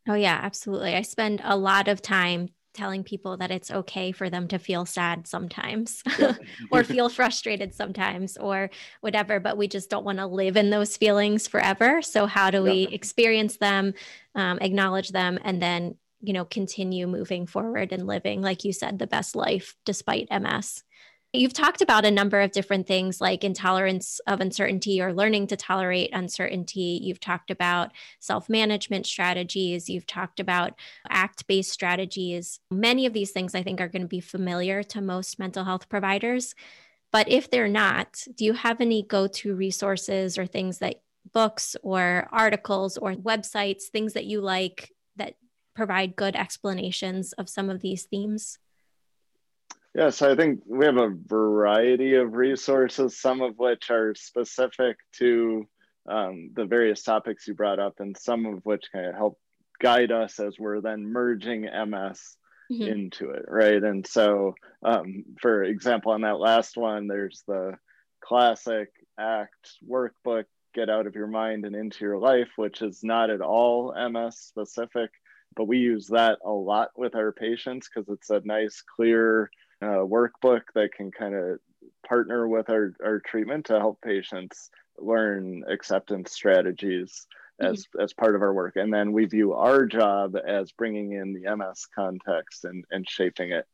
[0.08, 0.94] Oh, yeah, absolutely.
[0.94, 4.86] I spend a lot of time telling people that it's okay for them to feel
[4.86, 6.34] sad sometimes yeah.
[6.70, 8.70] or feel frustrated sometimes or
[9.00, 12.00] whatever, but we just don't want to live in those feelings forever.
[12.02, 13.94] So, how do we experience them,
[14.34, 18.98] um, acknowledge them, and then, you know, continue moving forward and living, like you said,
[18.98, 20.84] the best life despite MS?
[21.34, 25.56] You've talked about a number of different things like intolerance of uncertainty or learning to
[25.56, 27.00] tolerate uncertainty.
[27.02, 29.90] You've talked about self management strategies.
[29.90, 30.72] You've talked about
[31.10, 32.60] ACT based strategies.
[32.70, 35.90] Many of these things I think are going to be familiar to most mental health
[35.90, 36.54] providers.
[37.12, 41.02] But if they're not, do you have any go to resources or things that
[41.34, 45.34] books or articles or websites, things that you like that
[45.74, 48.58] provide good explanations of some of these themes?
[49.94, 55.66] Yes, I think we have a variety of resources, some of which are specific to
[56.08, 59.38] um, the various topics you brought up, and some of which kind of help
[59.80, 62.36] guide us as we're then merging MS
[62.70, 62.82] mm-hmm.
[62.82, 63.82] into it, right?
[63.82, 67.74] And so, um, for example, on that last one, there's the
[68.20, 70.44] classic ACT workbook,
[70.74, 74.38] Get Out of Your Mind and Into Your Life, which is not at all MS
[74.38, 75.10] specific,
[75.56, 79.50] but we use that a lot with our patients because it's a nice, clear
[79.82, 81.58] uh, workbook that can kind of
[82.06, 87.26] partner with our, our treatment to help patients learn acceptance strategies
[87.60, 88.00] as, mm-hmm.
[88.02, 88.76] as part of our work.
[88.76, 93.52] And then we view our job as bringing in the MS context and, and shaping
[93.52, 93.66] it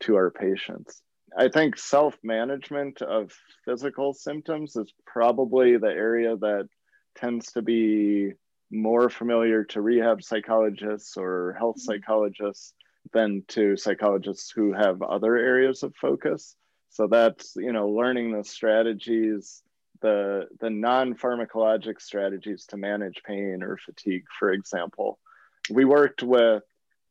[0.00, 1.02] to our patients.
[1.36, 3.32] I think self management of
[3.64, 6.68] physical symptoms is probably the area that
[7.16, 8.32] tends to be
[8.70, 11.92] more familiar to rehab psychologists or health mm-hmm.
[11.92, 12.72] psychologists
[13.12, 16.56] than to psychologists who have other areas of focus.
[16.90, 19.62] So that's, you know, learning the strategies,
[20.00, 25.18] the the non-pharmacologic strategies to manage pain or fatigue, for example.
[25.70, 26.62] We worked with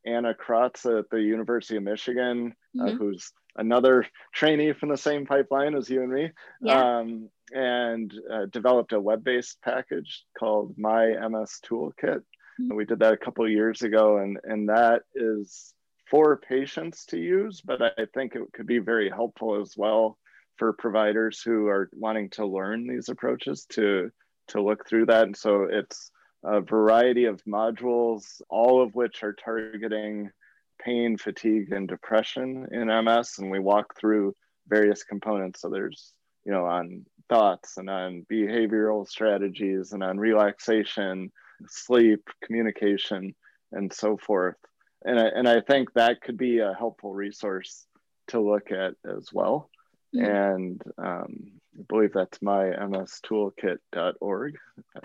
[0.06, 2.96] Anna Kratz at the University of Michigan, uh, mm-hmm.
[2.96, 6.98] uh, who's another trainee from the same pipeline as you and me, yeah.
[7.00, 12.22] um, and uh, developed a web-based package called My MS Toolkit.
[12.60, 12.76] Mm-hmm.
[12.76, 15.74] We did that a couple years ago, and and that is
[16.10, 20.18] for patients to use, but I think it could be very helpful as well
[20.58, 24.12] for providers who are wanting to learn these approaches to
[24.50, 25.24] to look through that.
[25.24, 26.12] And so it's
[26.44, 30.32] a variety of modules, all of which are targeting
[30.80, 33.40] pain, fatigue, and depression in MS.
[33.40, 34.34] And we walk through
[34.70, 35.62] various components.
[35.62, 36.14] So there's,
[36.46, 41.32] you know, on thoughts and on behavioral strategies and on relaxation,
[41.68, 43.36] sleep, communication,
[43.74, 44.56] and so forth
[45.08, 47.86] and I, and I think that could be a helpful resource
[48.28, 49.70] to look at as well.
[50.16, 50.26] Mm-hmm.
[50.26, 54.58] And um, I believe that's my mstoolkit.org.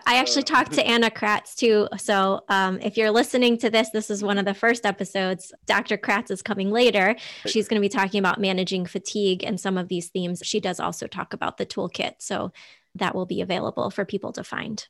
[0.06, 1.88] I actually talked to Anna Kratz too.
[1.98, 5.52] So um, if you're listening to this, this is one of the first episodes.
[5.66, 5.96] Dr.
[5.96, 7.14] Kratz is coming later.
[7.46, 10.42] She's going to be talking about managing fatigue and some of these themes.
[10.44, 12.14] She does also talk about the toolkit.
[12.18, 12.52] So
[12.94, 14.86] that will be available for people to find.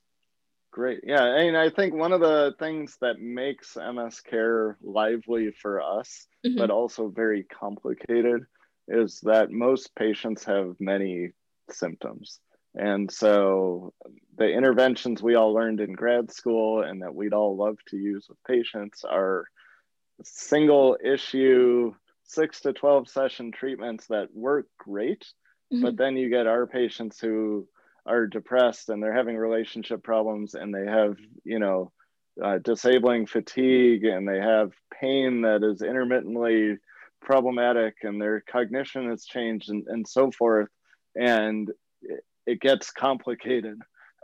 [0.72, 1.00] Great.
[1.04, 1.24] Yeah.
[1.24, 6.56] And I think one of the things that makes MS care lively for us, mm-hmm.
[6.56, 8.46] but also very complicated,
[8.88, 11.32] is that most patients have many
[11.70, 12.40] symptoms.
[12.74, 13.92] And so
[14.38, 18.26] the interventions we all learned in grad school and that we'd all love to use
[18.30, 19.44] with patients are
[20.24, 21.92] single issue,
[22.24, 25.26] six to 12 session treatments that work great.
[25.70, 25.82] Mm-hmm.
[25.82, 27.68] But then you get our patients who
[28.06, 31.92] are depressed and they're having relationship problems and they have you know
[32.42, 36.76] uh, disabling fatigue and they have pain that is intermittently
[37.20, 40.68] problematic and their cognition has changed and, and so forth
[41.14, 41.70] and
[42.00, 43.78] it, it gets complicated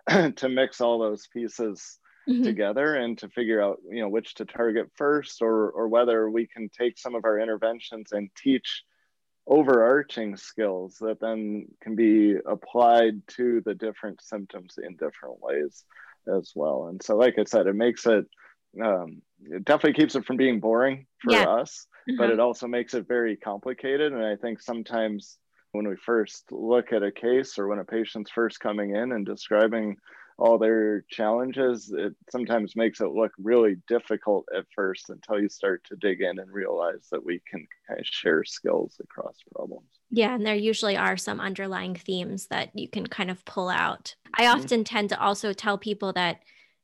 [0.36, 1.98] to mix all those pieces
[2.28, 2.42] mm-hmm.
[2.42, 6.46] together and to figure out you know which to target first or or whether we
[6.46, 8.82] can take some of our interventions and teach
[9.48, 15.84] overarching skills that then can be applied to the different symptoms in different ways
[16.36, 16.88] as well.
[16.88, 18.26] And so, like I said, it makes it,
[18.82, 21.44] um, it definitely keeps it from being boring for yeah.
[21.44, 22.18] us, mm-hmm.
[22.18, 24.12] but it also makes it very complicated.
[24.12, 25.38] And I think sometimes
[25.72, 29.24] when we first look at a case or when a patient's first coming in and
[29.24, 29.96] describing
[30.38, 35.82] all their challenges, it sometimes makes it look really difficult at first until you start
[35.84, 39.88] to dig in and realize that we can kind of share skills across problems.
[40.10, 44.14] Yeah, and there usually are some underlying themes that you can kind of pull out.
[44.32, 44.60] I mm-hmm.
[44.60, 46.40] often tend to also tell people that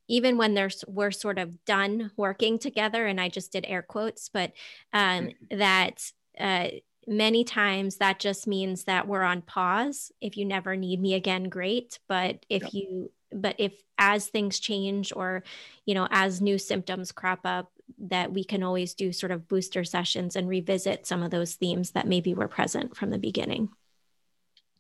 [0.08, 4.28] even when there's we're sort of done working together, and I just did air quotes,
[4.28, 4.52] but
[4.92, 5.58] um, mm-hmm.
[5.58, 6.10] that
[6.40, 6.68] uh,
[7.06, 10.10] many times that just means that we're on pause.
[10.20, 11.98] If you never need me again, great.
[12.08, 12.74] But if yep.
[12.74, 15.42] you but if as things change or
[15.86, 19.84] you know as new symptoms crop up that we can always do sort of booster
[19.84, 23.68] sessions and revisit some of those themes that maybe were present from the beginning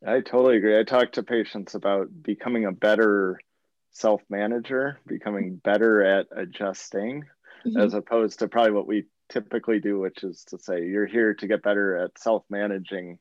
[0.06, 3.38] i totally agree i talk to patients about becoming a better
[3.90, 7.22] self manager becoming better at adjusting
[7.66, 7.78] mm-hmm.
[7.78, 11.46] as opposed to probably what we typically do which is to say you're here to
[11.46, 13.18] get better at self managing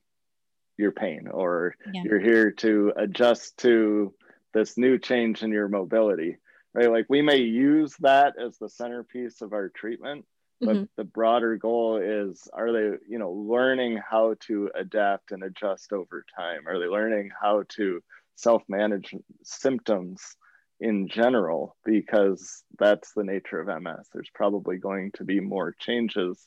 [0.78, 2.02] your pain or yeah.
[2.04, 4.14] you're here to adjust to
[4.54, 6.38] this new change in your mobility,
[6.74, 6.92] right?
[6.92, 10.26] Like we may use that as the centerpiece of our treatment,
[10.62, 10.84] but mm-hmm.
[10.96, 16.26] the broader goal is are they, you know, learning how to adapt and adjust over
[16.38, 16.68] time?
[16.68, 18.02] Are they learning how to
[18.36, 19.14] self manage
[19.44, 20.36] symptoms
[20.80, 24.08] in general because that's the nature of MS.
[24.14, 26.40] There's probably going to be more changes,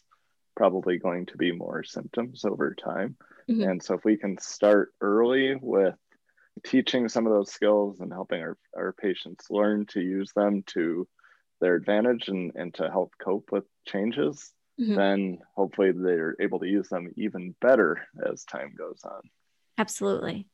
[0.54, 3.16] probably going to be more symptoms over time.
[3.50, 3.62] Mm-hmm.
[3.62, 5.94] And so if we can start early with
[6.64, 11.06] teaching some of those skills and helping our, our patients learn to use them to
[11.60, 14.94] their advantage and, and to help cope with changes, mm-hmm.
[14.94, 19.20] then hopefully they're able to use them even better as time goes on.
[19.78, 20.46] Absolutely.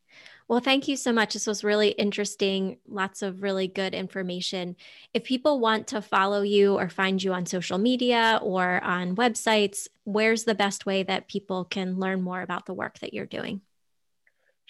[0.49, 1.33] Well, thank you so much.
[1.33, 2.79] This was really interesting.
[2.87, 4.77] Lots of really good information.
[5.15, 9.89] If people want to follow you or find you on social media or on websites,
[10.05, 13.63] where's the best way that people can learn more about the work that you're doing?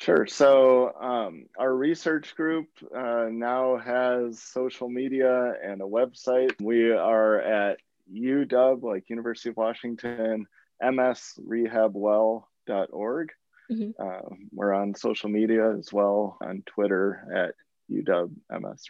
[0.02, 0.26] Sure.
[0.26, 6.60] So, um, our research group uh, now has social media and a website.
[6.60, 7.78] We are at
[8.12, 10.48] UW, like University of Washington,
[10.82, 13.28] msrehabwell.org.
[13.70, 13.90] Mm-hmm.
[13.96, 17.54] Uh, we're on social media as well on Twitter at
[17.88, 18.34] UW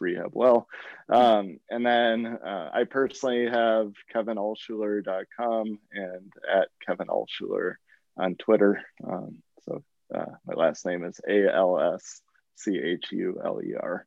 [0.01, 0.67] Rehab Well.
[1.11, 7.75] Um, and then uh, I personally have kevinalschuler.com and at Kevin Alschuler
[8.17, 8.83] on Twitter.
[9.07, 9.85] Um, so
[10.15, 12.21] uh, my last name is A L S
[12.57, 14.07] C H U L E R.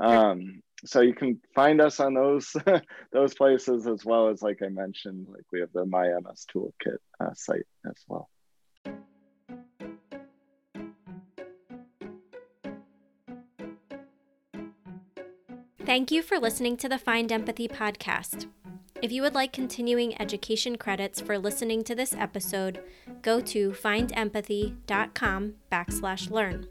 [0.00, 2.54] Um, so you can find us on those
[3.12, 6.98] those places as well as like I mentioned, like we have the My MS Toolkit
[7.20, 8.28] uh, site as well.
[15.84, 18.46] Thank you for listening to the Find Empathy podcast.
[19.04, 22.82] If you would like continuing education credits for listening to this episode,
[23.20, 26.66] go to findempathy.com backslash learn.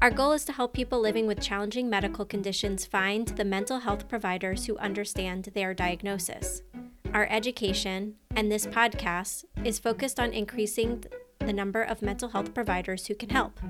[0.00, 4.08] Our goal is to help people living with challenging medical conditions find the mental health
[4.08, 6.62] providers who understand their diagnosis.
[7.14, 11.04] Our education and this podcast is focused on increasing
[11.38, 13.60] the number of mental health providers who can help.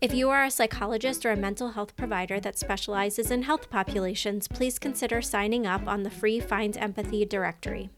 [0.00, 4.46] If you are a psychologist or a mental health provider that specializes in health populations,
[4.46, 7.90] please consider signing up on the free Find Empathy directory.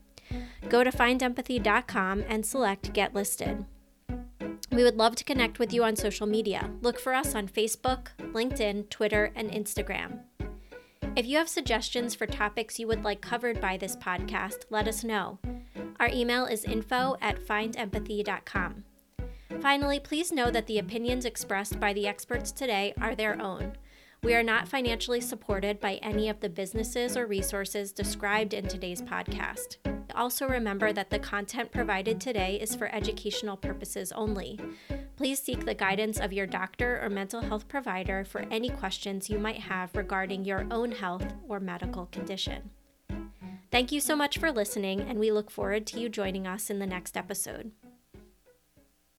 [0.70, 3.66] Go to findempathy.com and select Get Listed.
[4.72, 6.70] We would love to connect with you on social media.
[6.80, 10.20] Look for us on Facebook, LinkedIn, Twitter, and Instagram.
[11.16, 15.04] If you have suggestions for topics you would like covered by this podcast, let us
[15.04, 15.38] know.
[15.98, 18.84] Our email is info at findempathy.com.
[19.60, 23.72] Finally, please know that the opinions expressed by the experts today are their own.
[24.22, 29.00] We are not financially supported by any of the businesses or resources described in today's
[29.00, 29.76] podcast.
[30.14, 34.58] Also, remember that the content provided today is for educational purposes only.
[35.16, 39.38] Please seek the guidance of your doctor or mental health provider for any questions you
[39.38, 42.70] might have regarding your own health or medical condition.
[43.70, 46.78] Thank you so much for listening, and we look forward to you joining us in
[46.78, 47.70] the next episode.